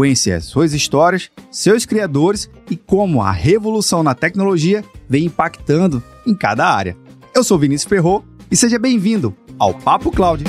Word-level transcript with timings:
Conhecer 0.00 0.40
suas 0.40 0.72
histórias, 0.72 1.30
seus 1.50 1.84
criadores 1.84 2.48
e 2.70 2.74
como 2.74 3.20
a 3.20 3.30
revolução 3.30 4.02
na 4.02 4.14
tecnologia 4.14 4.82
vem 5.06 5.26
impactando 5.26 6.02
em 6.26 6.34
cada 6.34 6.66
área. 6.66 6.96
Eu 7.34 7.44
sou 7.44 7.58
Vinícius 7.58 7.86
Ferro 7.86 8.24
e 8.50 8.56
seja 8.56 8.78
bem-vindo 8.78 9.36
ao 9.58 9.74
Papo 9.74 10.10
Cloud. 10.10 10.42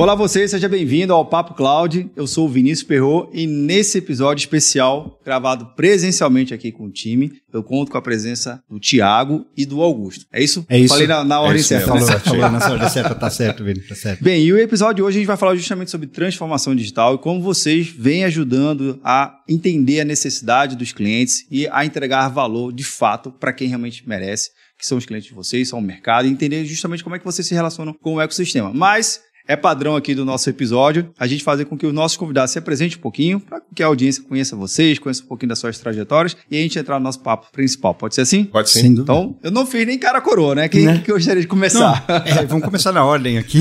Olá 0.00 0.14
você, 0.14 0.48
seja 0.48 0.66
bem-vindo 0.66 1.12
ao 1.12 1.26
Papo 1.26 1.52
Cloud. 1.52 2.10
Eu 2.16 2.26
sou 2.26 2.46
o 2.46 2.48
Vinícius 2.48 2.88
Perro 2.88 3.28
e 3.34 3.46
nesse 3.46 3.98
episódio 3.98 4.40
especial, 4.40 5.20
gravado 5.22 5.74
presencialmente 5.76 6.54
aqui 6.54 6.72
com 6.72 6.86
o 6.86 6.90
time, 6.90 7.30
eu 7.52 7.62
conto 7.62 7.92
com 7.92 7.98
a 7.98 8.00
presença 8.00 8.64
do 8.66 8.80
Tiago 8.80 9.44
e 9.54 9.66
do 9.66 9.82
Augusto. 9.82 10.24
É 10.32 10.42
isso? 10.42 10.64
É 10.70 10.78
isso. 10.78 10.94
Falei 10.94 11.06
na, 11.06 11.22
na 11.22 11.38
ordem 11.42 11.60
é 11.60 11.62
certa. 11.62 11.88
Falou, 11.88 12.08
né? 12.08 12.18
falou 12.18 12.50
na 12.50 12.70
ordem 12.70 12.88
certa, 12.88 13.14
tá 13.14 13.28
certo, 13.28 13.62
Vini, 13.62 13.82
tá 13.82 13.94
certo. 13.94 14.24
Bem, 14.24 14.42
e 14.42 14.50
o 14.50 14.58
episódio 14.58 14.94
de 14.94 15.02
hoje 15.02 15.18
a 15.18 15.20
gente 15.20 15.26
vai 15.26 15.36
falar 15.36 15.54
justamente 15.54 15.90
sobre 15.90 16.06
transformação 16.06 16.74
digital 16.74 17.16
e 17.16 17.18
como 17.18 17.42
vocês 17.42 17.88
vêm 17.88 18.24
ajudando 18.24 18.98
a 19.04 19.34
entender 19.46 20.00
a 20.00 20.04
necessidade 20.06 20.76
dos 20.76 20.92
clientes 20.92 21.46
e 21.50 21.68
a 21.68 21.84
entregar 21.84 22.26
valor 22.30 22.72
de 22.72 22.84
fato 22.84 23.30
para 23.30 23.52
quem 23.52 23.68
realmente 23.68 24.08
merece, 24.08 24.48
que 24.78 24.86
são 24.86 24.96
os 24.96 25.04
clientes 25.04 25.28
de 25.28 25.34
vocês, 25.34 25.68
são 25.68 25.78
o 25.78 25.82
mercado, 25.82 26.26
e 26.26 26.30
entender 26.30 26.64
justamente 26.64 27.04
como 27.04 27.16
é 27.16 27.18
que 27.18 27.24
vocês 27.26 27.46
se 27.46 27.54
relacionam 27.54 27.92
com 27.92 28.14
o 28.14 28.20
ecossistema. 28.22 28.72
Mas 28.72 29.20
é 29.50 29.56
padrão 29.56 29.96
aqui 29.96 30.14
do 30.14 30.24
nosso 30.24 30.48
episódio 30.48 31.10
a 31.18 31.26
gente 31.26 31.42
fazer 31.42 31.64
com 31.64 31.76
que 31.76 31.84
os 31.84 31.92
nossos 31.92 32.16
convidados 32.16 32.52
se 32.52 32.58
apresentem 32.60 32.96
um 32.96 33.00
pouquinho, 33.00 33.40
para 33.40 33.60
que 33.74 33.82
a 33.82 33.86
audiência 33.86 34.22
conheça 34.22 34.54
vocês, 34.54 34.96
conheça 34.96 35.24
um 35.24 35.26
pouquinho 35.26 35.48
das 35.48 35.58
suas 35.58 35.76
trajetórias 35.76 36.36
e 36.48 36.56
a 36.56 36.62
gente 36.62 36.78
entrar 36.78 37.00
no 37.00 37.04
nosso 37.04 37.18
papo 37.18 37.48
principal. 37.50 37.92
Pode 37.92 38.14
ser 38.14 38.20
assim? 38.20 38.44
Pode 38.44 38.70
sim. 38.70 38.86
Então, 38.86 39.36
eu 39.42 39.50
não 39.50 39.66
fiz 39.66 39.84
nem 39.84 39.98
cara 39.98 40.20
coroa, 40.20 40.54
né? 40.54 40.68
Quem 40.68 40.86
Né? 40.86 41.02
que 41.04 41.10
eu 41.10 41.16
gostaria 41.16 41.42
de 41.42 41.48
começar? 41.48 42.04
Não, 42.08 42.16
é, 42.16 42.46
vamos 42.46 42.64
começar 42.64 42.92
na 42.92 43.04
ordem 43.04 43.38
aqui. 43.38 43.58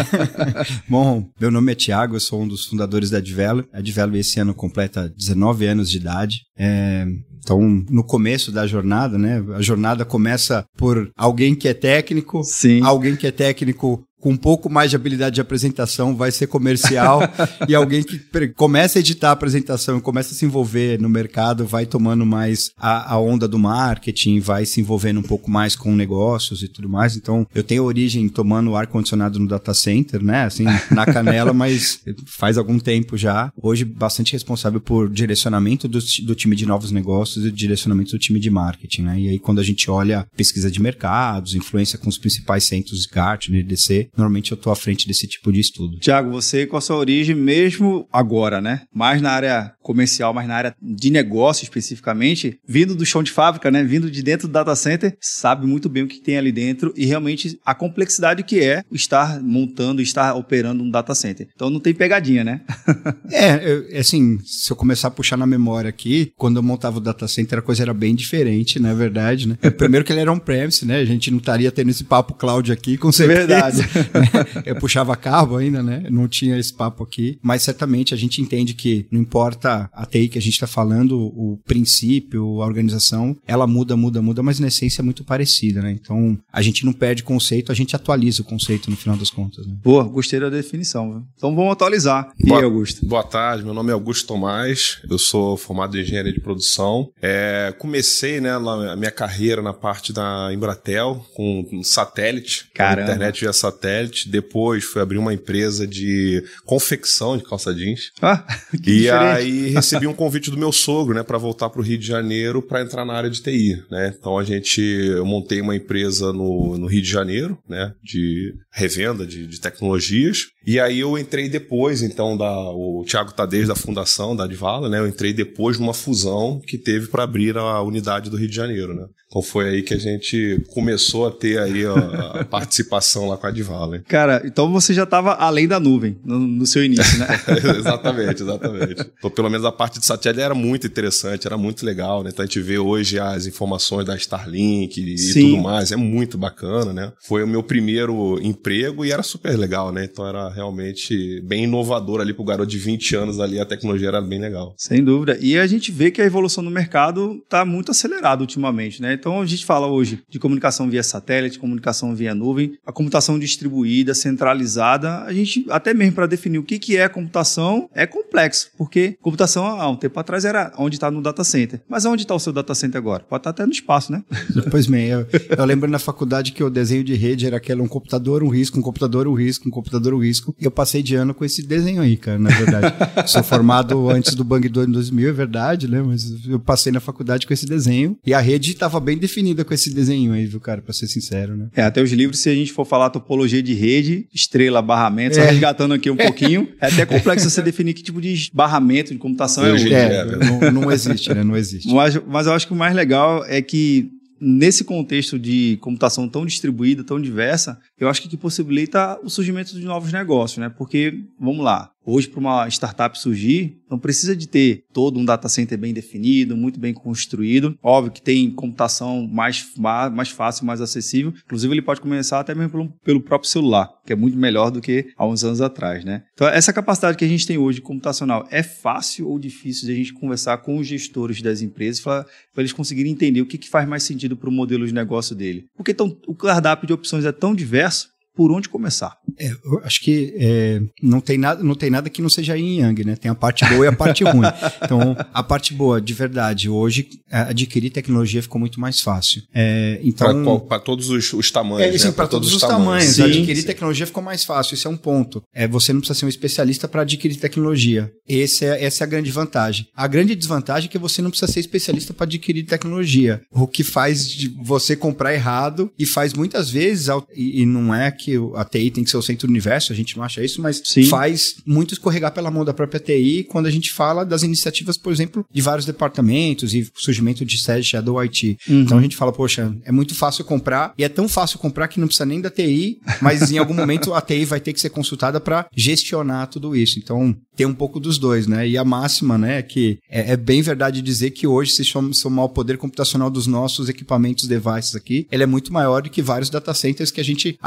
Bom, 0.88 1.28
meu 1.38 1.50
nome 1.50 1.72
é 1.72 1.74
Tiago, 1.74 2.16
eu 2.16 2.20
sou 2.20 2.40
um 2.40 2.48
dos 2.48 2.64
fundadores 2.64 3.10
da 3.10 3.18
Advelo. 3.18 3.66
A 3.70 3.80
Advelo 3.80 4.16
esse 4.16 4.40
ano 4.40 4.54
completa 4.54 5.12
19 5.14 5.66
anos 5.66 5.90
de 5.90 5.98
idade. 5.98 6.40
É, 6.56 7.04
então, 7.44 7.60
no 7.90 8.04
começo 8.04 8.52
da 8.52 8.66
jornada, 8.66 9.18
né? 9.18 9.44
A 9.54 9.60
jornada 9.60 10.04
começa 10.04 10.64
por 10.76 11.10
alguém 11.16 11.54
que 11.54 11.66
é 11.68 11.74
técnico, 11.74 12.42
Sim. 12.44 12.80
alguém 12.82 13.16
que 13.16 13.26
é 13.26 13.32
técnico 13.32 14.02
com 14.22 14.30
um 14.30 14.36
pouco 14.36 14.70
mais 14.70 14.90
de 14.90 14.96
habilidade 14.96 15.34
de 15.34 15.40
apresentação 15.40 16.14
vai 16.14 16.30
ser 16.30 16.46
comercial 16.46 17.20
e 17.68 17.74
alguém 17.74 18.04
que 18.04 18.20
começa 18.54 18.98
a 18.98 19.00
editar 19.00 19.30
a 19.30 19.32
apresentação 19.32 19.98
e 19.98 20.00
começa 20.00 20.32
a 20.32 20.36
se 20.36 20.44
envolver 20.44 21.00
no 21.00 21.08
mercado 21.08 21.66
vai 21.66 21.84
tomando 21.84 22.24
mais 22.24 22.70
a, 22.78 23.14
a 23.14 23.18
onda 23.18 23.48
do 23.48 23.58
marketing, 23.58 24.38
vai 24.38 24.64
se 24.64 24.80
envolvendo 24.80 25.18
um 25.18 25.24
pouco 25.24 25.50
mais 25.50 25.74
com 25.74 25.92
negócios 25.94 26.62
e 26.62 26.68
tudo 26.68 26.88
mais. 26.88 27.16
Então, 27.16 27.44
eu 27.52 27.64
tenho 27.64 27.82
origem 27.82 28.28
tomando 28.28 28.76
ar-condicionado 28.76 29.40
no 29.40 29.48
data 29.48 29.74
center, 29.74 30.22
né? 30.22 30.44
Assim, 30.44 30.66
na 30.90 31.04
canela, 31.04 31.52
mas 31.52 32.00
faz 32.26 32.56
algum 32.56 32.78
tempo 32.78 33.16
já. 33.16 33.52
Hoje, 33.60 33.84
bastante 33.84 34.32
responsável 34.32 34.80
por 34.80 35.10
direcionamento 35.10 35.88
do, 35.88 35.98
do 36.24 36.34
time 36.34 36.54
de 36.54 36.64
novos 36.64 36.92
negócios 36.92 37.44
e 37.44 37.50
direcionamento 37.50 38.12
do 38.12 38.18
time 38.18 38.38
de 38.38 38.50
marketing, 38.50 39.02
né? 39.02 39.20
E 39.20 39.28
aí, 39.30 39.38
quando 39.38 39.60
a 39.60 39.64
gente 39.64 39.90
olha 39.90 40.26
pesquisa 40.36 40.70
de 40.70 40.80
mercados, 40.80 41.54
influência 41.54 41.98
com 41.98 42.08
os 42.08 42.18
principais 42.18 42.64
centros 42.64 43.02
de 43.02 43.08
Gartner 43.08 43.64
DC, 43.64 44.08
normalmente 44.16 44.52
eu 44.52 44.56
tô 44.56 44.70
à 44.70 44.76
frente 44.76 45.06
desse 45.06 45.26
tipo 45.26 45.52
de 45.52 45.60
estudo. 45.60 45.98
Tiago, 45.98 46.30
você 46.30 46.66
com 46.66 46.76
a 46.76 46.80
sua 46.80 46.96
origem, 46.96 47.34
mesmo 47.34 48.06
agora, 48.12 48.60
né? 48.60 48.82
Mais 48.94 49.20
na 49.22 49.30
área 49.30 49.72
comercial, 49.82 50.32
mais 50.34 50.46
na 50.46 50.54
área 50.54 50.74
de 50.80 51.10
negócio 51.10 51.64
especificamente, 51.64 52.58
vindo 52.66 52.94
do 52.94 53.04
chão 53.06 53.22
de 53.22 53.30
fábrica, 53.30 53.70
né? 53.70 53.82
Vindo 53.82 54.10
de 54.10 54.22
dentro 54.22 54.46
do 54.48 54.52
data 54.52 54.74
center, 54.76 55.16
sabe 55.20 55.66
muito 55.66 55.88
bem 55.88 56.02
o 56.02 56.08
que 56.08 56.20
tem 56.20 56.36
ali 56.36 56.52
dentro 56.52 56.92
e 56.96 57.06
realmente 57.06 57.58
a 57.64 57.74
complexidade 57.74 58.42
que 58.42 58.60
é 58.60 58.82
estar 58.92 59.40
montando, 59.42 60.02
estar 60.02 60.34
operando 60.34 60.82
um 60.82 60.90
data 60.90 61.14
center. 61.14 61.48
Então 61.54 61.70
não 61.70 61.80
tem 61.80 61.94
pegadinha, 61.94 62.44
né? 62.44 62.60
É, 63.30 63.54
eu- 63.72 63.98
assim, 63.98 64.38
se 64.44 64.70
eu 64.70 64.76
começar 64.76 65.08
a 65.08 65.10
puxar 65.10 65.36
na 65.38 65.46
memória 65.46 65.88
aqui, 65.88 66.32
quando 66.36 66.56
eu 66.56 66.62
montava 66.62 66.98
o 66.98 67.00
data 67.00 67.26
center, 67.26 67.58
a 67.58 67.62
coisa 67.62 67.82
era 67.82 67.94
bem 67.94 68.14
diferente, 68.14 68.78
na 68.78 68.92
verdade, 68.92 69.48
né? 69.48 69.56
Primeiro 69.78 70.04
que 70.04 70.12
ele 70.12 70.20
era 70.20 70.30
on-premise, 70.30 70.84
né? 70.84 70.96
A 70.98 71.04
gente 71.04 71.30
não 71.30 71.38
estaria 71.38 71.72
tendo 71.72 71.90
esse 71.90 72.04
papo 72.04 72.34
cloud 72.34 72.70
aqui, 72.70 72.98
com 72.98 73.10
certeza. 73.10 73.46
Verdade. 73.46 73.82
Eu 74.64 74.76
puxava 74.76 75.14
cabo 75.16 75.56
ainda, 75.56 75.82
né? 75.82 76.04
Não 76.10 76.28
tinha 76.28 76.58
esse 76.58 76.72
papo 76.72 77.02
aqui. 77.02 77.38
Mas 77.42 77.62
certamente 77.62 78.14
a 78.14 78.16
gente 78.16 78.40
entende 78.40 78.74
que 78.74 79.06
não 79.10 79.20
importa 79.20 79.88
a 79.92 80.06
TI 80.06 80.28
que 80.28 80.38
a 80.38 80.42
gente 80.42 80.54
está 80.54 80.66
falando, 80.66 81.18
o 81.18 81.58
princípio, 81.66 82.62
a 82.62 82.66
organização, 82.66 83.36
ela 83.46 83.66
muda, 83.66 83.96
muda, 83.96 84.22
muda, 84.22 84.42
mas 84.42 84.58
na 84.58 84.68
essência 84.68 85.02
é 85.02 85.04
muito 85.04 85.24
parecida, 85.24 85.82
né? 85.82 85.92
Então, 85.92 86.38
a 86.52 86.62
gente 86.62 86.84
não 86.84 86.92
perde 86.92 87.22
conceito, 87.22 87.70
a 87.72 87.74
gente 87.74 87.94
atualiza 87.96 88.42
o 88.42 88.44
conceito 88.44 88.90
no 88.90 88.96
final 88.96 89.16
das 89.16 89.30
contas, 89.30 89.66
né? 89.66 89.74
Pô, 89.82 90.02
gostei 90.04 90.40
da 90.40 90.48
definição. 90.48 91.10
viu? 91.12 91.22
Então 91.36 91.54
vamos 91.54 91.72
atualizar. 91.72 92.32
E 92.38 92.46
Boa- 92.46 92.60
aí, 92.60 92.64
Augusto? 92.64 93.04
Boa 93.06 93.24
tarde, 93.24 93.64
meu 93.64 93.74
nome 93.74 93.90
é 93.90 93.92
Augusto 93.92 94.26
Tomás, 94.26 94.98
eu 95.08 95.18
sou 95.18 95.56
formado 95.56 95.96
em 95.98 96.02
engenharia 96.02 96.32
de 96.32 96.40
produção. 96.40 97.10
É, 97.20 97.74
comecei 97.78 98.40
né, 98.40 98.58
na- 98.58 98.92
a 98.92 98.96
minha 98.96 99.10
carreira 99.10 99.60
na 99.62 99.72
parte 99.72 100.12
da 100.12 100.50
Embratel 100.52 101.24
com 101.34 101.66
um 101.72 101.82
satélite, 101.82 102.66
Caramba. 102.74 103.02
internet 103.10 103.40
via 103.40 103.52
satélite. 103.52 103.91
Depois 104.26 104.84
fui 104.84 105.00
abrir 105.02 105.18
uma 105.18 105.34
empresa 105.34 105.86
de 105.86 106.42
confecção 106.64 107.36
de 107.36 107.44
calça 107.44 107.74
jeans. 107.74 108.10
Ah, 108.20 108.38
que 108.82 108.90
E 108.90 109.00
diferente. 109.02 109.12
aí 109.36 109.68
recebi 109.70 110.06
um 110.06 110.14
convite 110.14 110.50
do 110.50 110.56
meu 110.58 110.72
sogro, 110.72 111.14
né, 111.14 111.22
para 111.22 111.38
voltar 111.38 111.70
para 111.70 111.80
o 111.80 111.84
Rio 111.84 111.98
de 111.98 112.06
Janeiro 112.06 112.62
para 112.62 112.82
entrar 112.82 113.04
na 113.04 113.14
área 113.14 113.30
de 113.30 113.42
TI, 113.42 113.82
né? 113.90 114.14
Então 114.18 114.38
a 114.38 114.44
gente, 114.44 114.80
eu 114.80 115.24
montei 115.24 115.60
uma 115.60 115.76
empresa 115.76 116.32
no, 116.32 116.76
no 116.78 116.86
Rio 116.86 117.02
de 117.02 117.10
Janeiro, 117.10 117.58
né, 117.68 117.92
de 118.02 118.54
revenda 118.70 119.26
de, 119.26 119.46
de 119.46 119.60
tecnologias. 119.60 120.46
E 120.66 120.78
aí 120.78 121.00
eu 121.00 121.18
entrei 121.18 121.48
depois, 121.48 122.02
então 122.02 122.36
da 122.36 122.52
o 122.70 123.04
Thiago 123.06 123.32
tá 123.32 123.44
desde 123.44 123.72
a 123.72 123.76
fundação 123.76 124.34
da 124.36 124.44
Advala, 124.44 124.88
né? 124.88 124.98
Eu 124.98 125.08
entrei 125.08 125.32
depois 125.32 125.78
numa 125.78 125.94
fusão 125.94 126.60
que 126.66 126.78
teve 126.78 127.08
para 127.08 127.24
abrir 127.24 127.56
a 127.56 127.82
unidade 127.82 128.30
do 128.30 128.36
Rio 128.36 128.48
de 128.48 128.54
Janeiro, 128.54 128.94
né? 128.94 129.06
Então 129.32 129.40
foi 129.40 129.66
aí 129.66 129.82
que 129.82 129.94
a 129.94 129.98
gente 129.98 130.62
começou 130.74 131.26
a 131.26 131.30
ter 131.30 131.58
aí 131.58 131.86
a, 131.86 132.40
a 132.40 132.44
participação 132.52 133.26
lá 133.28 133.38
com 133.38 133.46
a 133.46 133.48
Advala. 133.48 133.96
hein? 133.96 134.02
Cara, 134.06 134.42
então 134.44 134.70
você 134.70 134.92
já 134.92 135.04
estava 135.04 135.32
além 135.32 135.66
da 135.66 135.80
nuvem 135.80 136.18
no, 136.22 136.38
no 136.38 136.66
seu 136.66 136.84
início, 136.84 137.18
né? 137.18 137.26
exatamente, 137.78 138.42
exatamente. 138.42 139.10
Então, 139.18 139.30
pelo 139.30 139.48
menos 139.48 139.64
a 139.64 139.72
parte 139.72 139.98
de 139.98 140.04
satélite 140.04 140.42
era 140.42 140.54
muito 140.54 140.86
interessante, 140.86 141.46
era 141.46 141.56
muito 141.56 141.84
legal, 141.86 142.22
né? 142.22 142.28
Então 142.30 142.42
a 142.42 142.46
gente 142.46 142.60
vê 142.60 142.78
hoje 142.78 143.18
as 143.18 143.46
informações 143.46 144.04
da 144.04 144.14
Starlink 144.16 145.00
e 145.00 145.16
Sim. 145.16 145.52
tudo 145.52 145.62
mais, 145.62 145.90
é 145.90 145.96
muito 145.96 146.36
bacana, 146.36 146.92
né? 146.92 147.10
Foi 147.26 147.42
o 147.42 147.48
meu 147.48 147.62
primeiro 147.62 148.38
emprego 148.42 149.02
e 149.02 149.12
era 149.12 149.22
super 149.22 149.56
legal, 149.56 149.90
né? 149.90 150.04
Então 150.04 150.28
era 150.28 150.51
realmente 150.52 151.40
bem 151.42 151.64
inovador 151.64 152.20
ali 152.20 152.32
pro 152.32 152.44
garoto 152.44 152.70
de 152.70 152.78
20 152.78 153.16
anos 153.16 153.40
ali, 153.40 153.58
a 153.58 153.64
tecnologia 153.64 154.08
era 154.08 154.20
bem 154.20 154.40
legal. 154.40 154.74
Sem 154.76 155.02
dúvida. 155.02 155.38
E 155.40 155.58
a 155.58 155.66
gente 155.66 155.90
vê 155.90 156.10
que 156.10 156.20
a 156.20 156.24
evolução 156.24 156.62
do 156.62 156.70
mercado 156.70 157.40
está 157.44 157.64
muito 157.64 157.90
acelerada 157.90 158.42
ultimamente, 158.42 159.00
né? 159.00 159.14
Então 159.14 159.40
a 159.40 159.46
gente 159.46 159.64
fala 159.64 159.86
hoje 159.86 160.20
de 160.28 160.38
comunicação 160.38 160.88
via 160.88 161.02
satélite, 161.02 161.58
comunicação 161.58 162.14
via 162.14 162.34
nuvem, 162.34 162.74
a 162.86 162.92
computação 162.92 163.38
distribuída, 163.38 164.14
centralizada. 164.14 165.22
A 165.22 165.32
gente, 165.32 165.64
até 165.70 165.94
mesmo 165.94 166.14
para 166.14 166.26
definir 166.26 166.58
o 166.58 166.62
que, 166.62 166.78
que 166.78 166.96
é 166.96 167.08
computação, 167.08 167.88
é 167.94 168.06
complexo, 168.06 168.70
porque 168.76 169.16
computação 169.20 169.64
há 169.64 169.88
um 169.88 169.96
tempo 169.96 170.18
atrás 170.18 170.44
era 170.44 170.72
onde 170.78 170.96
está 170.96 171.10
no 171.10 171.22
data 171.22 171.44
center. 171.44 171.80
Mas 171.88 172.04
onde 172.04 172.22
está 172.22 172.34
o 172.34 172.40
seu 172.40 172.52
data 172.52 172.74
center 172.74 172.98
agora? 172.98 173.24
Pode 173.24 173.40
estar 173.40 173.50
até 173.50 173.64
no 173.64 173.72
espaço, 173.72 174.12
né? 174.12 174.22
Pois 174.70 174.86
bem, 174.86 175.08
eu, 175.08 175.26
eu 175.56 175.64
lembro 175.64 175.90
na 175.90 175.98
faculdade 175.98 176.52
que 176.52 176.64
o 176.64 176.70
desenho 176.70 177.04
de 177.04 177.14
rede 177.14 177.46
era 177.46 177.56
aquele 177.56 177.82
um 177.82 177.88
computador, 177.88 178.42
um 178.42 178.48
risco, 178.48 178.78
um 178.78 178.82
computador, 178.82 179.26
um 179.26 179.34
risco, 179.34 179.68
um 179.68 179.70
computador, 179.70 180.14
um 180.14 180.18
risco. 180.18 180.41
E 180.60 180.64
eu 180.64 180.70
passei 180.70 181.02
de 181.02 181.14
ano 181.14 181.34
com 181.34 181.44
esse 181.44 181.62
desenho 181.62 182.02
aí, 182.02 182.16
cara, 182.16 182.38
na 182.38 182.50
verdade. 182.50 182.94
Sou 183.26 183.42
formado 183.42 184.08
antes 184.10 184.34
do 184.34 184.44
Bang 184.44 184.68
2 184.68 184.88
em 184.88 184.92
2000, 184.92 185.28
é 185.28 185.32
verdade, 185.32 185.88
né? 185.88 186.02
Mas 186.02 186.32
eu 186.46 186.58
passei 186.58 186.92
na 186.92 187.00
faculdade 187.00 187.46
com 187.46 187.52
esse 187.52 187.66
desenho. 187.66 188.16
E 188.26 188.34
a 188.34 188.40
rede 188.40 188.72
estava 188.72 188.98
bem 189.00 189.16
definida 189.18 189.64
com 189.64 189.72
esse 189.74 189.92
desenho 189.92 190.32
aí, 190.32 190.46
viu, 190.46 190.60
cara, 190.60 190.80
pra 190.82 190.92
ser 190.92 191.06
sincero, 191.06 191.56
né? 191.56 191.66
É, 191.76 191.82
até 191.82 192.02
os 192.02 192.10
livros, 192.12 192.40
se 192.40 192.48
a 192.48 192.54
gente 192.54 192.72
for 192.72 192.84
falar 192.84 193.10
topologia 193.10 193.62
de 193.62 193.74
rede, 193.74 194.26
estrela, 194.34 194.80
barramento, 194.82 195.36
só 195.36 195.42
É. 195.42 195.50
resgatando 195.50 195.94
aqui 195.94 196.10
um 196.10 196.16
pouquinho, 196.16 196.68
é 196.80 196.86
até 196.86 197.04
complexo 197.06 197.48
você 197.48 197.62
definir 197.62 197.94
que 197.94 198.02
tipo 198.02 198.20
de 198.20 198.50
barramento 198.52 199.12
de 199.12 199.18
computação 199.18 199.64
é 199.66 199.72
Hoje 199.72 199.92
É, 199.92 200.24
dia, 200.24 200.36
não, 200.36 200.82
não 200.82 200.92
existe, 200.92 201.32
né? 201.34 201.42
Não 201.44 201.56
existe. 201.56 201.92
Mas, 201.92 202.18
mas 202.26 202.46
eu 202.46 202.52
acho 202.52 202.66
que 202.66 202.72
o 202.72 202.76
mais 202.76 202.94
legal 202.94 203.44
é 203.46 203.60
que 203.62 204.10
nesse 204.44 204.82
contexto 204.82 205.38
de 205.38 205.78
computação 205.80 206.28
tão 206.28 206.44
distribuída, 206.44 207.04
tão 207.04 207.20
diversa, 207.20 207.78
eu 207.96 208.08
acho 208.08 208.20
que, 208.20 208.28
que 208.28 208.36
possibilita 208.36 209.16
o 209.22 209.30
surgimento 209.30 209.78
de 209.78 209.84
novos 209.84 210.12
negócios, 210.12 210.58
né? 210.58 210.68
Porque, 210.68 211.24
vamos 211.38 211.64
lá, 211.64 211.91
Hoje, 212.04 212.28
para 212.28 212.40
uma 212.40 212.68
startup 212.68 213.18
surgir, 213.18 213.78
não 213.88 213.98
precisa 213.98 214.34
de 214.34 214.48
ter 214.48 214.84
todo 214.92 215.20
um 215.20 215.24
data 215.24 215.48
center 215.48 215.78
bem 215.78 215.94
definido, 215.94 216.56
muito 216.56 216.80
bem 216.80 216.92
construído. 216.92 217.78
Óbvio 217.82 218.12
que 218.12 218.22
tem 218.22 218.50
computação 218.50 219.28
mais, 219.28 219.70
mais 220.12 220.30
fácil, 220.30 220.66
mais 220.66 220.80
acessível. 220.80 221.32
Inclusive, 221.44 221.72
ele 221.72 221.82
pode 221.82 222.00
começar 222.00 222.40
até 222.40 222.54
mesmo 222.54 222.70
pelo, 222.70 222.88
pelo 223.04 223.20
próprio 223.20 223.50
celular, 223.50 223.88
que 224.04 224.12
é 224.12 224.16
muito 224.16 224.36
melhor 224.36 224.70
do 224.70 224.80
que 224.80 225.12
há 225.16 225.26
uns 225.26 225.44
anos 225.44 225.60
atrás, 225.60 226.04
né? 226.04 226.24
Então, 226.34 226.48
essa 226.48 226.72
capacidade 226.72 227.16
que 227.16 227.24
a 227.24 227.28
gente 227.28 227.46
tem 227.46 227.58
hoje 227.58 227.80
computacional 227.80 228.46
é 228.50 228.62
fácil 228.62 229.28
ou 229.28 229.38
difícil 229.38 229.86
de 229.86 229.92
a 229.92 229.96
gente 229.96 230.12
conversar 230.12 230.58
com 230.58 230.78
os 230.78 230.86
gestores 230.86 231.40
das 231.40 231.60
empresas 231.60 232.00
para 232.00 232.26
eles 232.56 232.72
conseguirem 232.72 233.12
entender 233.12 233.40
o 233.40 233.46
que, 233.46 233.58
que 233.58 233.68
faz 233.68 233.88
mais 233.88 234.02
sentido 234.02 234.36
para 234.36 234.48
o 234.48 234.52
modelo 234.52 234.86
de 234.86 234.92
negócio 234.92 235.36
dele? 235.36 235.66
Porque 235.76 235.94
o 236.26 236.34
cardápio 236.34 236.86
de 236.86 236.92
opções 236.92 237.24
é 237.24 237.32
tão 237.32 237.54
diverso 237.54 238.11
por 238.34 238.50
onde 238.50 238.68
começar. 238.68 239.16
É, 239.38 239.50
eu 239.50 239.80
acho 239.84 240.00
que 240.00 240.34
é, 240.36 240.80
não, 241.02 241.20
tem 241.20 241.38
nada, 241.38 241.62
não 241.62 241.74
tem 241.74 241.90
nada 241.90 242.08
que 242.08 242.22
não 242.22 242.28
seja 242.28 242.56
yin 242.56 242.80
yang, 242.80 243.04
né? 243.04 243.16
Tem 243.16 243.30
a 243.30 243.34
parte 243.34 243.64
boa 243.66 243.84
e 243.84 243.88
a 243.88 243.92
parte 243.92 244.24
ruim. 244.24 244.42
Então, 244.82 245.16
a 245.32 245.42
parte 245.42 245.72
boa, 245.72 246.00
de 246.00 246.12
verdade, 246.12 246.68
hoje 246.68 247.08
adquirir 247.30 247.90
tecnologia 247.90 248.42
ficou 248.42 248.58
muito 248.58 248.80
mais 248.80 249.00
fácil. 249.00 249.42
É, 249.54 250.00
então 250.02 250.60
Para 250.60 250.80
todos 250.80 251.08
os, 251.08 251.32
os 251.32 251.50
tamanhos. 251.50 252.04
É, 252.04 252.06
né? 252.06 252.12
Para 252.12 252.26
todos, 252.26 252.48
todos, 252.48 252.54
os 252.54 252.60
tamanhos. 252.60 252.82
tamanhos. 252.82 253.14
Sim, 253.14 253.22
adquirir 253.22 253.60
sim. 253.60 253.66
tecnologia 253.66 254.06
ficou 254.06 254.22
mais 254.22 254.44
fácil. 254.44 254.74
Esse 254.74 254.86
é 254.86 254.90
um 254.90 254.96
ponto. 254.96 255.42
É, 255.54 255.68
você 255.68 255.92
não 255.92 256.00
precisa 256.00 256.18
ser 256.18 256.26
um 256.26 256.28
especialista 256.28 256.88
para 256.88 257.02
adquirir 257.02 257.36
tecnologia. 257.36 258.10
Esse 258.26 258.64
é, 258.64 258.84
essa 258.84 259.04
é 259.04 259.06
a 259.06 259.08
grande 259.08 259.30
vantagem. 259.30 259.86
A 259.94 260.06
grande 260.06 260.34
desvantagem 260.34 260.88
é 260.88 260.90
que 260.90 260.98
você 260.98 261.22
não 261.22 261.30
precisa 261.30 261.50
ser 261.50 261.60
especialista 261.60 262.12
para 262.12 262.24
adquirir 262.24 262.64
tecnologia. 262.64 263.40
O 263.50 263.66
que 263.66 263.84
faz 263.84 264.48
você 264.62 264.96
comprar 264.96 265.32
errado 265.34 265.90
e 265.98 266.06
faz 266.06 266.32
muitas 266.34 266.70
vezes, 266.70 267.08
e, 267.34 267.62
e 267.62 267.66
não 267.66 267.94
é 267.94 268.10
que 268.22 268.38
a 268.54 268.64
TI 268.64 268.90
tem 268.90 269.04
que 269.04 269.10
ser 269.10 269.16
o 269.16 269.22
centro 269.22 269.46
do 269.46 269.50
universo, 269.50 269.92
a 269.92 269.96
gente 269.96 270.16
não 270.16 270.24
acha 270.24 270.42
isso, 270.42 270.60
mas 270.62 270.80
Sim. 270.84 271.04
faz 271.04 271.56
muito 271.66 271.92
escorregar 271.94 272.32
pela 272.32 272.50
mão 272.50 272.64
da 272.64 272.72
própria 272.72 273.00
TI 273.00 273.44
quando 273.48 273.66
a 273.66 273.70
gente 273.70 273.92
fala 273.92 274.24
das 274.24 274.42
iniciativas, 274.42 274.96
por 274.96 275.12
exemplo, 275.12 275.44
de 275.50 275.60
vários 275.60 275.84
departamentos 275.84 276.74
e 276.74 276.90
surgimento 276.94 277.44
de 277.44 277.58
sede 277.58 277.84
Shadow 277.84 278.18
IT. 278.22 278.58
Uhum. 278.68 278.82
Então 278.82 278.98
a 278.98 279.02
gente 279.02 279.16
fala, 279.16 279.32
poxa, 279.32 279.74
é 279.84 279.92
muito 279.92 280.14
fácil 280.14 280.44
comprar 280.44 280.94
e 280.96 281.04
é 281.04 281.08
tão 281.08 281.28
fácil 281.28 281.58
comprar 281.58 281.88
que 281.88 281.98
não 281.98 282.06
precisa 282.06 282.26
nem 282.26 282.40
da 282.40 282.50
TI, 282.50 283.00
mas 283.20 283.50
em 283.50 283.58
algum 283.58 283.74
momento 283.74 284.14
a 284.14 284.20
TI 284.20 284.44
vai 284.44 284.60
ter 284.60 284.72
que 284.72 284.80
ser 284.80 284.90
consultada 284.90 285.40
para 285.40 285.66
gestionar 285.74 286.46
tudo 286.46 286.76
isso. 286.76 286.98
Então 286.98 287.36
tem 287.56 287.66
um 287.66 287.74
pouco 287.74 288.00
dos 288.00 288.18
dois, 288.18 288.46
né? 288.46 288.66
E 288.66 288.78
a 288.78 288.84
máxima, 288.84 289.36
né, 289.36 289.58
é 289.58 289.62
que 289.62 289.98
é, 290.08 290.32
é 290.32 290.36
bem 290.36 290.62
verdade 290.62 291.02
dizer 291.02 291.30
que 291.30 291.46
hoje, 291.46 291.72
se 291.72 291.84
somar 291.84 292.44
o 292.44 292.48
poder 292.48 292.78
computacional 292.78 293.30
dos 293.30 293.46
nossos 293.46 293.88
equipamentos, 293.88 294.46
devices 294.46 294.94
aqui, 294.94 295.26
ele 295.30 295.42
é 295.42 295.46
muito 295.46 295.72
maior 295.72 296.02
do 296.02 296.10
que 296.10 296.22
vários 296.22 296.50
data 296.50 296.72
centers 296.74 297.10
que 297.10 297.20
a 297.20 297.24
gente 297.24 297.58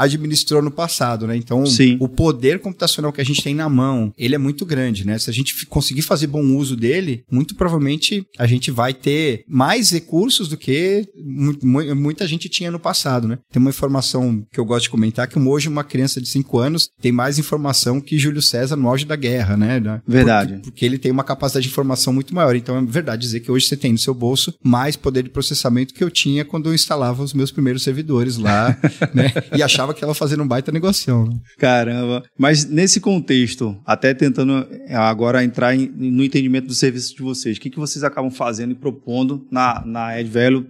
administrou 0.46 0.62
no 0.62 0.70
passado, 0.70 1.26
né? 1.26 1.36
Então, 1.36 1.66
Sim. 1.66 1.96
o 2.00 2.08
poder 2.08 2.60
computacional 2.60 3.12
que 3.12 3.20
a 3.20 3.24
gente 3.24 3.42
tem 3.42 3.54
na 3.54 3.68
mão, 3.68 4.12
ele 4.16 4.34
é 4.34 4.38
muito 4.38 4.64
grande, 4.64 5.06
né? 5.06 5.18
Se 5.18 5.28
a 5.28 5.32
gente 5.32 5.66
conseguir 5.66 6.02
fazer 6.02 6.26
bom 6.28 6.42
uso 6.56 6.76
dele, 6.76 7.24
muito 7.30 7.54
provavelmente 7.54 8.24
a 8.38 8.46
gente 8.46 8.70
vai 8.70 8.94
ter 8.94 9.44
mais 9.48 9.90
recursos 9.90 10.48
do 10.48 10.56
que 10.56 11.08
muita 11.16 12.26
gente 12.26 12.48
tinha 12.48 12.70
no 12.70 12.78
passado, 12.78 13.26
né? 13.26 13.38
Tem 13.50 13.60
uma 13.60 13.70
informação 13.70 14.44
que 14.52 14.60
eu 14.60 14.64
gosto 14.64 14.84
de 14.84 14.90
comentar 14.90 15.26
que 15.26 15.38
hoje 15.38 15.68
uma 15.68 15.84
criança 15.84 16.20
de 16.20 16.28
5 16.28 16.58
anos 16.58 16.88
tem 17.00 17.12
mais 17.12 17.38
informação 17.38 18.00
que 18.00 18.18
Júlio 18.18 18.42
César 18.42 18.76
no 18.76 18.88
auge 18.88 19.04
da 19.04 19.16
guerra, 19.16 19.56
né? 19.56 19.80
Verdade. 20.06 20.54
Porque, 20.54 20.64
porque 20.64 20.84
ele 20.84 20.98
tem 20.98 21.10
uma 21.10 21.24
capacidade 21.24 21.64
de 21.66 21.72
informação 21.72 22.12
muito 22.12 22.34
maior. 22.34 22.54
Então 22.54 22.76
é 22.76 22.82
verdade 22.82 23.22
dizer 23.22 23.40
que 23.40 23.50
hoje 23.50 23.66
você 23.66 23.76
tem 23.76 23.92
no 23.92 23.98
seu 23.98 24.14
bolso 24.14 24.54
mais 24.62 24.96
poder 24.96 25.22
de 25.22 25.30
processamento 25.30 25.94
que 25.94 26.04
eu 26.04 26.10
tinha 26.10 26.44
quando 26.44 26.68
eu 26.68 26.74
instalava 26.74 27.22
os 27.22 27.32
meus 27.32 27.50
primeiros 27.50 27.82
servidores 27.82 28.36
lá, 28.36 28.76
né? 29.14 29.32
E 29.56 29.62
achava 29.62 29.92
que 29.92 29.98
estava 29.98 30.14
fazendo 30.36 30.44
um 30.44 30.48
baita 30.48 30.70
negocião. 30.70 31.26
Né? 31.26 31.36
Caramba. 31.58 32.22
Mas 32.38 32.64
nesse 32.64 33.00
contexto, 33.00 33.76
até 33.84 34.12
tentando 34.12 34.66
é, 34.86 34.94
agora 34.94 35.42
entrar 35.42 35.74
em, 35.74 35.86
no 35.88 36.22
entendimento 36.22 36.66
do 36.66 36.74
serviço 36.74 37.16
de 37.16 37.22
vocês, 37.22 37.56
o 37.56 37.60
que, 37.60 37.70
que 37.70 37.78
vocês 37.78 38.04
acabam 38.04 38.30
fazendo 38.30 38.72
e 38.72 38.74
propondo 38.74 39.46
na, 39.50 39.82
na 39.84 40.08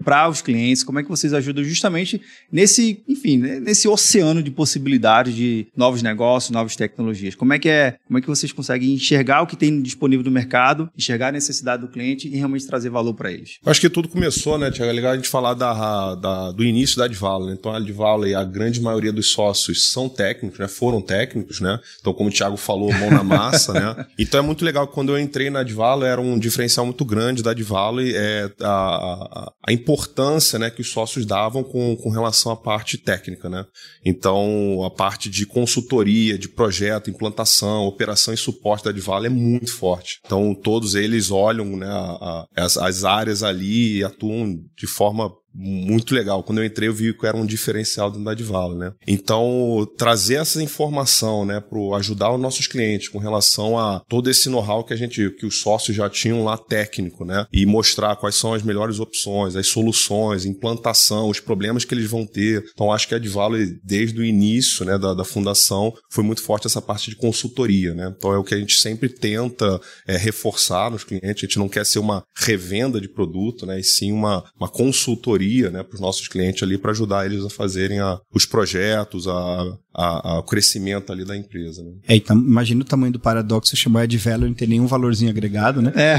para 0.05 0.29
os 0.29 0.41
clientes? 0.41 0.85
Como 0.85 0.99
é 0.99 1.03
que 1.03 1.09
vocês 1.09 1.33
ajudam 1.33 1.65
justamente 1.65 2.21
nesse, 2.51 3.03
enfim, 3.09 3.39
né, 3.39 3.61
nesse 3.61 3.89
oceano 3.89 4.43
de 4.43 4.51
possibilidades 4.51 5.35
de 5.35 5.67
novos 5.77 6.03
negócios, 6.03 6.51
novas 6.51 6.77
tecnologias? 6.77 7.35
Como 7.35 7.53
é 7.53 7.59
que 7.59 7.69
é, 7.69 7.97
como 8.07 8.19
é 8.19 8.21
que 8.21 8.29
vocês 8.29 8.53
conseguem 8.53 8.93
enxergar 8.93 9.43
o 9.43 9.47
que 9.47 9.57
tem 9.57 9.83
disponível 9.83 10.25
no 10.25 10.31
mercado, 10.31 10.89
enxergar 10.97 11.29
a 11.29 11.33
necessidade 11.33 11.83
do 11.83 11.89
cliente 11.89 12.29
e 12.29 12.37
realmente 12.37 12.67
trazer 12.67 12.91
valor 12.91 13.15
para 13.15 13.33
eles? 13.33 13.59
Acho 13.65 13.81
que 13.81 13.91
tudo 13.91 14.09
começou, 14.09 14.59
né, 14.59 14.71
Tiago? 14.71 14.91
É 14.91 14.95
legal 14.95 15.13
a 15.13 15.17
gente 15.17 15.29
falar 15.29 15.55
da, 15.55 16.15
da, 16.15 16.53
do 16.53 16.65
início 16.65 16.97
da 16.99 17.05
Advala. 17.05 17.47
Né? 17.47 17.57
Então, 17.59 17.73
a 17.73 17.77
Advala 17.77 18.29
e 18.29 18.35
a 18.35 18.45
grande 18.45 18.81
maioria 18.81 19.13
dos 19.13 19.33
sócios 19.33 19.56
são 19.65 20.09
técnicos, 20.09 20.59
né? 20.59 20.69
Foram 20.69 21.01
técnicos, 21.01 21.61
né? 21.61 21.79
Então, 22.01 22.13
como 22.13 22.29
o 22.29 22.33
Thiago 22.33 22.57
falou, 22.57 22.93
mão 22.93 23.11
na 23.11 23.25
massa, 23.25 23.73
né? 23.73 24.07
Então, 24.19 24.41
é 24.41 24.43
muito 24.43 24.65
legal 24.65 24.87
que 24.87 24.95
quando 24.95 25.11
eu 25.11 25.19
entrei 25.19 25.51
na 25.51 25.61
Advala, 25.61 26.07
era 26.07 26.21
um 26.21 26.39
diferencial 26.39 26.85
muito 26.87 27.05
grande 27.05 27.43
da 27.43 27.51
Advala 27.51 28.03
é 28.03 28.51
a, 28.61 28.69
a, 28.69 29.53
a, 29.69 29.73
importância, 29.73 30.59
né, 30.59 30.71
que 30.71 30.81
os 30.81 30.91
sócios 30.91 31.27
davam 31.27 31.63
com, 31.63 31.97
com 31.97 32.11
relação 32.11 32.51
à 32.51 32.57
parte 32.57 32.99
técnica, 32.99 33.49
né? 33.49 33.65
Então, 34.05 34.83
a 34.85 34.91
parte 34.91 35.29
de 35.29 35.47
consultoria, 35.47 36.39
de 36.39 36.49
projeto, 36.49 37.11
implantação, 37.11 37.85
operação 37.85 38.33
e 38.33 38.37
suporte 38.37 38.85
da 38.85 38.91
Advala 38.91 39.27
é 39.27 39.31
muito 39.31 39.73
forte. 39.73 40.21
Então, 40.25 40.55
todos 40.55 40.95
eles 40.95 41.31
olham 41.31 41.77
né, 41.77 41.89
a, 41.89 42.47
as, 42.57 42.77
as 42.77 43.05
áreas 43.05 43.43
ali 43.43 43.99
e 43.99 44.05
atuam 44.05 44.57
de 44.77 44.87
forma 44.87 45.31
muito 45.57 46.15
legal. 46.15 46.43
Quando 46.43 46.59
eu 46.59 46.65
entrei, 46.65 46.89
eu 46.89 46.95
vi 46.95 47.15
que 47.15 47.27
era 47.27 47.37
um 47.37 47.47
diferencial 47.47 48.11
dentro 48.11 48.25
da 48.25 48.33
Advala, 48.33 48.75
né? 48.75 48.93
Então, 49.07 49.87
trazer 49.97 50.35
essa 50.35 50.63
informação, 50.63 51.45
né, 51.47 51.61
para 51.61 51.97
ajudar 51.97 52.33
os 52.33 52.41
nossos 52.41 52.67
clientes 52.67 53.09
com 53.09 53.19
relação 53.19 53.79
a 53.79 54.01
todo 54.07 54.31
esse 54.31 54.51
know-how 54.51 54.85
que 54.85 54.93
a 54.93 54.97
gente, 54.97 55.31
que 55.31 55.47
os 55.47 55.61
sócios 55.61 55.97
já 55.97 56.11
tinham 56.11 56.45
lá 56.45 56.59
técnico, 56.59 57.25
né? 57.25 57.47
E 57.53 57.65
mostrar 57.65 58.17
quais 58.17 58.35
são 58.35 58.53
as 58.53 58.63
melhores 58.63 59.01
opções, 59.01 59.57
as 59.57 59.67
soluções, 59.69 60.45
implantação, 60.45 61.31
os 61.31 61.41
problemas 61.41 61.85
que 61.85 61.95
eles 61.95 62.07
vvão 62.07 62.27
ter. 62.27 62.65
Então, 62.73 62.93
acho 62.93 63.09
que 63.09 63.15
a 63.15 63.17
Advala, 63.17 63.59
desde 63.83 64.21
o 64.21 64.25
início, 64.25 64.85
né, 64.85 64.99
da, 64.99 65.15
da 65.15 65.25
fundação, 65.25 65.93
foi 66.11 66.23
muito 66.23 66.43
forte 66.43 66.67
essa 66.67 66.83
parte 66.83 67.11
de 67.11 67.17
consultoria, 67.17 67.95
né? 67.95 68.13
Então, 68.17 68.33
é 68.33 68.39
o 68.39 68.45
que 68.45 68.55
a 68.55 68.59
gente 68.59 68.77
sempre 68.77 69.09
tenta 69.09 69.81
é, 70.07 70.17
reforçar 70.17 70.91
nos 70.91 71.05
clientes. 71.05 71.45
A 71.45 71.47
gente 71.47 71.59
não 71.59 71.69
quer 71.69 71.87
ser 71.87 71.99
uma 71.99 72.23
revenda 72.37 73.01
de 73.01 73.09
produto, 73.09 73.65
né? 73.65 73.81
E 73.81 73.85
sim 73.85 74.13
uma, 74.13 74.45
uma 74.59 74.69
consultoria 74.69 75.46
né, 75.71 75.83
para 75.83 75.95
os 75.95 76.01
nossos 76.01 76.29
clientes 76.29 76.63
ali 76.63 76.79
para 76.79 76.91
ajudar 76.91 77.27
eles 77.27 77.45
a 77.45 77.51
fazerem 77.51 78.01
a, 78.01 78.21
os 78.33 78.47
projetos, 78.47 79.27
a, 79.29 79.79
a, 79.97 80.43
crescimento 80.43 81.13
ali 81.13 81.25
da 81.25 81.37
empresa. 81.37 81.83
Né? 81.83 81.93
É, 82.09 82.17
então, 82.17 82.37
imagina 82.37 82.83
o 82.83 82.85
tamanho 82.85 83.13
do 83.13 83.21
paradoxo 83.21 83.77
chamar 83.77 84.07
de 84.07 84.19
value 84.19 84.47
e 84.47 84.49
não 84.49 84.55
ter 84.55 84.69
nenhum 84.69 84.87
valorzinho 84.87 85.31
agregado, 85.31 85.81
né? 85.81 85.93
É. 85.95 86.17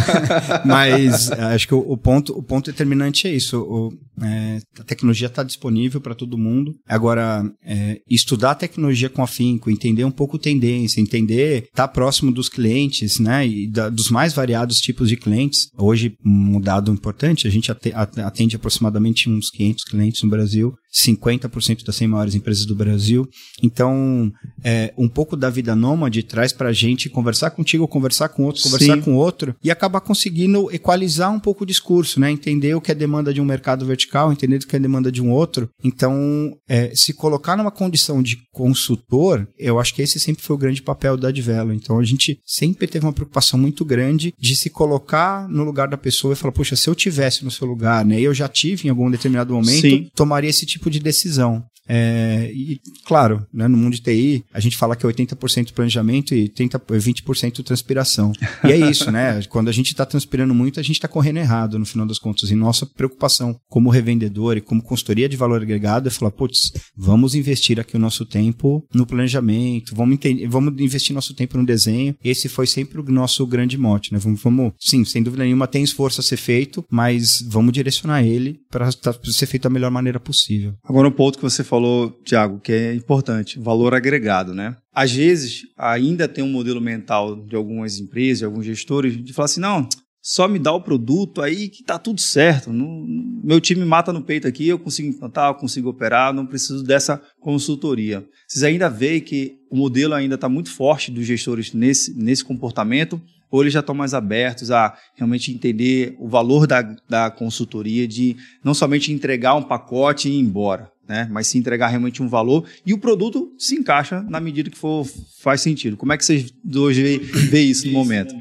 Mas 0.64 1.30
acho 1.30 1.68
que 1.68 1.74
o, 1.74 1.78
o, 1.78 1.96
ponto, 1.96 2.36
o 2.36 2.42
ponto 2.42 2.70
determinante 2.70 3.28
é 3.28 3.34
isso. 3.34 3.60
O, 3.60 3.92
é, 4.22 4.60
a 4.78 4.84
tecnologia 4.84 5.26
está 5.26 5.42
disponível 5.42 6.00
para 6.00 6.14
todo 6.14 6.38
mundo. 6.38 6.74
Agora, 6.86 7.44
é, 7.64 8.00
estudar 8.08 8.52
a 8.52 8.54
tecnologia 8.54 9.08
com 9.08 9.22
afinco, 9.22 9.70
entender 9.70 10.04
um 10.04 10.10
pouco 10.10 10.38
tendência, 10.38 11.00
entender, 11.00 11.64
estar 11.64 11.86
tá 11.86 11.88
próximo 11.88 12.32
dos 12.32 12.48
clientes, 12.48 13.18
né? 13.18 13.46
E 13.46 13.66
da, 13.66 13.88
dos 13.88 14.10
mais 14.10 14.32
variados 14.32 14.80
tipos 14.80 15.08
de 15.08 15.16
clientes. 15.16 15.68
Hoje, 15.76 16.16
um 16.24 16.60
dado 16.60 16.92
importante, 16.92 17.46
a 17.46 17.50
gente 17.50 17.70
atende 17.70 17.94
atende 18.34 18.56
aproximadamente 18.56 19.28
uns 19.30 19.50
500 19.50 19.84
clientes 19.84 20.22
no 20.22 20.30
Brasil, 20.30 20.74
50% 20.94 21.84
das 21.84 21.96
100 21.96 22.08
maiores 22.08 22.34
empresas 22.34 22.64
do 22.64 22.74
Brasil. 22.74 23.28
Então, 23.62 24.32
é, 24.62 24.92
um 24.96 25.08
pouco 25.08 25.36
da 25.36 25.50
vida 25.50 25.74
nômade 25.74 26.22
traz 26.22 26.52
para 26.52 26.68
a 26.68 26.72
gente 26.72 27.08
conversar 27.08 27.50
contigo, 27.50 27.88
conversar 27.88 28.28
com 28.28 28.44
outro, 28.44 28.62
conversar 28.62 28.94
Sim. 28.94 29.02
com 29.02 29.14
outro 29.14 29.54
e 29.62 29.70
acabar 29.70 30.00
conseguindo 30.00 30.70
equalizar 30.72 31.32
um 31.32 31.40
pouco 31.40 31.64
o 31.64 31.66
discurso, 31.66 32.20
né? 32.20 32.30
Entender 32.30 32.74
o 32.74 32.80
que 32.80 32.92
é 32.92 32.94
demanda 32.94 33.34
de 33.34 33.40
um 33.40 33.44
mercado 33.44 33.84
vertical, 33.84 34.32
entender 34.32 34.56
o 34.56 34.66
que 34.66 34.76
é 34.76 34.78
demanda 34.78 35.10
de 35.10 35.22
um 35.22 35.30
outro. 35.30 35.68
Então, 35.82 36.56
é, 36.68 36.94
se 36.94 37.12
colocar 37.12 37.56
numa 37.56 37.70
condição 37.70 38.22
de 38.22 38.38
consultor, 38.52 39.48
eu 39.58 39.80
acho 39.80 39.94
que 39.94 40.02
esse 40.02 40.20
sempre 40.20 40.42
foi 40.42 40.54
o 40.54 40.58
grande 40.58 40.82
papel 40.82 41.16
da 41.16 41.28
Advelo. 41.28 41.72
Então, 41.72 41.98
a 41.98 42.04
gente 42.04 42.38
sempre 42.44 42.86
teve 42.86 43.04
uma 43.04 43.12
preocupação 43.12 43.58
muito 43.58 43.84
grande 43.84 44.32
de 44.38 44.54
se 44.54 44.70
colocar 44.70 45.48
no 45.48 45.64
lugar 45.64 45.88
da 45.88 45.96
pessoa 45.96 46.34
e 46.34 46.36
falar, 46.36 46.52
poxa, 46.52 46.76
se 46.76 46.88
eu 46.88 46.94
tivesse 46.94 47.44
no 47.44 47.50
seu 47.50 47.66
lugar, 47.66 48.04
né? 48.04 48.20
Eu 48.20 48.32
já 48.32 48.48
tive 48.48 48.86
em 48.86 48.90
algum 48.90 49.10
determinado 49.10 49.54
momento, 49.54 49.80
Sim. 49.80 50.08
tomaria 50.14 50.50
esse 50.50 50.64
tipo 50.64 50.83
de 50.90 51.00
decisão. 51.00 51.64
É, 51.86 52.50
e, 52.54 52.80
claro, 53.04 53.46
né, 53.52 53.68
no 53.68 53.76
mundo 53.76 53.94
de 53.94 54.02
TI, 54.02 54.44
a 54.52 54.60
gente 54.60 54.76
fala 54.76 54.96
que 54.96 55.04
é 55.04 55.08
80% 55.08 55.72
planejamento 55.72 56.34
e 56.34 56.48
30, 56.48 56.78
20% 56.78 57.62
transpiração. 57.62 58.32
E 58.64 58.72
é 58.72 58.90
isso, 58.90 59.10
né? 59.10 59.42
Quando 59.48 59.68
a 59.68 59.72
gente 59.72 59.88
está 59.88 60.06
transpirando 60.06 60.54
muito, 60.54 60.80
a 60.80 60.82
gente 60.82 60.96
está 60.96 61.08
correndo 61.08 61.38
errado, 61.38 61.78
no 61.78 61.86
final 61.86 62.06
das 62.06 62.18
contas. 62.18 62.50
E 62.50 62.54
nossa 62.54 62.86
preocupação 62.86 63.58
como 63.68 63.90
revendedor 63.90 64.56
e 64.56 64.60
como 64.60 64.82
consultoria 64.82 65.28
de 65.28 65.36
valor 65.36 65.60
agregado 65.60 66.08
é 66.08 66.10
falar, 66.10 66.30
putz, 66.30 66.72
vamos 66.96 67.34
investir 67.34 67.78
aqui 67.78 67.96
o 67.96 68.00
nosso 68.00 68.24
tempo 68.24 68.86
no 68.94 69.06
planejamento, 69.06 69.94
vamos, 69.94 70.18
vamos 70.48 70.80
investir 70.80 71.14
nosso 71.14 71.34
tempo 71.34 71.58
no 71.58 71.66
desenho. 71.66 72.16
Esse 72.24 72.48
foi 72.48 72.66
sempre 72.66 73.00
o 73.00 73.04
nosso 73.04 73.46
grande 73.46 73.76
mote, 73.76 74.12
né? 74.12 74.18
Vamos, 74.18 74.40
vamos 74.42 74.72
sim, 74.78 75.04
sem 75.04 75.22
dúvida 75.22 75.44
nenhuma, 75.44 75.66
tem 75.66 75.82
esforço 75.82 76.20
a 76.20 76.24
ser 76.24 76.36
feito, 76.36 76.84
mas 76.90 77.44
vamos 77.46 77.72
direcionar 77.72 78.22
ele 78.22 78.60
para 78.70 78.90
ser 79.24 79.46
feito 79.46 79.64
da 79.64 79.70
melhor 79.70 79.90
maneira 79.90 80.18
possível. 80.18 80.73
Agora, 80.82 81.08
um 81.08 81.12
ponto 81.12 81.38
que 81.38 81.44
você 81.44 81.62
falou, 81.62 82.10
Tiago, 82.24 82.60
que 82.60 82.72
é 82.72 82.94
importante, 82.94 83.58
valor 83.58 83.94
agregado, 83.94 84.54
né? 84.54 84.76
Às 84.92 85.12
vezes, 85.12 85.62
ainda 85.76 86.26
tem 86.28 86.42
um 86.42 86.50
modelo 86.50 86.80
mental 86.80 87.36
de 87.36 87.54
algumas 87.56 87.98
empresas, 87.98 88.38
de 88.38 88.44
alguns 88.44 88.64
gestores, 88.64 89.22
de 89.22 89.32
falar 89.32 89.46
assim, 89.46 89.60
não, 89.60 89.88
só 90.26 90.48
me 90.48 90.58
dá 90.58 90.72
o 90.72 90.80
produto 90.80 91.42
aí 91.42 91.68
que 91.68 91.84
tá 91.84 91.98
tudo 91.98 92.18
certo. 92.18 92.70
Meu 92.72 93.60
time 93.60 93.84
mata 93.84 94.10
no 94.10 94.22
peito 94.22 94.48
aqui, 94.48 94.66
eu 94.66 94.78
consigo 94.78 95.08
implantar, 95.08 95.50
eu 95.50 95.54
consigo 95.54 95.90
operar, 95.90 96.32
não 96.32 96.46
preciso 96.46 96.82
dessa 96.82 97.20
consultoria. 97.40 98.26
Vocês 98.48 98.64
ainda 98.64 98.88
veem 98.88 99.20
que 99.20 99.58
o 99.70 99.76
modelo 99.76 100.14
ainda 100.14 100.36
está 100.36 100.48
muito 100.48 100.70
forte 100.70 101.10
dos 101.10 101.26
gestores 101.26 101.74
nesse, 101.74 102.16
nesse 102.16 102.42
comportamento, 102.42 103.20
ou 103.50 103.62
eles 103.62 103.72
já 103.72 103.80
estão 103.80 103.94
mais 103.94 104.14
abertos 104.14 104.70
a 104.70 104.96
realmente 105.14 105.52
entender 105.52 106.16
o 106.18 106.28
valor 106.28 106.66
da, 106.66 106.82
da 107.08 107.30
consultoria, 107.30 108.06
de 108.06 108.36
não 108.62 108.74
somente 108.74 109.12
entregar 109.12 109.54
um 109.54 109.62
pacote 109.62 110.28
e 110.28 110.32
ir 110.32 110.40
embora 110.40 110.92
né? 111.08 111.28
Mas 111.30 111.46
se 111.48 111.58
entregar 111.58 111.88
realmente 111.88 112.22
um 112.22 112.28
valor 112.28 112.66
e 112.84 112.92
o 112.92 112.98
produto 112.98 113.52
se 113.58 113.74
encaixa 113.74 114.22
na 114.22 114.40
medida 114.40 114.70
que 114.70 114.78
for 114.78 115.06
faz 115.40 115.60
sentido. 115.60 115.96
Como 115.96 116.12
é 116.12 116.16
que 116.16 116.24
vocês 116.24 116.52
dois 116.62 116.96
vê, 116.96 117.18
vê 117.18 117.60
isso 117.60 117.86
no 117.86 117.92
momento? 117.92 118.34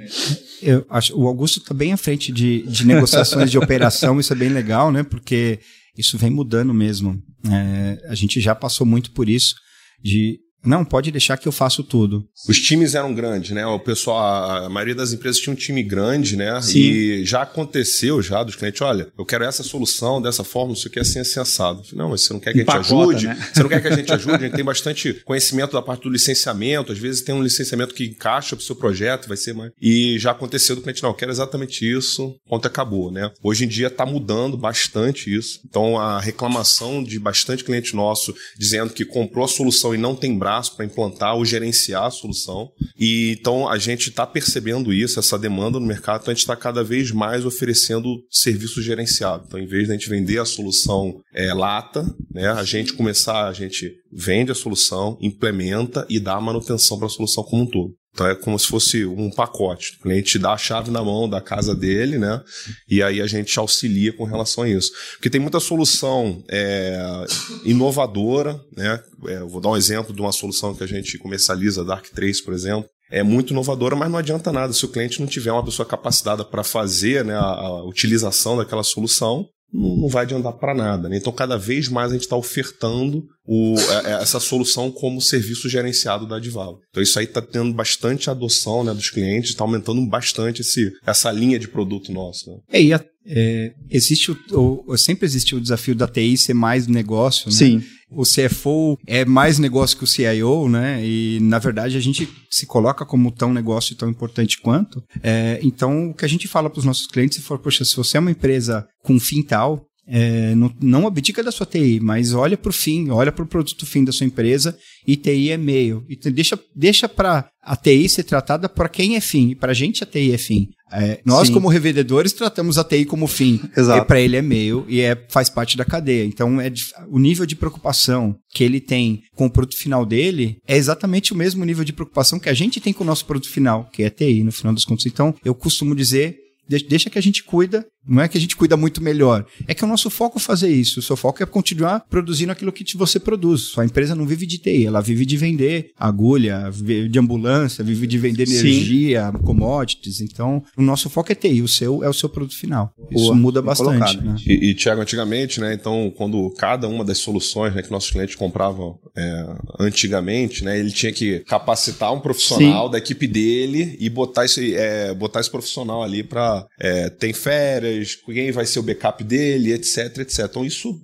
Eu 0.61 0.85
acho 0.89 1.17
o 1.17 1.27
Augusto 1.27 1.59
está 1.59 1.73
bem 1.73 1.91
à 1.91 1.97
frente 1.97 2.31
de, 2.31 2.63
de 2.63 2.85
negociações 2.85 3.51
de 3.51 3.57
operação, 3.57 4.19
isso 4.19 4.33
é 4.33 4.35
bem 4.35 4.49
legal, 4.49 4.91
né? 4.91 5.03
Porque 5.03 5.59
isso 5.97 6.17
vem 6.17 6.29
mudando 6.29 6.73
mesmo. 6.73 7.21
É, 7.51 8.01
a 8.07 8.15
gente 8.15 8.39
já 8.39 8.55
passou 8.55 8.87
muito 8.87 9.11
por 9.11 9.27
isso 9.27 9.55
de 10.01 10.39
não, 10.65 10.85
pode 10.85 11.11
deixar 11.11 11.37
que 11.37 11.47
eu 11.47 11.51
faço 11.51 11.83
tudo. 11.83 12.25
Os 12.47 12.59
times 12.59 12.95
eram 12.95 13.13
grandes, 13.13 13.51
né? 13.51 13.65
O 13.65 13.79
pessoal, 13.79 14.65
a 14.65 14.69
maioria 14.69 14.95
das 14.95 15.11
empresas 15.11 15.39
tinha 15.39 15.53
um 15.53 15.57
time 15.57 15.83
grande, 15.83 16.37
né? 16.37 16.61
Sim. 16.61 16.79
E 16.79 17.25
já 17.25 17.41
aconteceu 17.41 18.21
já 18.21 18.43
dos 18.43 18.55
clientes, 18.55 18.81
olha, 18.81 19.11
eu 19.17 19.25
quero 19.25 19.43
essa 19.43 19.63
solução 19.63 20.21
dessa 20.21 20.43
forma, 20.43 20.73
isso 20.73 20.87
aqui 20.87 20.99
é 20.99 21.01
assim, 21.01 21.19
assim, 21.19 21.39
assado. 21.39 21.83
Não, 21.93 22.09
mas 22.09 22.21
você 22.21 22.33
não 22.33 22.39
quer 22.39 22.53
que 22.53 22.61
a 22.61 22.63
gente 22.63 22.77
ajude? 22.77 23.27
Né? 23.27 23.49
Você 23.53 23.63
não 23.63 23.69
quer 23.69 23.81
que 23.81 23.87
a 23.87 23.95
gente 23.95 24.13
ajude? 24.13 24.35
A 24.35 24.39
gente 24.39 24.55
tem 24.55 24.65
bastante 24.65 25.13
conhecimento 25.25 25.73
da 25.73 25.81
parte 25.81 26.03
do 26.03 26.09
licenciamento, 26.09 26.91
às 26.91 26.97
vezes 26.97 27.21
tem 27.21 27.35
um 27.35 27.43
licenciamento 27.43 27.93
que 27.93 28.05
encaixa 28.05 28.55
para 28.55 28.63
o 28.63 28.65
seu 28.65 28.75
projeto, 28.75 29.27
vai 29.27 29.37
ser 29.37 29.53
mais... 29.53 29.71
E 29.81 30.17
já 30.17 30.31
aconteceu 30.31 30.75
do 30.75 30.81
cliente, 30.81 31.03
não, 31.03 31.09
eu 31.09 31.15
quero 31.15 31.31
exatamente 31.31 31.85
isso, 31.85 32.35
ponto 32.47 32.65
acabou, 32.67 33.11
né? 33.11 33.29
Hoje 33.43 33.65
em 33.65 33.67
dia 33.67 33.87
está 33.87 34.05
mudando 34.05 34.57
bastante 34.57 35.33
isso. 35.33 35.59
Então, 35.65 35.99
a 35.99 36.19
reclamação 36.19 37.03
de 37.03 37.19
bastante 37.19 37.63
cliente 37.63 37.95
nosso 37.95 38.33
dizendo 38.57 38.93
que 38.93 39.03
comprou 39.03 39.43
a 39.43 39.47
solução 39.47 39.93
e 39.93 39.97
não 39.97 40.15
tem 40.15 40.37
braço 40.37 40.52
braço 40.53 40.75
para 40.75 40.85
implantar 40.85 41.35
ou 41.35 41.43
gerenciar 41.43 42.03
a 42.03 42.11
solução. 42.11 42.69
E 42.97 43.31
então 43.39 43.67
a 43.67 43.77
gente 43.77 44.09
está 44.09 44.25
percebendo 44.25 44.93
isso, 44.93 45.19
essa 45.19 45.37
demanda 45.39 45.79
no 45.79 45.85
mercado, 45.85 46.21
então 46.21 46.31
a 46.31 46.33
gente 46.33 46.41
está 46.41 46.55
cada 46.55 46.83
vez 46.83 47.11
mais 47.11 47.45
oferecendo 47.45 48.23
serviço 48.29 48.81
gerenciado. 48.81 49.45
Então, 49.47 49.59
em 49.59 49.65
vez 49.65 49.85
de 49.85 49.91
a 49.91 49.93
gente 49.97 50.09
vender 50.09 50.39
a 50.39 50.45
solução 50.45 51.19
é, 51.33 51.53
lata, 51.53 52.05
né, 52.31 52.47
a 52.47 52.63
gente 52.63 52.93
começar, 52.93 53.47
a 53.47 53.53
gente 53.53 53.91
vende 54.11 54.51
a 54.51 54.55
solução, 54.55 55.17
implementa 55.21 56.05
e 56.09 56.19
dá 56.19 56.39
manutenção 56.39 56.97
para 56.97 57.07
a 57.07 57.09
solução 57.09 57.43
como 57.43 57.63
um 57.63 57.67
todo. 57.67 57.93
Então 58.13 58.27
é 58.27 58.35
como 58.35 58.57
se 58.59 58.67
fosse 58.67 59.05
um 59.05 59.31
pacote. 59.31 59.97
O 59.99 60.03
cliente 60.03 60.37
dá 60.37 60.53
a 60.53 60.57
chave 60.57 60.91
na 60.91 61.03
mão 61.03 61.27
da 61.27 61.41
casa 61.41 61.73
dele, 61.73 62.19
né? 62.19 62.41
E 62.87 63.01
aí 63.01 63.19
a 63.19 63.25
gente 63.25 63.57
auxilia 63.57 64.13
com 64.13 64.23
relação 64.23 64.63
a 64.63 64.69
isso. 64.69 64.91
Porque 65.13 65.31
tem 65.31 65.41
muita 65.41 65.59
solução 65.59 66.43
é, 66.47 67.25
inovadora, 67.65 68.59
né? 68.77 69.01
É, 69.27 69.39
vou 69.39 69.59
dar 69.59 69.69
um 69.69 69.77
exemplo 69.77 70.13
de 70.13 70.21
uma 70.21 70.31
solução 70.31 70.75
que 70.75 70.83
a 70.83 70.87
gente 70.87 71.17
comercializa, 71.17 71.83
Dark 71.83 72.05
Trace, 72.09 72.43
por 72.43 72.53
exemplo. 72.53 72.87
É 73.09 73.23
muito 73.23 73.51
inovadora, 73.51 73.95
mas 73.95 74.11
não 74.11 74.19
adianta 74.19 74.51
nada 74.51 74.73
se 74.73 74.85
o 74.85 74.89
cliente 74.89 75.19
não 75.19 75.27
tiver 75.27 75.51
uma 75.51 75.65
pessoa 75.65 75.85
capacitada 75.85 76.45
para 76.45 76.63
fazer 76.63 77.25
né, 77.25 77.35
a, 77.35 77.41
a 77.41 77.83
utilização 77.83 78.57
daquela 78.57 78.83
solução 78.83 79.47
não 79.73 80.07
vai 80.07 80.23
adiantar 80.23 80.53
para 80.53 80.73
nada. 80.73 81.09
Né? 81.09 81.17
Então, 81.17 81.33
cada 81.33 81.57
vez 81.57 81.89
mais 81.89 82.11
a 82.11 82.13
gente 82.13 82.23
está 82.23 82.35
ofertando 82.35 83.25
o, 83.45 83.75
é, 83.77 84.11
é, 84.11 84.21
essa 84.21 84.39
solução 84.39 84.91
como 84.91 85.19
serviço 85.19 85.67
gerenciado 85.67 86.27
da 86.27 86.35
Adval. 86.35 86.79
Então, 86.89 87.01
isso 87.01 87.17
aí 87.17 87.25
está 87.25 87.41
tendo 87.41 87.73
bastante 87.73 88.29
adoção 88.29 88.83
né, 88.83 88.93
dos 88.93 89.09
clientes, 89.09 89.49
está 89.49 89.63
aumentando 89.63 90.05
bastante 90.05 90.61
esse, 90.61 90.91
essa 91.05 91.31
linha 91.31 91.57
de 91.57 91.67
produto 91.67 92.11
nosso. 92.11 92.51
Né? 92.51 92.57
É, 92.71 92.81
e 92.83 92.93
a, 92.93 93.03
é, 93.25 93.73
existe 93.89 94.31
o, 94.31 94.83
o, 94.85 94.97
sempre 94.97 95.25
existiu 95.25 95.57
o 95.57 95.61
desafio 95.61 95.95
da 95.95 96.07
TI 96.07 96.37
ser 96.37 96.53
mais 96.53 96.87
negócio, 96.87 97.49
né? 97.49 97.55
Sim. 97.55 97.83
O 98.15 98.23
CFO 98.23 98.97
é 99.05 99.25
mais 99.25 99.59
negócio 99.59 99.97
que 99.97 100.03
o 100.03 100.07
CIO, 100.07 100.69
né? 100.69 101.05
E, 101.05 101.39
na 101.41 101.59
verdade, 101.59 101.97
a 101.97 101.99
gente 101.99 102.29
se 102.49 102.65
coloca 102.65 103.05
como 103.05 103.31
tão 103.31 103.53
negócio 103.53 103.95
tão 103.95 104.09
importante 104.09 104.59
quanto. 104.59 105.03
É, 105.21 105.59
então, 105.61 106.09
o 106.09 106.13
que 106.13 106.25
a 106.25 106.29
gente 106.29 106.47
fala 106.47 106.69
para 106.69 106.79
os 106.79 106.85
nossos 106.85 107.07
clientes, 107.07 107.37
se 107.37 107.43
for, 107.43 107.59
poxa, 107.59 107.83
se 107.83 107.95
você 107.95 108.17
é 108.17 108.19
uma 108.19 108.31
empresa 108.31 108.87
com 109.03 109.19
fim 109.19 109.41
tal, 109.41 109.85
é, 110.05 110.53
não, 110.55 110.73
não 110.81 111.07
abdica 111.07 111.41
da 111.41 111.51
sua 111.51 111.65
TI, 111.65 111.99
mas 112.01 112.33
olha 112.33 112.57
para 112.57 112.69
o 112.69 112.73
fim, 112.73 113.09
olha 113.09 113.31
para 113.31 113.43
o 113.43 113.47
produto 113.47 113.85
fim 113.85 114.03
da 114.03 114.11
sua 114.11 114.25
empresa 114.25 114.77
e 115.07 115.15
TI 115.15 115.51
é 115.51 115.57
meio. 115.57 116.05
E 116.09 116.15
deixa, 116.31 116.59
deixa 116.75 117.07
para 117.07 117.47
a 117.61 117.75
TI 117.75 118.09
ser 118.09 118.23
tratada 118.23 118.67
para 118.67 118.89
quem 118.89 119.15
é 119.15 119.21
fim. 119.21 119.51
E 119.51 119.55
para 119.55 119.71
a 119.71 119.75
gente 119.75 120.03
a 120.03 120.07
TI 120.07 120.33
é 120.33 120.37
fim. 120.37 120.67
É, 120.91 121.19
nós, 121.25 121.47
Sim. 121.47 121.53
como 121.53 121.69
revendedores, 121.69 122.33
tratamos 122.33 122.77
a 122.77 122.83
TI 122.83 123.05
como 123.05 123.25
fim. 123.27 123.59
Exato. 123.75 124.03
E 124.03 124.05
para 124.05 124.19
ele 124.19 124.35
é 124.35 124.41
meio 124.41 124.85
e 124.87 125.01
é, 125.01 125.17
faz 125.29 125.49
parte 125.49 125.77
da 125.77 125.85
cadeia. 125.85 126.25
Então, 126.25 126.59
é, 126.59 126.71
o 127.09 127.17
nível 127.17 127.45
de 127.45 127.55
preocupação 127.55 128.35
que 128.53 128.63
ele 128.63 128.79
tem 128.79 129.21
com 129.35 129.45
o 129.45 129.49
produto 129.49 129.77
final 129.77 130.05
dele 130.05 130.57
é 130.67 130.75
exatamente 130.75 131.33
o 131.33 131.35
mesmo 131.35 131.63
nível 131.65 131.83
de 131.83 131.93
preocupação 131.93 132.39
que 132.39 132.49
a 132.49 132.53
gente 132.53 132.79
tem 132.79 132.93
com 132.93 133.03
o 133.03 133.07
nosso 133.07 133.25
produto 133.25 133.49
final, 133.49 133.89
que 133.91 134.03
é 134.03 134.07
a 134.07 134.11
TI, 134.11 134.43
no 134.43 134.51
final 134.51 134.73
das 134.73 134.85
contas. 134.85 135.05
Então, 135.05 135.33
eu 135.43 135.55
costumo 135.55 135.95
dizer 135.95 136.43
deixa 136.87 137.09
que 137.09 137.19
a 137.19 137.21
gente 137.21 137.43
cuida 137.43 137.85
não 138.05 138.21
é 138.21 138.27
que 138.27 138.37
a 138.37 138.41
gente 138.41 138.55
cuida 138.55 138.75
muito 138.75 139.01
melhor. 139.01 139.45
É 139.67 139.73
que 139.73 139.83
o 139.83 139.87
nosso 139.87 140.09
foco 140.09 140.37
é 140.37 140.41
fazer 140.41 140.69
isso. 140.69 140.99
O 140.99 141.03
seu 141.03 141.15
foco 141.15 141.41
é 141.41 141.45
continuar 141.45 142.01
produzindo 142.09 142.51
aquilo 142.51 142.71
que 142.71 142.97
você 142.97 143.19
produz. 143.19 143.61
Sua 143.61 143.85
empresa 143.85 144.15
não 144.15 144.25
vive 144.25 144.45
de 144.45 144.57
TI, 144.57 144.85
ela 144.85 145.01
vive 145.01 145.25
de 145.25 145.37
vender 145.37 145.91
agulha, 145.97 146.69
de 147.09 147.19
ambulância, 147.19 147.83
vive 147.83 148.05
de 148.05 148.17
vender 148.17 148.43
energia, 148.43 149.31
Sim. 149.31 149.43
commodities. 149.43 150.21
Então, 150.21 150.63
o 150.77 150.81
nosso 150.81 151.09
foco 151.09 151.31
é 151.31 151.35
TI, 151.35 151.61
o 151.61 151.67
seu 151.67 152.03
é 152.03 152.09
o 152.09 152.13
seu 152.13 152.29
produto 152.29 152.57
final. 152.57 152.93
Boa, 152.97 153.09
isso 153.11 153.35
muda 153.35 153.61
bastante. 153.61 154.17
Né? 154.17 154.35
E, 154.45 154.69
e 154.69 154.73
Tiago, 154.73 155.01
antigamente, 155.01 155.59
né? 155.59 155.73
Então, 155.73 156.11
quando 156.15 156.49
cada 156.57 156.87
uma 156.87 157.03
das 157.05 157.17
soluções 157.19 157.73
né, 157.73 157.81
que 157.81 157.91
nossos 157.91 158.11
clientes 158.11 158.35
compravam 158.35 158.99
é, 159.15 159.45
antigamente, 159.79 160.63
né? 160.63 160.77
Ele 160.79 160.91
tinha 160.91 161.11
que 161.11 161.39
capacitar 161.39 162.13
um 162.13 162.19
profissional 162.19 162.87
Sim. 162.87 162.91
da 162.91 162.97
equipe 162.97 163.27
dele 163.27 163.95
e 163.99 164.09
botar 164.09 164.45
esse, 164.45 164.75
é, 164.75 165.13
botar 165.13 165.39
esse 165.39 165.49
profissional 165.49 166.03
ali 166.03 166.23
para 166.23 166.65
é, 166.79 167.09
tem 167.09 167.33
férias 167.33 167.92
quem 168.25 168.51
vai 168.51 168.65
ser 168.65 168.79
o 168.79 168.83
backup 168.83 169.23
dele, 169.23 169.73
etc, 169.73 170.19
etc. 170.19 170.39
Então 170.49 170.65
isso 170.65 171.01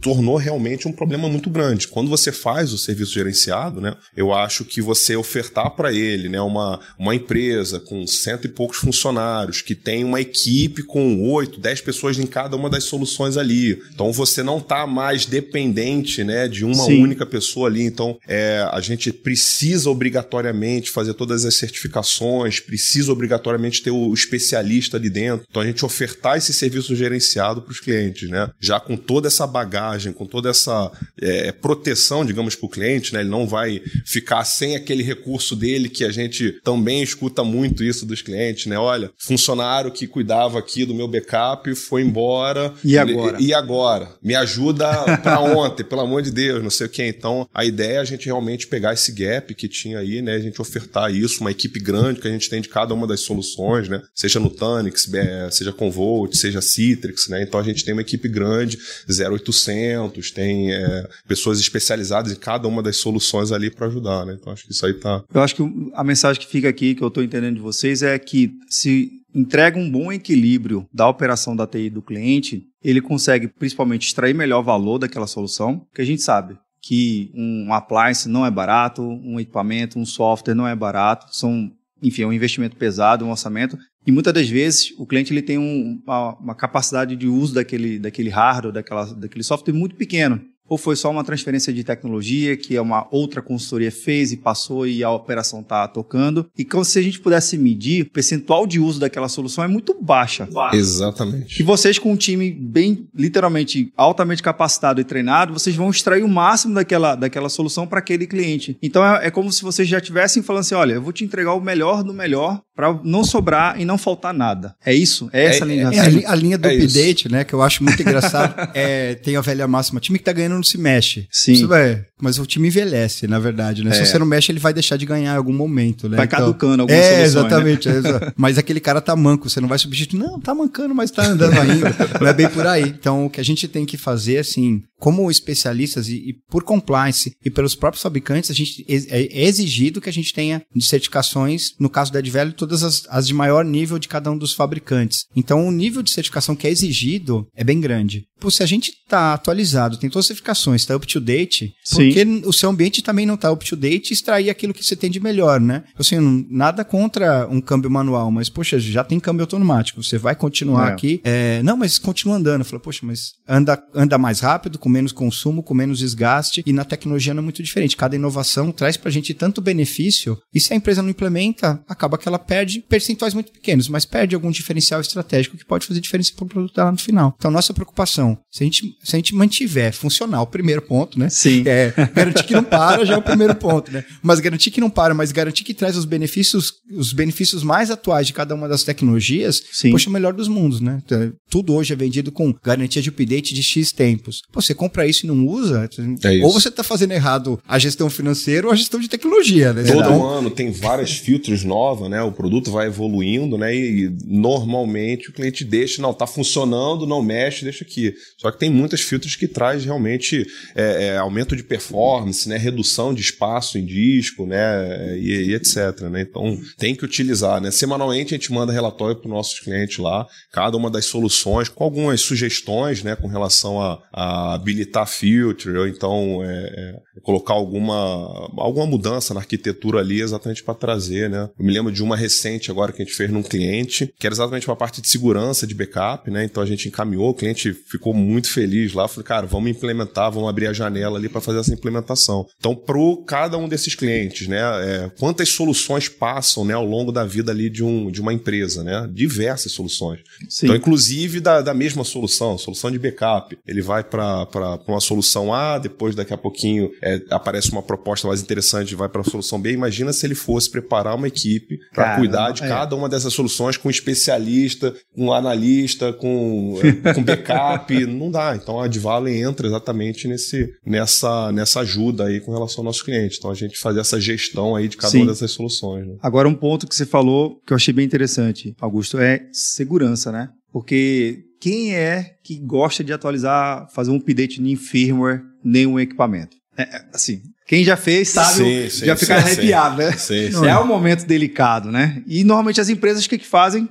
tornou 0.00 0.36
realmente 0.36 0.86
um 0.86 0.92
problema 0.92 1.28
muito 1.28 1.50
grande. 1.50 1.88
Quando 1.88 2.08
você 2.08 2.30
faz 2.30 2.72
o 2.72 2.78
serviço 2.78 3.12
gerenciado, 3.12 3.80
né, 3.80 3.96
eu 4.16 4.32
acho 4.32 4.64
que 4.64 4.80
você 4.80 5.16
ofertar 5.16 5.70
para 5.70 5.92
ele, 5.92 6.28
né, 6.28 6.40
uma, 6.40 6.80
uma 6.98 7.14
empresa 7.14 7.80
com 7.80 8.06
cento 8.06 8.44
e 8.44 8.48
poucos 8.48 8.78
funcionários, 8.78 9.60
que 9.60 9.74
tem 9.74 10.04
uma 10.04 10.20
equipe 10.20 10.82
com 10.84 11.28
oito, 11.30 11.60
dez 11.60 11.80
pessoas 11.80 12.18
em 12.18 12.26
cada 12.26 12.56
uma 12.56 12.70
das 12.70 12.84
soluções 12.84 13.36
ali. 13.36 13.82
Então 13.92 14.12
você 14.12 14.42
não 14.42 14.58
está 14.58 14.86
mais 14.86 15.26
dependente, 15.26 16.22
né, 16.22 16.46
de 16.46 16.64
uma 16.64 16.84
Sim. 16.84 17.02
única 17.02 17.26
pessoa 17.26 17.68
ali. 17.68 17.82
Então 17.82 18.16
é, 18.28 18.66
a 18.70 18.80
gente 18.80 19.12
precisa 19.12 19.90
obrigatoriamente 19.90 20.90
fazer 20.90 21.14
todas 21.14 21.44
as 21.44 21.56
certificações, 21.56 22.60
precisa 22.60 23.12
obrigatoriamente 23.12 23.82
ter 23.82 23.90
o 23.90 24.14
especialista 24.14 24.96
ali 24.96 25.10
dentro. 25.10 25.46
Então 25.50 25.62
a 25.62 25.66
gente 25.66 25.84
ofertar 25.84 26.38
esse 26.38 26.52
serviço 26.52 26.94
gerenciado 26.94 27.60
para 27.60 27.72
os 27.72 27.80
clientes, 27.80 28.30
né, 28.30 28.48
já 28.60 28.78
com 28.78 28.96
toda 28.96 29.26
essa 29.26 29.46
bagagem 29.46 29.63
bagagem, 29.64 30.12
com 30.12 30.26
toda 30.26 30.50
essa 30.50 30.92
é, 31.20 31.50
proteção, 31.50 32.24
digamos, 32.24 32.54
para 32.54 32.66
o 32.66 32.68
cliente, 32.68 33.12
né? 33.14 33.20
Ele 33.20 33.30
não 33.30 33.46
vai 33.46 33.80
ficar 34.04 34.44
sem 34.44 34.76
aquele 34.76 35.02
recurso 35.02 35.56
dele 35.56 35.88
que 35.88 36.04
a 36.04 36.12
gente 36.12 36.60
também 36.62 37.02
escuta 37.02 37.42
muito 37.42 37.82
isso 37.82 38.04
dos 38.04 38.22
clientes, 38.22 38.66
né? 38.66 38.78
Olha, 38.78 39.10
funcionário 39.18 39.90
que 39.90 40.06
cuidava 40.06 40.58
aqui 40.58 40.84
do 40.84 40.94
meu 40.94 41.08
backup 41.08 41.74
foi 41.74 42.02
embora. 42.02 42.74
E 42.84 42.98
agora? 42.98 43.36
E, 43.40 43.46
e 43.46 43.54
agora? 43.54 44.08
Me 44.22 44.34
ajuda 44.34 45.18
para 45.18 45.40
ontem, 45.56 45.84
pelo 45.84 46.02
amor 46.02 46.22
de 46.22 46.30
Deus, 46.30 46.62
não 46.62 46.70
sei 46.70 46.86
o 46.86 46.90
que. 46.90 47.02
Então, 47.02 47.48
a 47.52 47.64
ideia 47.64 47.94
é 47.94 47.98
a 47.98 48.04
gente 48.04 48.26
realmente 48.26 48.66
pegar 48.66 48.92
esse 48.92 49.12
gap 49.12 49.54
que 49.54 49.68
tinha 49.68 49.98
aí, 49.98 50.20
né? 50.20 50.34
A 50.34 50.40
gente 50.40 50.60
ofertar 50.60 51.12
isso, 51.14 51.40
uma 51.40 51.50
equipe 51.50 51.80
grande 51.80 52.20
que 52.20 52.28
a 52.28 52.30
gente 52.30 52.50
tem 52.50 52.60
de 52.60 52.68
cada 52.68 52.92
uma 52.92 53.06
das 53.06 53.20
soluções, 53.20 53.88
né? 53.88 54.02
Seja 54.14 54.38
no 54.38 54.50
Tanix, 54.50 55.08
seja 55.50 55.72
com 55.72 55.90
Volt, 55.90 56.34
seja 56.34 56.60
Citrix, 56.60 57.28
né? 57.28 57.42
Então 57.42 57.58
a 57.58 57.62
gente 57.62 57.84
tem 57.84 57.94
uma 57.94 58.02
equipe 58.02 58.28
grande, 58.28 58.78
0800 59.08 59.53
800, 59.54 60.30
tem 60.30 60.72
é, 60.72 61.08
pessoas 61.26 61.60
especializadas 61.60 62.32
em 62.32 62.36
cada 62.36 62.66
uma 62.68 62.82
das 62.82 62.96
soluções 62.96 63.52
ali 63.52 63.70
para 63.70 63.86
ajudar, 63.86 64.26
né? 64.26 64.36
Então 64.38 64.52
acho 64.52 64.64
que 64.64 64.72
isso 64.72 64.84
aí 64.84 64.94
tá. 64.94 65.22
Eu 65.32 65.42
acho 65.42 65.54
que 65.54 65.62
a 65.94 66.04
mensagem 66.04 66.40
que 66.40 66.48
fica 66.48 66.68
aqui, 66.68 66.94
que 66.94 67.02
eu 67.02 67.08
estou 67.08 67.22
entendendo 67.22 67.56
de 67.56 67.60
vocês, 67.60 68.02
é 68.02 68.18
que 68.18 68.50
se 68.68 69.10
entrega 69.34 69.78
um 69.78 69.90
bom 69.90 70.12
equilíbrio 70.12 70.86
da 70.92 71.08
operação 71.08 71.56
da 71.56 71.66
TI 71.66 71.90
do 71.90 72.02
cliente, 72.02 72.62
ele 72.82 73.00
consegue 73.00 73.48
principalmente 73.48 74.06
extrair 74.06 74.34
melhor 74.34 74.62
valor 74.62 74.98
daquela 74.98 75.26
solução, 75.26 75.84
que 75.92 76.00
a 76.00 76.04
gente 76.04 76.22
sabe 76.22 76.56
que 76.86 77.30
um 77.34 77.72
appliance 77.72 78.28
não 78.28 78.44
é 78.44 78.50
barato, 78.50 79.02
um 79.02 79.40
equipamento, 79.40 79.98
um 79.98 80.04
software 80.04 80.54
não 80.54 80.68
é 80.68 80.76
barato, 80.76 81.26
são, 81.30 81.70
enfim, 82.02 82.22
é 82.22 82.26
um 82.26 82.32
investimento 82.32 82.76
pesado, 82.76 83.24
um 83.24 83.30
orçamento, 83.30 83.78
e 84.06 84.12
muitas 84.12 84.32
das 84.32 84.48
vezes 84.48 84.92
o 84.98 85.06
cliente 85.06 85.32
ele 85.32 85.42
tem 85.42 85.58
um, 85.58 86.00
uma, 86.04 86.34
uma, 86.38 86.54
capacidade 86.54 87.16
de 87.16 87.26
uso 87.26 87.54
daquele, 87.54 87.98
daquele 87.98 88.28
hardware, 88.28 88.72
daquela, 88.72 89.04
daquele 89.14 89.42
software 89.42 89.72
muito 89.74 89.96
pequeno 89.96 90.40
ou 90.68 90.78
foi 90.78 90.96
só 90.96 91.10
uma 91.10 91.24
transferência 91.24 91.72
de 91.72 91.84
tecnologia 91.84 92.56
que 92.56 92.78
uma 92.78 93.06
outra 93.10 93.42
consultoria 93.42 93.90
fez 93.90 94.32
e 94.32 94.36
passou 94.36 94.86
e 94.86 95.04
a 95.04 95.10
operação 95.10 95.60
está 95.60 95.86
tocando? 95.86 96.46
E 96.56 96.64
como 96.64 96.84
se 96.84 96.98
a 96.98 97.02
gente 97.02 97.20
pudesse 97.20 97.56
medir, 97.58 98.02
o 98.02 98.10
percentual 98.10 98.66
de 98.66 98.80
uso 98.80 99.00
daquela 99.00 99.28
solução 99.28 99.62
é 99.64 99.68
muito 99.68 99.96
baixa. 100.00 100.48
Exatamente. 100.72 101.60
E 101.60 101.62
vocês 101.62 101.98
com 101.98 102.12
um 102.12 102.16
time 102.16 102.50
bem, 102.50 103.06
literalmente, 103.14 103.92
altamente 103.96 104.42
capacitado 104.42 105.00
e 105.00 105.04
treinado, 105.04 105.52
vocês 105.52 105.76
vão 105.76 105.90
extrair 105.90 106.22
o 106.22 106.28
máximo 106.28 106.74
daquela, 106.74 107.14
daquela 107.14 107.48
solução 107.48 107.86
para 107.86 107.98
aquele 107.98 108.26
cliente. 108.26 108.76
Então 108.82 109.04
é, 109.04 109.26
é, 109.26 109.30
como 109.30 109.52
se 109.52 109.62
vocês 109.62 109.88
já 109.88 109.98
estivessem 109.98 110.42
falando 110.42 110.60
assim, 110.60 110.74
olha, 110.74 110.94
eu 110.94 111.02
vou 111.02 111.12
te 111.12 111.24
entregar 111.24 111.54
o 111.54 111.60
melhor 111.60 112.02
do 112.02 112.14
melhor 112.14 112.60
para 112.74 112.98
não 113.04 113.22
sobrar 113.22 113.80
e 113.80 113.84
não 113.84 113.96
faltar 113.96 114.34
nada. 114.34 114.74
É 114.84 114.94
isso? 114.94 115.28
É 115.32 115.44
essa 115.46 115.64
é, 115.64 115.68
linha? 115.68 115.90
É, 115.92 115.96
é 115.96 116.26
a, 116.26 116.32
a, 116.32 116.34
linha 116.34 116.58
do 116.58 116.68
é 116.68 116.74
update, 116.74 117.30
né, 117.30 117.44
que 117.44 117.52
eu 117.52 117.62
acho 117.62 117.82
muito 117.84 118.00
engraçado, 118.00 118.54
é, 118.74 119.14
tem 119.14 119.36
a 119.36 119.40
velha 119.40 119.66
máxima, 119.68 120.00
time 120.00 120.18
que 120.18 120.22
está 120.22 120.32
ganhando 120.32 120.53
não 120.54 120.62
se 120.62 120.78
mexe. 120.78 121.26
Sim. 121.30 121.52
Isso 121.52 121.74
é, 121.74 122.06
mas 122.20 122.38
o 122.38 122.46
time 122.46 122.68
envelhece, 122.68 123.26
na 123.26 123.38
verdade, 123.38 123.84
né? 123.84 123.90
É. 123.90 123.94
Se 123.94 124.06
você 124.06 124.18
não 124.18 124.26
mexe, 124.26 124.50
ele 124.50 124.58
vai 124.58 124.72
deixar 124.72 124.96
de 124.96 125.04
ganhar 125.04 125.34
em 125.34 125.36
algum 125.36 125.52
momento, 125.52 126.08
né? 126.08 126.16
Vai 126.16 126.26
então, 126.26 126.38
caducando 126.38 126.82
algumas 126.82 127.00
É, 127.00 127.26
soluções, 127.26 127.28
exatamente. 127.28 127.88
Né? 127.88 127.94
É, 127.98 128.32
mas 128.36 128.56
aquele 128.56 128.80
cara 128.80 129.00
tá 129.00 129.14
manco, 129.14 129.50
você 129.50 129.60
não 129.60 129.68
vai 129.68 129.78
substituir. 129.78 130.18
Não, 130.18 130.40
tá 130.40 130.54
mancando, 130.54 130.94
mas 130.94 131.10
tá 131.10 131.26
andando 131.26 131.58
ainda. 131.58 131.94
não 132.20 132.26
é 132.26 132.32
bem 132.32 132.48
por 132.48 132.66
aí. 132.66 132.82
Então, 132.84 133.26
o 133.26 133.30
que 133.30 133.40
a 133.40 133.44
gente 133.44 133.68
tem 133.68 133.84
que 133.84 133.96
fazer, 133.96 134.38
assim, 134.38 134.82
como 134.98 135.30
especialistas 135.30 136.08
e, 136.08 136.14
e 136.14 136.32
por 136.48 136.62
compliance 136.62 137.36
e 137.44 137.50
pelos 137.50 137.74
próprios 137.74 138.02
fabricantes, 138.02 138.50
a 138.50 138.54
gente 138.54 138.86
é, 138.88 139.44
exigido 139.44 140.00
que 140.00 140.08
a 140.08 140.12
gente 140.12 140.32
tenha 140.32 140.62
certificações, 140.80 141.74
no 141.78 141.90
caso 141.90 142.10
da 142.10 142.20
Advelio, 142.20 142.54
todas 142.54 142.82
as, 142.82 143.02
as 143.10 143.26
de 143.26 143.34
maior 143.34 143.64
nível 143.64 143.98
de 143.98 144.08
cada 144.08 144.30
um 144.30 144.38
dos 144.38 144.54
fabricantes. 144.54 145.26
Então, 145.36 145.66
o 145.66 145.70
nível 145.70 146.02
de 146.02 146.10
certificação 146.10 146.56
que 146.56 146.66
é 146.66 146.70
exigido 146.70 147.46
é 147.54 147.62
bem 147.62 147.80
grande. 147.80 148.24
Pô, 148.44 148.50
se 148.50 148.62
a 148.62 148.66
gente 148.66 148.92
tá 149.08 149.32
atualizado, 149.32 149.96
tem 149.96 150.10
todas 150.10 150.24
as 150.24 150.26
certificações, 150.26 150.82
está 150.82 150.94
up 150.94 151.06
to 151.06 151.18
date, 151.18 151.74
Sim. 151.82 151.96
porque 151.96 152.46
o 152.46 152.52
seu 152.52 152.68
ambiente 152.68 153.00
também 153.00 153.24
não 153.24 153.36
está 153.36 153.50
up 153.50 153.64
to 153.64 153.74
date, 153.74 154.12
extrair 154.12 154.50
aquilo 154.50 154.74
que 154.74 154.84
você 154.84 154.94
tem 154.94 155.10
de 155.10 155.18
melhor, 155.18 155.58
né? 155.58 155.84
Assim, 155.98 156.46
nada 156.50 156.84
contra 156.84 157.48
um 157.48 157.58
câmbio 157.58 157.90
manual, 157.90 158.30
mas, 158.30 158.50
poxa, 158.50 158.78
já 158.78 159.02
tem 159.02 159.18
câmbio 159.18 159.44
automático, 159.44 160.02
você 160.02 160.18
vai 160.18 160.36
continuar 160.36 160.90
é. 160.90 160.92
aqui. 160.92 161.22
É, 161.24 161.62
não, 161.62 161.74
mas 161.74 161.98
continua 161.98 162.36
andando. 162.36 162.66
Fala, 162.66 162.80
poxa, 162.80 163.00
mas 163.02 163.32
anda, 163.48 163.82
anda 163.94 164.18
mais 164.18 164.40
rápido, 164.40 164.78
com 164.78 164.90
menos 164.90 165.10
consumo, 165.10 165.62
com 165.62 165.72
menos 165.72 166.00
desgaste, 166.00 166.62
e 166.66 166.70
na 166.70 166.84
tecnologia 166.84 167.32
não 167.32 167.40
é 167.40 167.44
muito 167.44 167.62
diferente. 167.62 167.96
Cada 167.96 168.14
inovação 168.14 168.70
traz 168.70 168.98
para 168.98 169.08
a 169.08 169.12
gente 169.12 169.32
tanto 169.32 169.62
benefício, 169.62 170.36
e 170.54 170.60
se 170.60 170.70
a 170.70 170.76
empresa 170.76 171.00
não 171.00 171.08
implementa, 171.08 171.82
acaba 171.88 172.18
que 172.18 172.28
ela 172.28 172.38
perde 172.38 172.80
percentuais 172.80 173.32
muito 173.32 173.52
pequenos, 173.52 173.88
mas 173.88 174.04
perde 174.04 174.34
algum 174.34 174.50
diferencial 174.50 175.00
estratégico 175.00 175.56
que 175.56 175.64
pode 175.64 175.86
fazer 175.86 176.00
diferença 176.00 176.32
para 176.36 176.44
o 176.44 176.48
produto 176.48 176.74
dela 176.74 176.92
no 176.92 176.98
final. 176.98 177.34
Então, 177.38 177.50
nossa 177.50 177.72
preocupação, 177.72 178.33
se 178.50 178.62
a 178.62 178.66
gente, 178.66 178.96
se 179.02 179.16
a 179.16 179.18
gente 179.18 179.34
mantiver 179.34 179.92
funcional, 179.92 180.46
primeiro 180.46 180.82
ponto, 180.82 181.18
né? 181.18 181.28
Sim. 181.28 181.62
É, 181.66 181.92
garantir 182.14 182.44
que 182.44 182.54
não 182.54 182.64
para 182.64 183.04
já 183.04 183.14
é 183.14 183.16
o 183.16 183.22
primeiro 183.22 183.54
ponto, 183.54 183.90
né? 183.90 184.04
Mas 184.22 184.40
garantir 184.40 184.70
que 184.70 184.80
não 184.80 184.90
para, 184.90 185.14
mas 185.14 185.32
garantir 185.32 185.64
que 185.64 185.74
traz 185.74 185.96
os 185.96 186.04
benefícios, 186.04 186.72
os 186.92 187.12
benefícios 187.12 187.62
mais 187.62 187.90
atuais 187.90 188.26
de 188.26 188.32
cada 188.32 188.54
uma 188.54 188.68
das 188.68 188.84
tecnologias, 188.84 189.62
Sim. 189.72 189.90
poxa, 189.90 190.08
é 190.08 190.10
o 190.10 190.12
melhor 190.12 190.32
dos 190.32 190.48
mundos, 190.48 190.80
né? 190.80 191.00
Então, 191.04 191.32
tudo 191.50 191.74
hoje 191.74 191.92
é 191.92 191.96
vendido 191.96 192.30
com 192.32 192.54
garantia 192.62 193.02
de 193.02 193.08
update 193.08 193.54
de 193.54 193.62
X 193.62 193.92
tempos. 193.92 194.42
Pô, 194.52 194.60
você 194.60 194.74
compra 194.74 195.06
isso 195.06 195.26
e 195.26 195.28
não 195.28 195.46
usa, 195.46 195.88
é 196.24 196.44
ou 196.44 196.52
você 196.52 196.68
está 196.68 196.82
fazendo 196.82 197.12
errado 197.12 197.60
a 197.66 197.78
gestão 197.78 198.10
financeira 198.10 198.66
ou 198.66 198.72
a 198.72 198.76
gestão 198.76 199.00
de 199.00 199.08
tecnologia, 199.08 199.72
né? 199.72 199.82
Todo 199.84 199.98
então, 199.98 200.28
ano 200.28 200.50
tem 200.50 200.70
várias 200.70 201.12
filtros 201.12 201.64
novas, 201.64 202.08
né? 202.10 202.22
O 202.22 202.32
produto 202.32 202.70
vai 202.70 202.86
evoluindo, 202.86 203.56
né? 203.56 203.74
E 203.74 204.14
normalmente 204.24 205.30
o 205.30 205.32
cliente 205.32 205.64
deixa, 205.64 206.00
não, 206.00 206.12
tá 206.12 206.26
funcionando, 206.26 207.06
não 207.06 207.22
mexe, 207.22 207.64
deixa 207.64 207.84
aqui. 207.84 208.13
Só 208.38 208.50
que 208.50 208.58
tem 208.58 208.70
muitas 208.70 209.00
filtros 209.00 209.36
que 209.36 209.48
traz 209.48 209.84
realmente 209.84 210.46
é, 210.74 211.06
é, 211.06 211.16
aumento 211.16 211.56
de 211.56 211.62
performance, 211.62 212.48
né, 212.48 212.56
redução 212.56 213.14
de 213.14 213.20
espaço 213.20 213.78
em 213.78 213.84
disco, 213.84 214.46
né, 214.46 215.18
e, 215.18 215.50
e, 215.50 215.54
etc. 215.54 216.02
Né? 216.10 216.22
Então 216.22 216.58
tem 216.78 216.94
que 216.94 217.04
utilizar. 217.04 217.60
Né? 217.60 217.70
Semanalmente 217.70 218.34
a 218.34 218.36
gente 218.36 218.52
manda 218.52 218.72
relatório 218.72 219.16
para 219.16 219.26
os 219.26 219.34
nossos 219.34 219.60
clientes 219.60 219.98
lá, 219.98 220.26
cada 220.52 220.76
uma 220.76 220.90
das 220.90 221.06
soluções, 221.06 221.68
com 221.68 221.84
algumas 221.84 222.20
sugestões 222.20 223.02
né, 223.02 223.16
com 223.16 223.26
relação 223.26 223.80
a, 223.80 224.02
a 224.12 224.54
habilitar 224.54 225.06
filter, 225.06 225.76
ou 225.76 225.86
então 225.86 226.42
é, 226.42 226.48
é, 226.48 227.20
colocar 227.22 227.54
alguma, 227.54 228.50
alguma 228.58 228.86
mudança 228.86 229.34
na 229.34 229.40
arquitetura 229.40 230.00
ali 230.00 230.20
exatamente 230.20 230.62
para 230.62 230.74
trazer. 230.74 231.30
Né? 231.30 231.48
Eu 231.58 231.64
me 231.64 231.72
lembro 231.72 231.92
de 231.92 232.02
uma 232.02 232.16
recente 232.16 232.70
agora 232.70 232.92
que 232.92 233.02
a 233.02 233.04
gente 233.04 233.16
fez 233.16 233.30
num 233.30 233.42
cliente, 233.42 234.12
que 234.18 234.26
era 234.26 234.34
exatamente 234.34 234.68
uma 234.68 234.76
parte 234.76 235.00
de 235.00 235.08
segurança 235.08 235.66
de 235.66 235.74
backup, 235.74 236.30
né? 236.30 236.44
Então 236.44 236.62
a 236.62 236.66
gente 236.66 236.88
encaminhou, 236.88 237.30
o 237.30 237.34
cliente 237.34 237.72
ficou 237.72 238.03
muito 238.12 238.50
feliz 238.50 238.92
lá. 238.92 239.08
Falei, 239.08 239.24
cara, 239.24 239.46
vamos 239.46 239.70
implementar, 239.70 240.30
vamos 240.30 240.48
abrir 240.48 240.66
a 240.66 240.72
janela 240.72 241.18
ali 241.18 241.28
para 241.28 241.40
fazer 241.40 241.60
essa 241.60 241.72
implementação. 241.72 242.46
Então, 242.58 242.74
para 242.74 242.94
cada 243.26 243.56
um 243.56 243.68
desses 243.68 243.94
clientes, 243.94 244.48
né, 244.48 244.60
é, 244.60 245.10
quantas 245.18 245.50
soluções 245.50 246.08
passam 246.08 246.64
né, 246.64 246.74
ao 246.74 246.84
longo 246.84 247.12
da 247.12 247.24
vida 247.24 247.52
ali 247.52 247.68
de, 247.68 247.82
um, 247.82 248.10
de 248.10 248.20
uma 248.20 248.32
empresa, 248.32 248.82
né? 248.82 249.08
Diversas 249.12 249.72
soluções. 249.72 250.20
Sim. 250.48 250.66
Então, 250.66 250.76
inclusive 250.76 251.40
da, 251.40 251.60
da 251.60 251.74
mesma 251.74 252.04
solução, 252.04 252.56
solução 252.58 252.90
de 252.90 252.98
backup. 252.98 253.56
Ele 253.66 253.82
vai 253.82 254.02
para 254.02 254.46
uma 254.86 255.00
solução 255.00 255.52
A, 255.52 255.78
depois 255.78 256.14
daqui 256.14 256.32
a 256.32 256.38
pouquinho 256.38 256.90
é, 257.02 257.20
aparece 257.30 257.70
uma 257.70 257.82
proposta 257.82 258.26
mais 258.26 258.40
interessante, 258.40 258.94
vai 258.94 259.08
para 259.08 259.20
a 259.20 259.24
solução 259.24 259.60
B. 259.60 259.72
Imagina 259.72 260.12
se 260.12 260.26
ele 260.26 260.34
fosse 260.34 260.70
preparar 260.70 261.14
uma 261.14 261.28
equipe 261.28 261.78
para 261.92 262.16
cuidar 262.16 262.52
de 262.52 262.62
é. 262.62 262.68
cada 262.68 262.96
uma 262.96 263.08
dessas 263.08 263.32
soluções 263.32 263.76
com 263.76 263.88
um 263.88 263.90
especialista, 263.90 264.94
com 265.14 265.26
um 265.26 265.32
analista, 265.32 266.12
com, 266.12 266.78
com 267.14 267.22
backup. 267.22 267.93
Não 268.00 268.30
dá. 268.30 268.56
Então 268.56 268.80
a 268.80 268.84
Advale 268.84 269.36
entra 269.36 269.66
exatamente 269.66 270.28
nesse, 270.28 270.68
nessa, 270.84 271.52
nessa 271.52 271.80
ajuda 271.80 272.26
aí 272.26 272.40
com 272.40 272.52
relação 272.52 272.80
ao 272.80 272.84
nosso 272.84 273.04
cliente. 273.04 273.36
Então 273.38 273.50
a 273.50 273.54
gente 273.54 273.78
fazer 273.78 274.00
essa 274.00 274.20
gestão 274.20 274.74
aí 274.74 274.88
de 274.88 274.96
cada 274.96 275.10
Sim. 275.10 275.22
uma 275.22 275.32
dessas 275.32 275.50
soluções. 275.50 276.06
Né? 276.06 276.14
Agora 276.22 276.48
um 276.48 276.54
ponto 276.54 276.86
que 276.86 276.94
você 276.94 277.06
falou 277.06 277.60
que 277.66 277.72
eu 277.72 277.76
achei 277.76 277.92
bem 277.92 278.04
interessante, 278.04 278.74
Augusto, 278.80 279.18
é 279.18 279.46
segurança, 279.52 280.30
né? 280.32 280.48
Porque 280.72 281.44
quem 281.60 281.94
é 281.94 282.34
que 282.44 282.58
gosta 282.58 283.04
de 283.04 283.12
atualizar, 283.12 283.88
fazer 283.94 284.10
um 284.10 284.16
update 284.16 284.60
em 284.60 284.76
firmware, 284.76 285.40
nenhum 285.64 286.00
equipamento? 286.00 286.56
É, 286.76 286.82
é, 286.82 287.04
assim, 287.14 287.40
quem 287.66 287.84
já 287.84 287.96
fez 287.96 288.30
sabe, 288.30 288.90
sim, 288.90 288.90
sim, 288.90 289.06
já 289.06 289.16
fica 289.16 289.36
arrepiado, 289.36 289.96
né? 289.96 290.12
Sim, 290.12 290.66
é 290.66 290.78
um 290.78 290.86
momento 290.86 291.24
delicado, 291.24 291.90
né? 291.90 292.22
E 292.26 292.42
normalmente 292.42 292.80
as 292.80 292.88
empresas 292.88 293.26
que, 293.26 293.38
que 293.38 293.46
fazem 293.46 293.88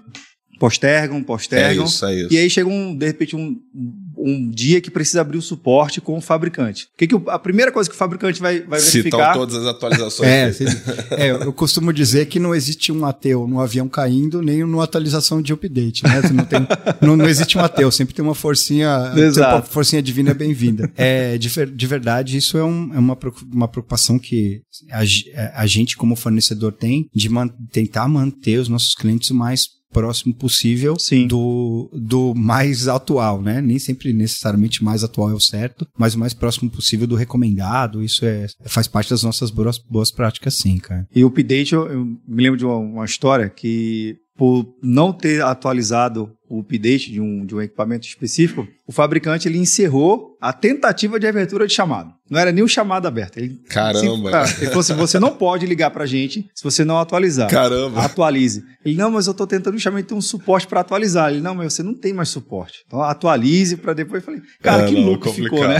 postergam, 0.64 1.22
postergam. 1.22 1.84
É 1.84 1.86
isso, 1.86 2.06
é 2.06 2.16
isso. 2.16 2.34
E 2.34 2.38
aí 2.38 2.50
chega 2.50 2.70
um, 2.70 2.96
de 2.96 3.06
repente, 3.06 3.36
um, 3.36 3.60
um 4.18 4.50
dia 4.50 4.80
que 4.80 4.90
precisa 4.90 5.20
abrir 5.20 5.38
o 5.38 5.42
suporte 5.42 6.00
com 6.00 6.18
o 6.18 6.22
fabricante. 6.22 6.86
O 6.86 6.98
que, 6.98 7.06
que 7.06 7.22
a 7.28 7.38
primeira 7.38 7.70
coisa 7.70 7.90
que 7.90 7.96
o 7.96 8.00
fabricante 8.00 8.40
vai, 8.40 8.62
vai 8.62 8.80
verificar... 8.80 9.34
Citam 9.34 9.34
todas 9.34 9.56
as 9.58 9.68
atualizações. 9.76 10.30
é, 10.30 10.52
é, 11.18 11.32
eu 11.32 11.52
costumo 11.52 11.92
dizer 11.92 12.28
que 12.28 12.40
não 12.40 12.56
existe 12.56 12.94
um 12.94 13.06
ateu 13.06 13.46
no 13.46 13.60
avião 13.60 13.90
caindo, 13.90 14.42
nem 14.42 14.62
numa 14.62 14.86
atualização 14.86 15.42
de 15.42 15.52
update, 15.52 16.02
né? 16.06 16.22
Não, 16.32 16.46
tem, 16.46 16.60
não, 17.02 17.18
não, 17.18 17.28
existe 17.28 17.58
um 17.58 17.62
ateu, 17.62 17.92
sempre 17.92 18.16
tem 18.16 18.24
uma 18.24 18.34
forcinha, 18.34 19.12
Exato. 19.18 19.58
uma 19.58 19.62
forcinha 19.64 20.02
divina 20.02 20.34
bem-vinda. 20.34 20.90
É, 20.96 21.38
de, 21.38 21.50
de, 21.50 21.88
verdade, 21.88 22.38
isso 22.38 22.58
é, 22.58 22.64
um, 22.64 22.90
é 22.94 23.00
uma, 23.00 23.18
uma 23.52 23.68
preocupação 23.68 24.18
que 24.18 24.62
a, 24.90 25.62
a 25.62 25.68
gente, 25.68 25.98
como 25.98 26.16
fornecedor, 26.16 26.72
tem 26.72 27.10
de 27.14 27.28
man, 27.28 27.50
tentar 27.70 28.08
manter 28.08 28.60
os 28.60 28.70
nossos 28.70 28.96
clientes 28.96 29.30
o 29.30 29.36
mais 29.36 29.68
próximo 29.94 30.34
possível 30.34 30.98
Sim. 30.98 31.28
do, 31.28 31.90
do 31.94 32.34
mais 32.36 32.88
atual, 32.88 33.42
né? 33.42 33.62
Nem 33.62 33.80
sempre 33.80 34.12
necessariamente 34.12 34.84
mais 34.84 35.04
atual 35.04 35.30
é 35.30 35.34
o 35.34 35.40
certo, 35.40 35.88
mas 35.98 36.16
o 36.16 36.20
mais 36.20 36.34
próximo 36.34 36.70
possível 36.70 37.08
do 37.08 37.16
recomendado. 37.16 38.04
Isso 38.04 38.26
é, 38.26 38.48
faz 38.66 38.88
parte 38.88 39.12
das 39.12 39.24
nossas 39.24 39.52
boas, 39.52 39.78
boas 39.78 40.12
práticas, 40.12 40.56
sim, 40.56 40.78
cara. 40.78 41.08
E 41.16 41.24
o 41.24 41.28
update, 41.28 41.74
eu, 41.74 41.88
eu 41.88 42.06
me 42.06 42.44
lembro 42.44 42.58
de 42.58 42.66
uma, 42.66 42.78
uma 42.78 43.06
história 43.06 43.50
que 43.50 44.18
por 44.36 44.66
não 44.82 45.14
ter 45.14 45.44
atualizado 45.44 46.32
o 46.54 46.60
update 46.60 47.12
de 47.12 47.20
um, 47.20 47.44
de 47.44 47.56
um 47.56 47.62
equipamento 47.62 48.06
específico, 48.06 48.68
o 48.86 48.92
fabricante 48.92 49.48
ele 49.48 49.58
encerrou 49.58 50.38
a 50.40 50.54
tentativa 50.54 51.20
de 51.20 51.26
abertura 51.26 51.66
de 51.66 51.74
chamado. 51.74 52.14
Não 52.30 52.40
era 52.40 52.52
nem 52.52 52.64
o 52.64 52.68
chamado 52.68 53.08
aberto. 53.08 53.38
Ele, 53.38 53.60
Caramba! 53.70 54.46
Se, 54.48 54.62
ele 54.62 54.68
falou 54.68 54.80
assim, 54.80 54.94
você 54.94 55.20
não 55.20 55.32
pode 55.36 55.66
ligar 55.66 55.92
pra 55.92 56.06
gente 56.06 56.50
se 56.54 56.64
você 56.64 56.84
não 56.84 56.98
atualizar. 56.98 57.50
Caramba! 57.50 58.02
Atualize. 58.02 58.64
Ele, 58.84 58.96
não, 58.96 59.12
mas 59.12 59.28
eu 59.28 59.34
tô 59.34 59.48
tentando 59.48 59.80
chamar 59.80 60.04
um 60.12 60.22
suporte 60.22 60.68
para 60.68 60.82
atualizar. 60.82 61.32
Ele, 61.32 61.42
não, 61.42 61.56
mas 61.56 61.74
você 61.74 61.84
não 61.84 61.94
tem 61.94 62.12
mais 62.12 62.30
suporte. 62.30 62.84
Então 62.86 63.02
atualize 63.02 63.78
para 63.78 63.94
depois. 63.94 64.22
Eu 64.22 64.26
falei, 64.26 64.42
cara, 64.62 64.84
é, 64.84 64.88
que 64.88 64.94
não, 64.94 65.02
louco 65.02 65.32
ficou, 65.32 65.68
né? 65.68 65.78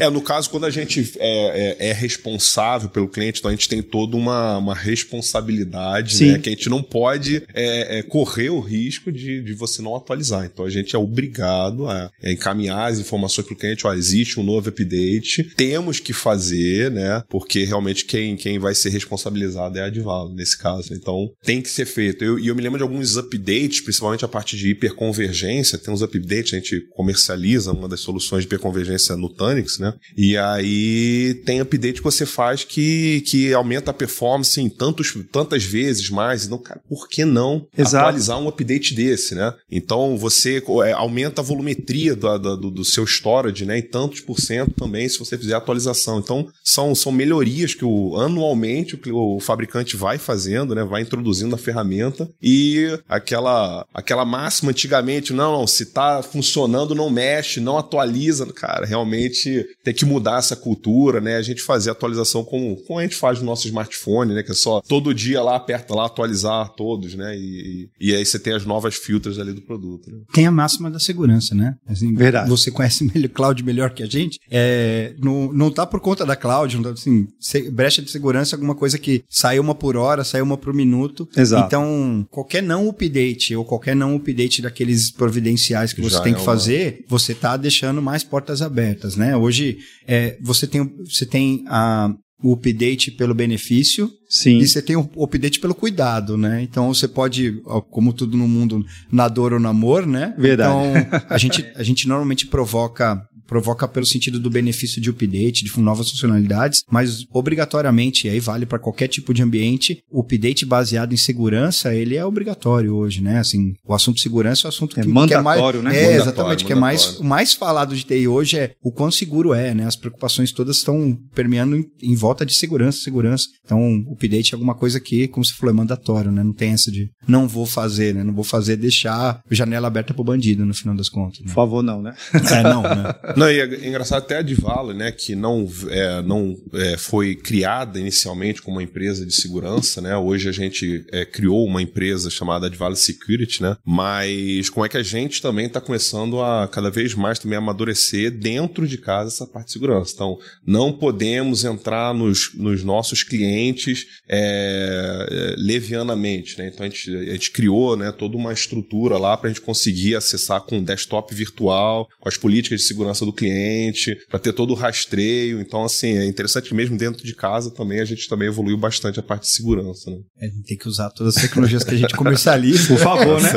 é, 0.00 0.08
no 0.08 0.22
caso, 0.22 0.48
quando 0.48 0.64
a 0.64 0.70
gente 0.70 1.12
é, 1.18 1.76
é, 1.78 1.88
é, 1.90 1.92
responsável 1.92 2.88
pelo 2.88 3.08
cliente, 3.08 3.40
então 3.40 3.50
a 3.50 3.54
gente 3.54 3.68
tem 3.68 3.82
toda 3.82 4.16
uma, 4.16 4.58
uma 4.58 4.74
responsabilidade, 4.74 6.24
né? 6.24 6.38
Que 6.38 6.48
a 6.48 6.52
gente 6.52 6.68
não 6.68 6.82
pode 6.82 7.42
é, 7.52 7.98
é, 7.98 8.02
correr 8.02 8.50
o 8.50 8.60
risco 8.60 9.10
de, 9.12 9.42
de 9.42 9.52
você 9.52 9.75
não 9.82 9.94
atualizar. 9.94 10.44
Então 10.44 10.64
a 10.64 10.70
gente 10.70 10.94
é 10.94 10.98
obrigado 10.98 11.86
a, 11.86 12.10
a 12.22 12.30
encaminhar 12.30 12.90
as 12.90 12.98
informações 12.98 13.46
para 13.46 13.54
o 13.54 13.56
cliente, 13.56 13.86
ó, 13.86 13.94
existe 13.94 14.38
um 14.40 14.42
novo 14.42 14.68
update, 14.68 15.44
temos 15.56 16.00
que 16.00 16.12
fazer, 16.12 16.90
né? 16.90 17.22
Porque 17.28 17.64
realmente 17.64 18.04
quem, 18.04 18.36
quem 18.36 18.58
vai 18.58 18.74
ser 18.74 18.90
responsabilizado 18.90 19.78
é 19.78 19.82
a 19.82 19.86
Advalo, 19.86 20.34
nesse 20.34 20.58
caso. 20.58 20.92
Então 20.92 21.30
tem 21.42 21.60
que 21.60 21.68
ser 21.68 21.86
feito. 21.86 22.24
E 22.24 22.26
eu, 22.26 22.38
eu, 22.38 22.54
me 22.54 22.62
lembro 22.62 22.78
de 22.78 22.82
alguns 22.82 23.16
updates, 23.16 23.80
principalmente 23.80 24.24
a 24.24 24.28
parte 24.28 24.56
de 24.56 24.70
hiperconvergência, 24.70 25.78
tem 25.78 25.92
uns 25.92 26.02
updates, 26.02 26.54
a 26.54 26.56
gente 26.56 26.80
comercializa 26.94 27.72
uma 27.72 27.88
das 27.88 28.00
soluções 28.00 28.42
de 28.42 28.46
hiperconvergência 28.46 29.16
no 29.16 29.28
Tanix, 29.32 29.78
né? 29.78 29.94
E 30.16 30.36
aí 30.36 31.42
tem 31.44 31.60
update 31.60 31.98
que 31.98 32.04
você 32.04 32.26
faz 32.26 32.64
que, 32.64 33.22
que 33.22 33.52
aumenta 33.52 33.90
a 33.90 33.94
performance 33.94 34.60
em 34.60 34.68
tantos, 34.68 35.16
tantas 35.30 35.64
vezes 35.64 36.10
mais. 36.10 36.44
Então, 36.46 36.58
cara, 36.58 36.80
por 36.88 37.08
que 37.08 37.24
não 37.24 37.66
Exato. 37.76 37.96
atualizar 37.96 38.38
um 38.38 38.48
update 38.48 38.94
desse, 38.94 39.34
né? 39.34 39.52
Então 39.70 40.16
você 40.16 40.62
é, 40.84 40.92
aumenta 40.92 41.40
a 41.40 41.44
volumetria 41.44 42.14
do, 42.14 42.38
do, 42.38 42.70
do 42.70 42.84
seu 42.84 43.04
storage, 43.04 43.64
né? 43.64 43.78
Em 43.78 43.82
tantos 43.82 44.20
por 44.20 44.40
cento 44.40 44.72
também, 44.74 45.08
se 45.08 45.18
você 45.18 45.36
fizer 45.36 45.54
atualização. 45.54 46.18
Então, 46.18 46.46
são, 46.64 46.94
são 46.94 47.12
melhorias 47.12 47.74
que 47.74 47.84
o, 47.84 48.16
anualmente 48.16 48.98
o, 49.10 49.36
o 49.36 49.40
fabricante 49.40 49.96
vai 49.96 50.18
fazendo, 50.18 50.74
né? 50.74 50.84
Vai 50.84 51.02
introduzindo 51.02 51.54
a 51.54 51.58
ferramenta 51.58 52.28
e 52.42 52.98
aquela, 53.08 53.86
aquela 53.92 54.24
máxima 54.24 54.70
antigamente, 54.70 55.32
não, 55.32 55.58
não, 55.58 55.66
se 55.66 55.86
tá 55.86 56.22
funcionando, 56.22 56.94
não 56.94 57.10
mexe, 57.10 57.60
não 57.60 57.78
atualiza. 57.78 58.46
Cara, 58.52 58.86
realmente 58.86 59.66
tem 59.84 59.94
que 59.94 60.04
mudar 60.04 60.38
essa 60.38 60.56
cultura, 60.56 61.20
né? 61.20 61.36
A 61.36 61.42
gente 61.42 61.62
fazer 61.62 61.90
atualização 61.90 62.44
como, 62.44 62.76
como 62.84 62.98
a 62.98 63.02
gente 63.02 63.16
faz 63.16 63.40
no 63.40 63.46
nosso 63.46 63.66
smartphone, 63.66 64.34
né? 64.34 64.42
Que 64.42 64.52
é 64.52 64.54
só 64.54 64.80
todo 64.80 65.14
dia 65.14 65.42
lá, 65.42 65.56
aperta 65.56 65.94
lá, 65.94 66.06
atualizar 66.06 66.70
todos, 66.70 67.14
né? 67.14 67.36
E, 67.36 67.88
e 68.00 68.14
aí 68.14 68.24
você 68.24 68.38
tem 68.38 68.52
as 68.52 68.64
novas 68.64 68.94
filters 68.94 69.38
ali 69.38 69.45
do 69.52 69.62
produto. 69.62 70.10
Né? 70.10 70.18
Tem 70.32 70.46
a 70.46 70.50
máxima 70.50 70.90
da 70.90 70.98
segurança, 70.98 71.54
né? 71.54 71.74
Assim, 71.86 72.14
Verdade. 72.14 72.48
Você 72.48 72.70
conhece 72.70 73.04
melhor, 73.14 73.28
cloud 73.28 73.62
melhor 73.64 73.90
que 73.90 74.02
a 74.02 74.06
gente. 74.06 74.38
É, 74.50 75.14
não, 75.22 75.52
não 75.52 75.70
tá 75.70 75.86
por 75.86 76.00
conta 76.00 76.24
da 76.24 76.36
cloud, 76.36 76.76
não 76.76 76.82
tá, 76.82 76.90
assim, 76.90 77.26
brecha 77.72 78.02
de 78.02 78.10
segurança 78.10 78.54
é 78.54 78.56
alguma 78.56 78.74
coisa 78.74 78.98
que 78.98 79.24
sai 79.28 79.58
uma 79.58 79.74
por 79.74 79.96
hora, 79.96 80.24
sai 80.24 80.40
uma 80.40 80.56
por 80.56 80.72
minuto. 80.72 81.28
Exato. 81.36 81.66
Então, 81.66 82.26
qualquer 82.30 82.62
não 82.62 82.88
update 82.88 83.54
ou 83.54 83.64
qualquer 83.64 83.94
não 83.94 84.16
update 84.16 84.62
daqueles 84.62 85.10
providenciais 85.10 85.92
que 85.92 86.00
você 86.00 86.16
Já 86.16 86.20
tem 86.20 86.32
que 86.32 86.38
é 86.38 86.42
uma... 86.42 86.46
fazer, 86.46 87.04
você 87.08 87.34
tá 87.34 87.56
deixando 87.56 88.00
mais 88.02 88.22
portas 88.22 88.62
abertas, 88.62 89.16
né? 89.16 89.36
Hoje, 89.36 89.78
é, 90.06 90.36
você 90.40 90.66
tem, 90.66 90.90
você 91.04 91.26
tem 91.26 91.64
a, 91.68 92.14
o 92.42 92.52
update 92.52 93.10
pelo 93.10 93.34
benefício 93.34 94.10
Sim. 94.28 94.58
e 94.58 94.68
você 94.68 94.82
tem 94.82 94.96
o 94.96 95.08
update 95.22 95.58
pelo 95.58 95.74
cuidado, 95.74 96.36
né? 96.36 96.62
Então 96.62 96.92
você 96.92 97.08
pode, 97.08 97.62
como 97.90 98.12
tudo 98.12 98.36
no 98.36 98.46
mundo, 98.46 98.84
na 99.10 99.26
dor 99.26 99.54
ou 99.54 99.60
no 99.60 99.68
amor, 99.68 100.06
né? 100.06 100.34
Verdade. 100.36 100.70
Então 100.70 101.22
a 101.30 101.38
gente, 101.38 101.66
a 101.74 101.82
gente 101.82 102.06
normalmente 102.06 102.46
provoca 102.46 103.26
provoca 103.46 103.86
pelo 103.86 104.06
sentido 104.06 104.38
do 104.38 104.50
benefício 104.50 105.00
de 105.00 105.10
update, 105.10 105.64
de 105.64 105.80
novas 105.80 106.10
funcionalidades, 106.10 106.82
mas 106.90 107.26
obrigatoriamente, 107.32 108.26
e 108.26 108.30
aí 108.30 108.40
vale 108.40 108.66
para 108.66 108.78
qualquer 108.78 109.08
tipo 109.08 109.32
de 109.32 109.42
ambiente, 109.42 110.02
o 110.10 110.20
update 110.20 110.64
baseado 110.66 111.12
em 111.12 111.16
segurança, 111.16 111.94
ele 111.94 112.16
é 112.16 112.24
obrigatório 112.24 112.94
hoje, 112.94 113.22
né? 113.22 113.38
Assim, 113.38 113.74
o 113.84 113.94
assunto 113.94 114.20
segurança 114.20 114.66
é 114.66 114.66
o 114.66 114.68
assunto 114.68 114.98
é 114.98 115.02
que, 115.02 115.08
mandatório, 115.08 115.80
que 115.80 115.86
é 115.86 115.90
mais, 115.90 115.96
né? 115.96 116.00
É, 116.00 116.18
mandatório, 116.18 116.22
exatamente, 116.22 116.64
que 116.64 116.72
é 116.72 116.76
mais, 116.76 117.18
o 117.18 117.24
mais 117.24 117.54
falado 117.54 117.94
de 117.94 118.04
TI 118.04 118.26
hoje 118.28 118.58
é 118.58 118.72
o 118.82 118.90
quão 118.90 119.10
seguro 119.10 119.54
é, 119.54 119.74
né? 119.74 119.86
As 119.86 119.96
preocupações 119.96 120.52
todas 120.52 120.76
estão 120.76 121.16
permeando 121.34 121.76
em, 121.76 121.84
em 122.02 122.14
volta 122.14 122.44
de 122.44 122.54
segurança, 122.54 122.98
segurança. 122.98 123.46
Então, 123.64 124.04
o 124.06 124.12
update 124.12 124.52
é 124.52 124.54
alguma 124.54 124.74
coisa 124.74 125.00
que, 125.00 125.28
como 125.28 125.44
você 125.44 125.54
falou, 125.54 125.74
é 125.74 125.76
mandatório, 125.76 126.32
né? 126.32 126.42
Não 126.42 126.52
tem 126.52 126.72
essa 126.72 126.90
de 126.90 127.10
não 127.26 127.46
vou 127.46 127.66
fazer, 127.66 128.14
né? 128.14 128.24
Não 128.24 128.34
vou 128.34 128.44
fazer 128.44 128.76
deixar 128.76 129.40
janela 129.50 129.86
aberta 129.86 130.14
pro 130.14 130.24
bandido, 130.24 130.64
no 130.64 130.74
final 130.74 130.94
das 130.94 131.08
contas. 131.08 131.40
Né? 131.40 131.46
Por 131.46 131.54
favor, 131.54 131.82
não, 131.82 132.02
né? 132.02 132.14
É, 132.34 132.62
não, 132.62 132.82
né? 132.82 133.14
Não, 133.36 133.50
e 133.50 133.60
é 133.60 133.88
engraçado 133.88 134.22
até 134.22 134.38
a 134.38 134.42
Divalo, 134.42 134.94
né, 134.94 135.12
que 135.12 135.34
não, 135.34 135.70
é, 135.90 136.22
não 136.22 136.56
é, 136.72 136.96
foi 136.96 137.34
criada 137.34 138.00
inicialmente 138.00 138.62
como 138.62 138.78
uma 138.78 138.82
empresa 138.82 139.26
de 139.26 139.34
segurança, 139.34 140.00
né? 140.00 140.16
Hoje 140.16 140.48
a 140.48 140.52
gente 140.52 141.04
é, 141.12 141.24
criou 141.24 141.64
uma 141.66 141.82
empresa 141.82 142.30
chamada 142.30 142.66
Advalo 142.66 142.96
Security, 142.96 143.62
né? 143.62 143.76
Mas 143.84 144.70
como 144.70 144.86
é 144.86 144.88
que 144.88 144.96
a 144.96 145.02
gente 145.02 145.42
também 145.42 145.66
está 145.66 145.80
começando 145.80 146.40
a 146.40 146.66
cada 146.66 146.90
vez 146.90 147.14
mais 147.14 147.38
também 147.38 147.58
amadurecer 147.58 148.30
dentro 148.30 148.88
de 148.88 148.96
casa 148.96 149.28
essa 149.28 149.46
parte 149.46 149.66
de 149.66 149.72
segurança. 149.72 150.12
Então, 150.14 150.38
não 150.66 150.90
podemos 150.90 151.64
entrar 151.64 152.14
nos, 152.14 152.54
nos 152.54 152.82
nossos 152.82 153.22
clientes 153.22 154.06
é, 154.28 155.26
é, 155.30 155.54
levianamente, 155.58 156.58
né? 156.58 156.70
Então 156.72 156.86
a 156.86 156.88
gente, 156.88 157.14
a 157.14 157.32
gente 157.32 157.50
criou, 157.50 157.96
né, 157.96 158.12
toda 158.12 158.36
uma 158.36 158.52
estrutura 158.52 159.18
lá 159.18 159.36
para 159.36 159.50
a 159.50 159.52
gente 159.52 159.60
conseguir 159.60 160.16
acessar 160.16 160.62
com 160.62 160.82
desktop 160.82 161.34
virtual, 161.34 162.08
com 162.18 162.28
as 162.28 162.36
políticas 162.36 162.80
de 162.80 162.86
segurança 162.86 163.25
do 163.26 163.32
cliente 163.32 164.16
para 164.28 164.38
ter 164.38 164.52
todo 164.52 164.70
o 164.70 164.74
rastreio. 164.74 165.60
Então, 165.60 165.84
assim, 165.84 166.16
é 166.16 166.26
interessante 166.26 166.68
que 166.68 166.74
mesmo 166.74 166.96
dentro 166.96 167.24
de 167.24 167.34
casa 167.34 167.70
também 167.70 168.00
a 168.00 168.04
gente 168.04 168.28
também 168.28 168.48
evoluiu 168.48 168.76
bastante 168.76 169.20
a 169.20 169.22
parte 169.22 169.42
de 169.42 169.50
segurança. 169.50 170.10
Né? 170.10 170.18
É, 170.40 170.46
a 170.46 170.48
gente 170.48 170.64
tem 170.64 170.76
que 170.76 170.88
usar 170.88 171.10
todas 171.10 171.36
as 171.36 171.42
tecnologias 171.42 171.84
que 171.84 171.94
a 171.94 171.98
gente 171.98 172.14
comercializa. 172.16 172.88
Por 172.88 172.98
favor, 172.98 173.40
né? 173.40 173.50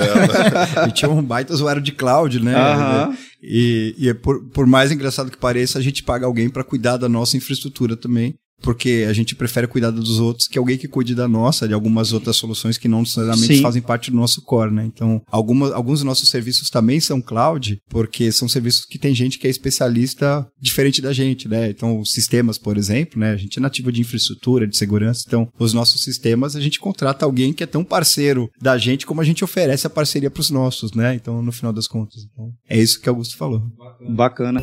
a 0.75 0.87
gente 0.87 1.05
é 1.05 1.07
um 1.07 1.23
baita 1.23 1.53
usuário 1.53 1.81
de 1.81 1.91
cloud, 1.91 2.39
né? 2.39 2.55
Uhum. 2.55 3.17
E, 3.41 3.95
e 3.97 4.09
é 4.09 4.13
por, 4.13 4.49
por 4.49 4.67
mais 4.67 4.91
engraçado 4.91 5.31
que 5.31 5.37
pareça, 5.37 5.79
a 5.79 5.81
gente 5.81 6.03
paga 6.03 6.25
alguém 6.25 6.49
para 6.49 6.63
cuidar 6.63 6.97
da 6.97 7.07
nossa 7.07 7.37
infraestrutura 7.37 7.95
também 7.95 8.35
porque 8.61 9.05
a 9.07 9.13
gente 9.13 9.35
prefere 9.35 9.67
cuidar 9.67 9.91
dos 9.91 10.19
outros 10.19 10.47
que 10.47 10.57
alguém 10.57 10.77
que 10.77 10.87
cuide 10.87 11.15
da 11.15 11.27
nossa, 11.27 11.67
de 11.67 11.73
algumas 11.73 12.13
outras 12.13 12.35
soluções 12.35 12.77
que 12.77 12.87
não 12.87 13.01
necessariamente 13.01 13.57
Sim. 13.57 13.61
fazem 13.61 13.81
parte 13.81 14.11
do 14.11 14.17
nosso 14.17 14.41
core, 14.41 14.71
né? 14.71 14.85
Então, 14.85 15.21
alguma, 15.31 15.73
alguns 15.73 15.99
dos 15.99 16.05
nossos 16.05 16.29
serviços 16.29 16.69
também 16.69 16.99
são 16.99 17.21
cloud, 17.21 17.79
porque 17.89 18.31
são 18.31 18.47
serviços 18.47 18.85
que 18.85 18.97
tem 18.97 19.13
gente 19.13 19.37
que 19.37 19.47
é 19.47 19.49
especialista 19.49 20.47
diferente 20.59 21.01
da 21.01 21.13
gente, 21.13 21.47
né? 21.47 21.69
Então, 21.69 22.03
sistemas, 22.05 22.57
por 22.57 22.77
exemplo, 22.77 23.19
né? 23.19 23.31
A 23.31 23.37
gente 23.37 23.57
é 23.57 23.61
nativo 23.61 23.91
de 23.91 24.01
infraestrutura, 24.01 24.67
de 24.67 24.77
segurança, 24.77 25.23
então, 25.27 25.47
os 25.57 25.73
nossos 25.73 26.03
sistemas, 26.03 26.55
a 26.55 26.61
gente 26.61 26.79
contrata 26.79 27.25
alguém 27.25 27.53
que 27.53 27.63
é 27.63 27.67
tão 27.67 27.83
parceiro 27.83 28.49
da 28.61 28.77
gente 28.77 29.05
como 29.05 29.21
a 29.21 29.23
gente 29.23 29.43
oferece 29.43 29.87
a 29.87 29.89
parceria 29.89 30.29
para 30.29 30.41
os 30.41 30.49
nossos, 30.49 30.93
né? 30.93 31.15
Então, 31.15 31.41
no 31.41 31.51
final 31.51 31.73
das 31.73 31.87
contas, 31.87 32.23
então, 32.31 32.51
é 32.67 32.79
isso 32.79 32.99
que 32.99 33.09
Augusto 33.09 33.37
falou. 33.37 33.61
Bacana. 34.09 34.61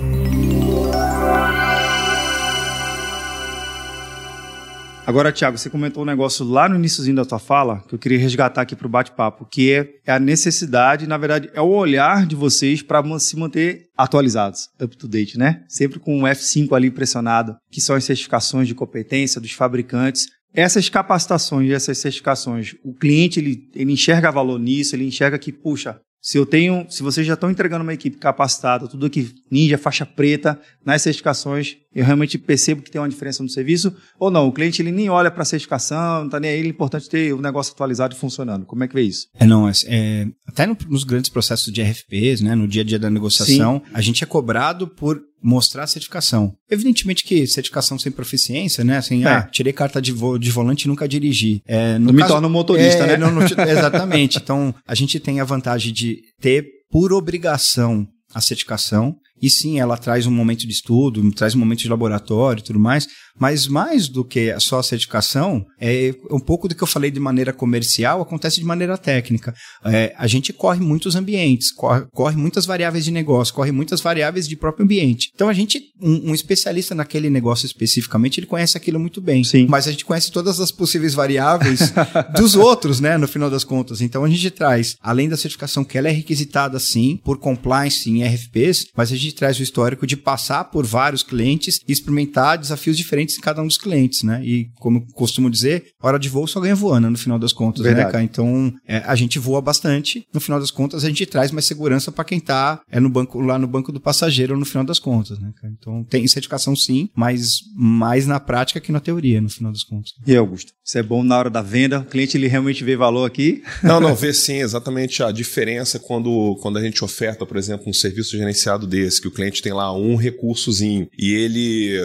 Agora, 5.07 5.31
Thiago, 5.31 5.57
você 5.57 5.71
comentou 5.71 6.03
um 6.03 6.07
negócio 6.07 6.45
lá 6.45 6.69
no 6.69 6.75
iníciozinho 6.75 7.15
da 7.15 7.25
tua 7.25 7.39
fala, 7.39 7.81
que 7.87 7.95
eu 7.95 7.99
queria 7.99 8.19
resgatar 8.19 8.63
aqui 8.63 8.75
para 8.75 8.89
o 8.89 8.91
bate-papo, 8.91 9.47
que 9.49 9.73
é, 9.73 9.89
é, 10.05 10.11
a 10.11 10.19
necessidade, 10.19 11.07
na 11.07 11.17
verdade, 11.17 11.49
é 11.55 11.61
o 11.61 11.69
olhar 11.69 12.27
de 12.27 12.35
vocês 12.35 12.83
para 12.83 13.01
se 13.21 13.37
manter 13.37 13.87
atualizados, 13.97 14.69
up 14.83 14.97
to 14.97 15.07
date, 15.07 15.39
né? 15.39 15.63
Sempre 15.69 16.01
com 16.01 16.25
o 16.25 16.27
F5 16.27 16.73
ali 16.73 16.91
pressionado, 16.91 17.57
que 17.71 17.81
são 17.81 17.95
as 17.95 18.03
certificações 18.03 18.67
de 18.67 18.75
competência 18.75 19.41
dos 19.41 19.53
fabricantes. 19.53 20.27
Essas 20.53 20.89
capacitações 20.89 21.71
essas 21.71 21.99
certificações, 21.99 22.75
o 22.83 22.93
cliente 22.93 23.39
ele, 23.39 23.71
ele 23.77 23.93
enxerga 23.93 24.33
valor 24.33 24.59
nisso, 24.59 24.97
ele 24.97 25.07
enxerga 25.07 25.39
que, 25.39 25.53
puxa, 25.53 26.01
se 26.27 26.37
eu 26.37 26.45
tenho, 26.45 26.85
se 26.91 27.05
vocês 27.05 27.25
já 27.25 27.35
estão 27.35 27.49
entregando 27.49 27.85
uma 27.85 27.95
equipe 27.95 28.17
capacitada, 28.17 28.89
tudo 28.89 29.07
aqui 29.07 29.33
ninja, 29.49 29.79
faixa 29.79 30.05
preta, 30.05 30.61
nas 30.85 31.03
certificações, 31.03 31.77
eu 31.97 32.05
realmente 32.05 32.37
percebo 32.37 32.83
que 32.83 32.91
tem 32.91 33.01
uma 33.01 33.09
diferença 33.09 33.43
no 33.43 33.49
serviço, 33.49 33.97
ou 34.19 34.31
não, 34.31 34.47
o 34.47 34.53
cliente 34.53 34.83
ele 34.83 34.93
nem 34.93 35.09
olha 35.09 35.31
para 35.31 35.41
a 35.41 35.47
certificação, 35.47 36.19
não 36.19 36.27
está 36.27 36.39
nem 36.39 36.51
aí, 36.51 36.61
é 36.61 36.67
importante 36.67 37.09
ter 37.09 37.33
o 37.33 37.41
negócio 37.41 37.73
atualizado 37.73 38.15
e 38.15 38.19
funcionando. 38.19 38.67
Como 38.67 38.85
é 38.85 38.89
que 38.89 38.95
vê 38.95 39.01
isso? 39.01 39.29
É, 39.35 39.47
não, 39.47 39.67
é, 39.67 39.73
é 39.87 40.27
até 40.47 40.67
no, 40.67 40.77
nos 40.91 41.05
grandes 41.05 41.31
processos 41.31 41.73
de 41.73 41.83
RFPs, 41.83 42.43
né, 42.43 42.55
no 42.55 42.69
dia 42.69 42.83
a 42.83 42.85
dia 42.85 42.99
da 42.99 43.09
negociação, 43.09 43.83
Sim. 43.83 43.91
a 43.95 44.03
gente 44.03 44.23
é 44.23 44.27
cobrado 44.27 44.87
por 44.87 45.23
mostrar 45.43 45.85
a 45.85 45.87
certificação. 45.87 46.55
Evidentemente 46.71 47.25
que 47.25 47.47
certificação 47.47 47.99
sem 47.99 48.13
proficiência, 48.13 48.85
né? 48.85 48.99
Assim, 48.99 49.25
é. 49.25 49.29
ah, 49.29 49.43
tirei 49.43 49.73
carta 49.73 50.03
de, 50.03 50.13
vo 50.13 50.37
de 50.39 50.51
volante 50.51 50.85
e 50.85 50.89
nunca 50.89 51.09
dirigi. 51.09 51.63
É, 51.65 51.99
no 51.99 52.13
não 52.13 52.15
caso, 52.15 52.25
me 52.25 52.29
torna 52.29 52.49
motorista, 52.49 53.05
é, 53.05 53.07
né? 53.07 53.17
Não, 53.17 53.31
não, 53.31 53.43
exatamente. 53.69 54.39
Então, 54.39 54.75
a 54.87 54.95
gente 54.95 55.19
tem 55.21 55.41
a 55.41 55.45
vantagem 55.45 55.93
de 55.93 56.21
ter 56.41 56.67
por 56.91 57.13
obrigação 57.13 58.07
a 58.35 58.41
certificação 58.41 59.17
E 59.41 59.51
sim, 59.51 59.79
ela 59.79 59.97
traz 59.97 60.27
um 60.27 60.31
momento 60.31 60.61
de 60.61 60.73
estudo, 60.73 61.31
traz 61.33 61.55
um 61.55 61.59
momento 61.59 61.81
de 61.81 61.89
laboratório 61.89 62.61
e 62.61 62.65
tudo 62.65 62.79
mais, 62.79 63.07
mas 63.39 63.67
mais 63.67 64.09
do 64.09 64.25
que 64.25 64.59
só 64.61 64.79
a 64.79 64.83
certificação, 64.83 65.65
é 65.81 66.15
um 66.31 66.41
pouco 66.41 66.69
do 66.69 66.75
que 66.75 66.83
eu 66.83 66.87
falei 66.87 67.11
de 67.11 67.21
maneira 67.21 67.53
comercial 67.53 68.21
acontece 68.21 68.61
de 68.61 68.65
maneira 68.65 68.97
técnica. 68.97 69.55
É, 69.85 70.15
a 70.17 70.27
gente 70.27 70.53
corre 70.53 70.81
muitos 70.81 71.15
ambientes, 71.15 71.73
corre, 71.73 72.07
corre, 72.13 72.37
muitas 72.37 72.67
variáveis 72.67 73.05
de 73.05 73.11
negócio, 73.11 73.55
corre 73.55 73.73
muitas 73.73 74.01
variáveis 74.01 74.49
de 74.49 74.57
próprio 74.57 74.85
ambiente. 74.85 75.31
Então 75.35 75.49
a 75.49 75.53
gente, 75.53 75.81
um, 76.01 76.31
um, 76.31 76.35
especialista 76.35 76.95
naquele 76.95 77.31
negócio 77.31 77.67
especificamente, 77.67 78.39
ele 78.39 78.47
conhece 78.47 78.77
aquilo 78.77 78.99
muito 78.99 79.21
bem. 79.21 79.45
Sim. 79.45 79.67
Mas 79.69 79.87
a 79.87 79.91
gente 79.91 80.05
conhece 80.05 80.31
todas 80.31 80.61
as 80.61 80.71
possíveis 80.71 81.15
variáveis 81.15 81.93
dos 82.37 82.55
outros, 82.55 83.01
né, 83.01 83.17
no 83.17 83.29
final 83.29 83.51
das 83.51 83.65
contas. 83.65 84.01
Então 84.01 84.25
a 84.25 84.29
gente 84.29 84.51
traz, 84.51 84.97
além 85.01 85.29
da 85.29 85.37
certificação 85.37 85.85
que 85.85 85.99
ela 85.99 86.09
é 86.09 86.13
requisitada 86.13 86.79
sim, 86.79 87.21
por 87.25 87.39
compliance 87.39 88.11
em 88.11 88.25
RFPs, 88.25 88.87
mas 88.97 89.13
a 89.13 89.17
gente 89.17 89.35
traz 89.35 89.59
o 89.59 89.63
histórico 89.63 90.07
de 90.07 90.17
passar 90.17 90.65
por 90.65 90.87
vários 90.87 91.23
clientes 91.23 91.81
e 91.87 91.93
experimentar 91.93 92.59
desafios 92.59 92.97
diferentes 92.97 93.26
diferentes 93.27 93.39
em 93.39 93.41
cada 93.41 93.63
um 93.63 93.67
dos 93.67 93.77
clientes, 93.77 94.23
né? 94.23 94.41
E 94.45 94.71
como 94.79 94.99
eu 94.99 95.15
costumo 95.15 95.51
dizer, 95.51 95.87
hora 96.01 96.19
de 96.19 96.29
voo 96.29 96.47
só 96.47 96.61
ganha 96.61 96.75
voando 96.75 97.11
no 97.11 97.19
final 97.19 97.39
das 97.39 97.53
contas, 97.53 97.83
né, 97.83 97.89
Verdade. 97.89 98.07
né, 98.07 98.13
cara? 98.13 98.25
Então, 98.25 98.73
é, 98.87 98.99
a 98.99 99.15
gente 99.15 99.39
voa 99.39 99.61
bastante, 99.61 100.27
no 100.33 100.41
final 100.41 100.61
das 100.61 100.71
contas 100.71 101.05
a 101.05 101.09
gente 101.09 101.27
traz 101.27 101.51
mais 101.51 101.67
segurança 101.67 102.13
para 102.13 102.25
quem 102.25 102.41
tá 102.41 102.81
é 102.91 103.01
no 103.01 103.09
banco 103.09 103.41
lá 103.41 103.59
no 103.59 103.67
banco 103.67 103.93
do 103.93 104.01
passageiro 104.01 104.57
no 104.57 104.65
final 104.65 104.85
das 104.85 104.99
contas, 104.99 105.39
né, 105.39 105.51
cara? 105.61 105.73
Então, 105.79 106.05
tem 106.05 106.27
certificação 106.27 106.77
sim, 106.77 107.09
mas 107.15 107.61
mais 107.77 108.27
na 108.27 108.39
prática 108.39 108.81
que 108.81 108.93
na 108.93 109.01
teoria, 109.01 109.41
no 109.41 109.51
final 109.51 109.73
das 109.73 109.83
contas. 109.83 110.13
E 110.27 110.37
Augusto, 110.37 110.73
isso 110.85 110.99
é 110.99 111.03
bom 111.03 111.23
na 111.23 111.39
hora 111.39 111.51
da 111.51 111.63
venda, 111.63 112.01
o 112.01 112.05
cliente 112.05 112.37
ele 112.37 112.47
realmente 112.47 112.85
vê 112.85 112.97
valor 112.97 113.25
aqui? 113.25 113.63
Não, 113.83 114.01
não, 114.01 114.15
vê 114.15 114.33
sim, 114.33 114.57
exatamente 114.57 115.23
a 115.23 115.31
diferença 115.31 115.99
quando, 115.99 116.57
quando 116.61 116.79
a 116.79 116.83
gente 116.83 117.05
oferta, 117.05 117.47
por 117.47 117.57
exemplo, 117.57 117.89
um 117.89 117.93
serviço 117.93 118.37
gerenciado 118.37 118.87
desse, 118.87 119.21
que 119.21 119.29
o 119.29 119.31
cliente 119.31 119.63
tem 119.63 119.73
lá 119.73 119.93
um 119.93 120.17
recursozinho 120.17 121.09
e 121.17 121.33
ele, 121.33 121.97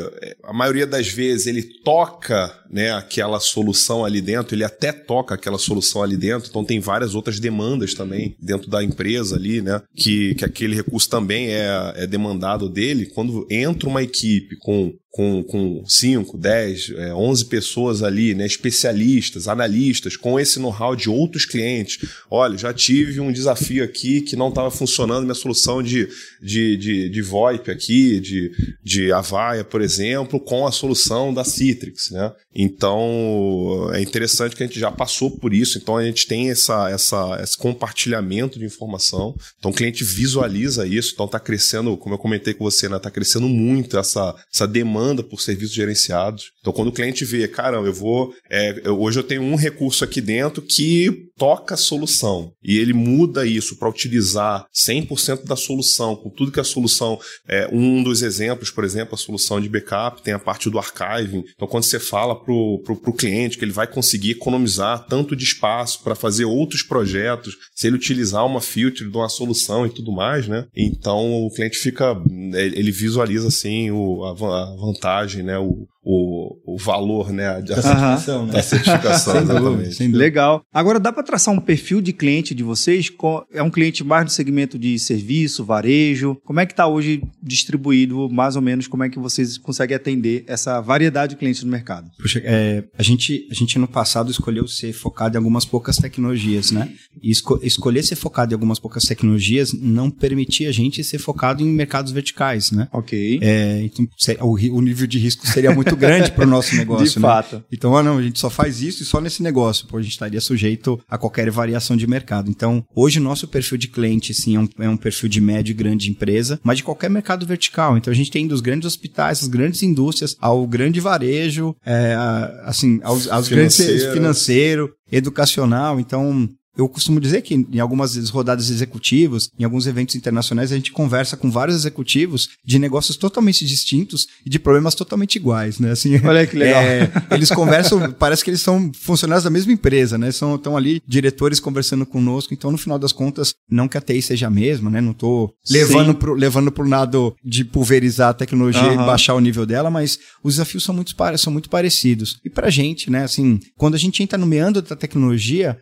a 0.43 0.53
maioria 0.53 0.85
das 0.85 1.07
vezes 1.11 1.47
ele 1.47 1.61
toca 1.61 2.53
né, 2.69 2.91
aquela 2.91 3.39
solução 3.39 4.05
ali 4.05 4.21
dentro, 4.21 4.55
ele 4.55 4.63
até 4.63 4.91
toca 4.91 5.35
aquela 5.35 5.57
solução 5.57 6.01
ali 6.01 6.15
dentro, 6.15 6.49
então 6.49 6.63
tem 6.63 6.79
várias 6.79 7.13
outras 7.13 7.39
demandas 7.39 7.93
também 7.93 8.35
dentro 8.39 8.69
da 8.69 8.83
empresa 8.83 9.35
ali, 9.35 9.61
né, 9.61 9.81
que, 9.95 10.35
que 10.35 10.45
aquele 10.45 10.75
recurso 10.75 11.09
também 11.09 11.49
é, 11.49 11.93
é 11.95 12.07
demandado 12.07 12.69
dele. 12.69 13.07
Quando 13.07 13.45
entra 13.49 13.89
uma 13.89 14.01
equipe 14.01 14.55
com 14.57 14.93
com, 15.11 15.43
com 15.43 15.83
5, 15.85 16.37
10, 16.37 16.93
11 17.13 17.45
pessoas 17.45 18.01
ali, 18.01 18.33
né, 18.33 18.45
especialistas, 18.45 19.49
analistas, 19.49 20.15
com 20.15 20.39
esse 20.39 20.57
know-how 20.57 20.95
de 20.95 21.09
outros 21.09 21.45
clientes. 21.45 22.09
Olha, 22.29 22.57
já 22.57 22.73
tive 22.73 23.19
um 23.19 23.31
desafio 23.31 23.83
aqui 23.83 24.21
que 24.21 24.37
não 24.37 24.47
estava 24.47 24.71
funcionando 24.71 25.23
minha 25.23 25.35
solução 25.35 25.83
de, 25.83 26.07
de, 26.41 26.77
de, 26.77 27.09
de 27.09 27.21
VoIP 27.21 27.69
aqui, 27.69 28.21
de, 28.21 28.51
de 28.81 29.11
Avaya, 29.11 29.65
por 29.65 29.81
exemplo, 29.81 30.39
com 30.39 30.65
a 30.65 30.71
solução 30.71 31.33
da 31.33 31.43
Citrix. 31.43 32.09
Né? 32.11 32.31
Então, 32.53 33.89
é 33.93 34.01
interessante 34.01 34.55
que 34.55 34.63
a 34.63 34.65
gente 34.65 34.79
já 34.79 34.91
passou 34.91 35.31
por 35.31 35.53
isso, 35.53 35.77
então 35.77 35.97
a 35.97 36.03
gente 36.03 36.27
tem 36.27 36.49
essa, 36.49 36.89
essa, 36.89 37.39
esse 37.41 37.57
compartilhamento 37.57 38.59
de 38.59 38.65
informação. 38.65 39.35
Então, 39.57 39.71
o 39.71 39.73
cliente 39.73 40.03
visualiza 40.03 40.85
isso, 40.85 41.11
então 41.13 41.25
está 41.25 41.39
crescendo, 41.39 41.95
como 41.97 42.15
eu 42.15 42.19
comentei 42.19 42.53
com 42.53 42.63
você, 42.63 42.87
está 42.87 42.97
né, 42.97 43.01
tá 43.01 43.11
crescendo 43.11 43.47
muito 43.47 43.97
essa, 43.97 44.35
essa 44.53 44.67
demanda 44.67 45.23
por 45.23 45.41
serviços 45.41 45.73
gerenciados. 45.73 46.51
Então, 46.59 46.73
quando 46.73 46.89
o 46.89 46.91
cliente 46.91 47.23
vê, 47.23 47.47
caramba, 47.47 47.87
eu 47.87 47.93
vou. 47.93 48.33
É, 48.49 48.81
eu, 48.83 48.99
hoje 48.99 49.19
eu 49.19 49.23
tenho 49.23 49.41
um 49.41 49.55
recurso 49.55 50.03
aqui 50.03 50.19
dentro 50.19 50.61
que 50.61 51.29
toca 51.37 51.73
a 51.73 51.77
solução 51.77 52.53
e 52.63 52.77
ele 52.77 52.93
muda 52.93 53.45
isso 53.45 53.77
para 53.77 53.89
utilizar 53.89 54.65
100% 54.73 55.45
da 55.45 55.55
solução, 55.55 56.15
com 56.15 56.29
tudo 56.29 56.51
que 56.51 56.59
a 56.59 56.63
solução. 56.63 57.19
É, 57.47 57.67
um 57.71 58.03
dos 58.03 58.21
exemplos, 58.21 58.69
por 58.69 58.83
exemplo, 58.83 59.15
a 59.15 59.17
solução 59.17 59.59
de 59.59 59.69
backup 59.69 60.21
tem 60.21 60.33
a 60.33 60.39
parte 60.39 60.69
do 60.69 60.77
archiving. 60.77 61.43
Então, 61.55 61.67
quando 61.67 61.83
você 61.83 61.99
fala 61.99 62.40
para 62.43 62.53
o 62.53 63.13
cliente 63.13 63.57
que 63.57 63.65
ele 63.65 63.71
vai 63.71 63.87
conseguir 63.87 64.31
economizar 64.31 65.05
tanto 65.07 65.35
de 65.35 65.43
espaço 65.43 66.03
para 66.03 66.15
fazer 66.15 66.45
outros 66.45 66.83
projetos, 66.83 67.55
se 67.75 67.87
ele 67.87 67.95
utilizar 67.95 68.45
uma 68.45 68.61
filter 68.61 69.09
de 69.09 69.17
uma 69.17 69.29
solução 69.29 69.85
e 69.85 69.89
tudo 69.89 70.11
mais, 70.11 70.47
né? 70.47 70.65
Então, 70.75 71.45
o 71.45 71.51
cliente 71.51 71.77
fica. 71.77 72.15
Ele 72.53 72.91
visualiza 72.91 73.47
assim 73.47 73.91
o, 73.91 74.23
a, 74.25 74.31
a 74.31 74.75
vantagem, 74.75 75.43
né? 75.43 75.57
O, 75.57 75.87
o, 76.03 76.73
o 76.73 76.77
valor 76.77 77.31
né, 77.31 77.61
da 77.61 77.81
certificação. 77.81 78.45
Né? 78.45 78.53
Da 78.53 78.63
certificação, 78.63 79.33
sem 79.33 79.41
exatamente. 79.43 79.97
Dúvida, 79.97 80.17
Legal. 80.17 80.63
Agora, 80.73 80.99
dá 80.99 81.11
para 81.11 81.23
traçar 81.23 81.53
um 81.53 81.59
perfil 81.59 82.01
de 82.01 82.11
cliente 82.11 82.55
de 82.55 82.63
vocês? 82.63 83.11
É 83.53 83.61
um 83.61 83.69
cliente 83.69 84.03
mais 84.03 84.25
do 84.25 84.31
segmento 84.31 84.79
de 84.79 84.97
serviço, 84.97 85.63
varejo? 85.63 86.35
Como 86.43 86.59
é 86.59 86.65
que 86.65 86.73
está 86.73 86.87
hoje 86.87 87.21
distribuído, 87.41 88.29
mais 88.29 88.55
ou 88.55 88.61
menos, 88.61 88.87
como 88.87 89.03
é 89.03 89.09
que 89.09 89.19
vocês 89.19 89.57
conseguem 89.57 89.95
atender 89.95 90.43
essa 90.47 90.81
variedade 90.81 91.31
de 91.31 91.39
clientes 91.39 91.63
no 91.63 91.71
mercado? 91.71 92.09
Puxa, 92.17 92.41
é, 92.43 92.83
a, 92.97 93.03
gente, 93.03 93.47
a 93.51 93.53
gente 93.53 93.77
no 93.77 93.87
passado 93.87 94.31
escolheu 94.31 94.67
ser 94.67 94.93
focado 94.93 95.35
em 95.35 95.37
algumas 95.37 95.65
poucas 95.65 95.97
tecnologias, 95.97 96.71
né? 96.71 96.91
E 97.21 97.29
esco 97.29 97.59
escolher 97.61 98.03
ser 98.03 98.15
focado 98.15 98.53
em 98.53 98.55
algumas 98.55 98.79
poucas 98.79 99.03
tecnologias 99.03 99.71
não 99.73 100.09
permitia 100.09 100.69
a 100.69 100.71
gente 100.71 101.03
ser 101.03 101.19
focado 101.19 101.63
em 101.63 101.67
mercados 101.67 102.11
verticais, 102.11 102.71
né? 102.71 102.87
Ok. 102.91 103.39
É, 103.41 103.83
então, 103.83 104.07
o, 104.41 104.77
o 104.77 104.81
nível 104.81 105.05
de 105.05 105.19
risco 105.19 105.45
seria 105.47 105.73
muito 105.73 105.90
muito 105.91 105.97
grande 105.97 106.31
para 106.31 106.45
o 106.45 106.47
nosso 106.47 106.75
negócio. 106.77 107.05
De 107.05 107.19
né? 107.19 107.21
fato. 107.21 107.63
Então, 107.71 107.95
ah, 107.95 108.03
não, 108.03 108.17
a 108.17 108.21
gente 108.21 108.39
só 108.39 108.49
faz 108.49 108.81
isso 108.81 109.03
e 109.03 109.05
só 109.05 109.19
nesse 109.19 109.43
negócio. 109.43 109.87
Pô, 109.87 109.97
a 109.97 110.01
gente 110.01 110.11
estaria 110.11 110.41
sujeito 110.41 110.99
a 111.09 111.17
qualquer 111.17 111.49
variação 111.51 111.95
de 111.95 112.07
mercado. 112.07 112.49
Então, 112.49 112.83
hoje 112.95 113.19
o 113.19 113.23
nosso 113.23 113.47
perfil 113.47 113.77
de 113.77 113.87
cliente, 113.87 114.33
sim, 114.33 114.55
é 114.55 114.59
um, 114.59 114.69
é 114.79 114.89
um 114.89 114.97
perfil 114.97 115.29
de 115.29 115.41
médio 115.41 115.71
e 115.71 115.75
grande 115.75 116.09
empresa, 116.09 116.59
mas 116.63 116.77
de 116.77 116.83
qualquer 116.83 117.09
mercado 117.09 117.45
vertical. 117.45 117.97
Então, 117.97 118.11
a 118.11 118.15
gente 118.15 118.31
tem 118.31 118.47
dos 118.47 118.61
grandes 118.61 118.87
hospitais, 118.87 119.41
as 119.41 119.47
grandes 119.47 119.83
indústrias, 119.83 120.35
ao 120.39 120.65
grande 120.67 120.99
varejo, 120.99 121.75
é, 121.85 122.15
assim, 122.63 122.99
aos, 123.03 123.27
aos 123.27 123.47
grandes 123.47 123.77
financeiro, 124.11 124.93
educacional. 125.11 125.99
Então, 125.99 126.49
eu 126.77 126.87
costumo 126.87 127.19
dizer 127.19 127.41
que 127.41 127.53
em 127.53 127.79
algumas 127.79 128.15
rodadas 128.29 128.69
executivas, 128.69 129.49
em 129.59 129.63
alguns 129.63 129.87
eventos 129.87 130.15
internacionais, 130.15 130.71
a 130.71 130.75
gente 130.75 130.91
conversa 130.91 131.35
com 131.35 131.51
vários 131.51 131.75
executivos 131.75 132.49
de 132.63 132.79
negócios 132.79 133.17
totalmente 133.17 133.65
distintos 133.65 134.27
e 134.45 134.49
de 134.49 134.57
problemas 134.57 134.95
totalmente 134.95 135.35
iguais, 135.35 135.79
né? 135.79 135.91
Assim, 135.91 136.19
Olha 136.23 136.47
que 136.47 136.55
legal. 136.55 136.81
É, 136.81 137.11
eles 137.31 137.49
conversam, 137.49 138.11
parece 138.13 138.43
que 138.43 138.49
eles 138.49 138.61
são 138.61 138.91
funcionários 138.93 139.43
da 139.43 139.49
mesma 139.49 139.73
empresa, 139.73 140.17
né? 140.17 140.31
São, 140.31 140.55
estão 140.55 140.77
ali 140.77 141.01
diretores 141.07 141.59
conversando 141.59 142.05
conosco, 142.05 142.53
então 142.53 142.71
no 142.71 142.77
final 142.77 142.97
das 142.97 143.11
contas, 143.11 143.53
não 143.69 143.87
que 143.87 143.97
a 143.97 144.01
TI 144.01 144.21
seja 144.21 144.47
a 144.47 144.51
mesma, 144.51 144.89
né? 144.89 145.01
Não 145.01 145.11
estou 145.11 145.53
levando 145.69 146.15
pro, 146.15 146.33
levando 146.33 146.71
pro 146.71 146.87
lado 146.87 147.35
de 147.43 147.65
pulverizar 147.65 148.29
a 148.29 148.33
tecnologia 148.33 148.81
uhum. 148.83 148.93
e 148.93 149.05
baixar 149.05 149.35
o 149.35 149.39
nível 149.39 149.65
dela, 149.65 149.89
mas 149.89 150.17
os 150.43 150.53
desafios 150.53 150.83
são 150.83 150.95
muito, 150.95 151.13
são 151.37 151.51
muito 151.51 151.69
parecidos. 151.69 152.39
E 152.45 152.49
pra 152.49 152.69
gente, 152.69 153.11
né? 153.11 153.23
Assim, 153.23 153.59
quando 153.77 153.95
a 153.95 153.99
gente 153.99 154.23
entra 154.23 154.37
no 154.37 154.45
meandro 154.45 154.81
da 154.81 154.95
tecnologia, 154.95 155.77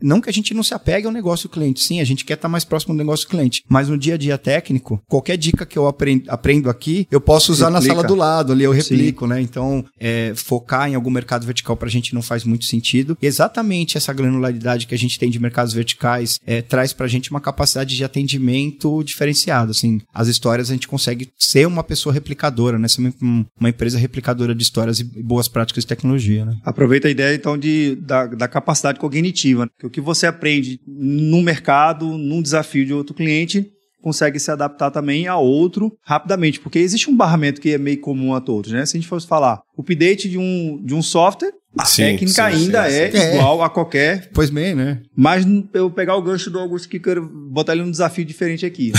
não 0.00 0.20
que 0.20 0.30
a 0.30 0.32
gente 0.32 0.54
não 0.54 0.62
se 0.62 0.74
apegue 0.74 1.06
ao 1.06 1.12
negócio 1.12 1.48
do 1.48 1.52
cliente, 1.52 1.80
sim, 1.80 2.00
a 2.00 2.04
gente 2.04 2.24
quer 2.24 2.34
estar 2.34 2.48
mais 2.48 2.64
próximo 2.64 2.94
do 2.94 2.98
negócio 2.98 3.26
do 3.26 3.30
cliente, 3.30 3.62
mas 3.68 3.88
no 3.88 3.98
dia 3.98 4.14
a 4.14 4.18
dia 4.18 4.38
técnico, 4.38 5.02
qualquer 5.08 5.36
dica 5.36 5.66
que 5.66 5.78
eu 5.78 5.86
aprendo, 5.86 6.70
aqui, 6.70 7.06
eu 7.10 7.20
posso 7.20 7.52
usar 7.52 7.68
Replica. 7.68 7.88
na 7.88 7.94
sala 7.94 8.08
do 8.08 8.14
lado, 8.14 8.52
ali 8.52 8.64
eu 8.64 8.72
replico, 8.72 9.24
sim. 9.24 9.30
né? 9.30 9.40
Então, 9.40 9.84
é, 9.98 10.32
focar 10.34 10.88
em 10.88 10.94
algum 10.94 11.10
mercado 11.10 11.46
vertical 11.46 11.76
para 11.76 11.88
a 11.88 11.90
gente 11.90 12.14
não 12.14 12.22
faz 12.22 12.44
muito 12.44 12.64
sentido. 12.64 13.16
Exatamente 13.20 13.96
essa 13.96 14.12
granularidade 14.12 14.86
que 14.86 14.94
a 14.94 14.98
gente 14.98 15.18
tem 15.18 15.30
de 15.30 15.38
mercados 15.38 15.72
verticais 15.72 16.38
é, 16.46 16.62
traz 16.62 16.92
para 16.92 17.06
a 17.06 17.08
gente 17.08 17.30
uma 17.30 17.40
capacidade 17.40 17.96
de 17.96 18.04
atendimento 18.04 19.02
diferenciado. 19.04 19.70
Assim, 19.70 20.00
as 20.12 20.28
histórias 20.28 20.70
a 20.70 20.74
gente 20.74 20.88
consegue 20.88 21.28
ser 21.38 21.66
uma 21.66 21.84
pessoa 21.84 22.12
replicadora, 22.12 22.78
né? 22.78 22.88
Ser 22.88 23.00
uma, 23.00 23.46
uma 23.58 23.68
empresa 23.68 23.98
replicadora 23.98 24.54
de 24.54 24.62
histórias 24.62 25.00
e 25.00 25.04
boas 25.04 25.48
práticas 25.48 25.84
de 25.84 25.88
tecnologia, 25.88 26.44
né? 26.44 26.56
Aproveita 26.64 27.08
a 27.08 27.10
ideia, 27.10 27.34
então, 27.34 27.56
de, 27.56 27.96
da, 27.96 28.26
da 28.26 28.48
capacidade 28.48 28.98
cognitiva. 28.98 29.68
Que 29.78 29.86
o 29.86 29.90
que 29.90 30.00
você 30.00 30.26
aprende 30.26 30.80
no 30.86 31.42
mercado, 31.42 32.06
num 32.18 32.42
desafio 32.42 32.84
de 32.84 32.92
outro 32.94 33.14
cliente, 33.14 33.70
consegue 34.00 34.38
se 34.38 34.50
adaptar 34.50 34.90
também 34.90 35.26
a 35.26 35.36
outro 35.36 35.92
rapidamente, 36.02 36.60
porque 36.60 36.78
existe 36.78 37.10
um 37.10 37.16
barramento 37.16 37.60
que 37.60 37.70
é 37.70 37.78
meio 37.78 38.00
comum 38.00 38.34
a 38.34 38.40
todos, 38.40 38.72
né? 38.72 38.84
Se 38.86 38.96
a 38.96 39.00
gente 39.00 39.08
fosse 39.08 39.26
falar, 39.26 39.60
o 39.76 39.82
update 39.82 40.28
de 40.28 40.38
um, 40.38 40.80
de 40.82 40.94
um 40.94 41.02
software, 41.02 41.52
a 41.78 41.84
sim, 41.84 42.02
técnica 42.02 42.50
sim, 42.50 42.56
ainda 42.64 42.90
sim, 42.90 42.96
é 42.96 43.34
igual 43.34 43.62
a 43.62 43.70
qualquer. 43.70 44.28
Pois 44.32 44.50
bem, 44.50 44.74
né? 44.74 45.00
Mas 45.16 45.46
eu 45.72 45.88
pegar 45.88 46.16
o 46.16 46.22
gancho 46.22 46.50
do 46.50 46.58
Augusto 46.58 46.88
que 46.88 46.98
quero 46.98 47.28
botar 47.48 47.74
ele 47.74 47.82
num 47.82 47.90
desafio 47.90 48.24
diferente 48.24 48.66
aqui. 48.66 48.92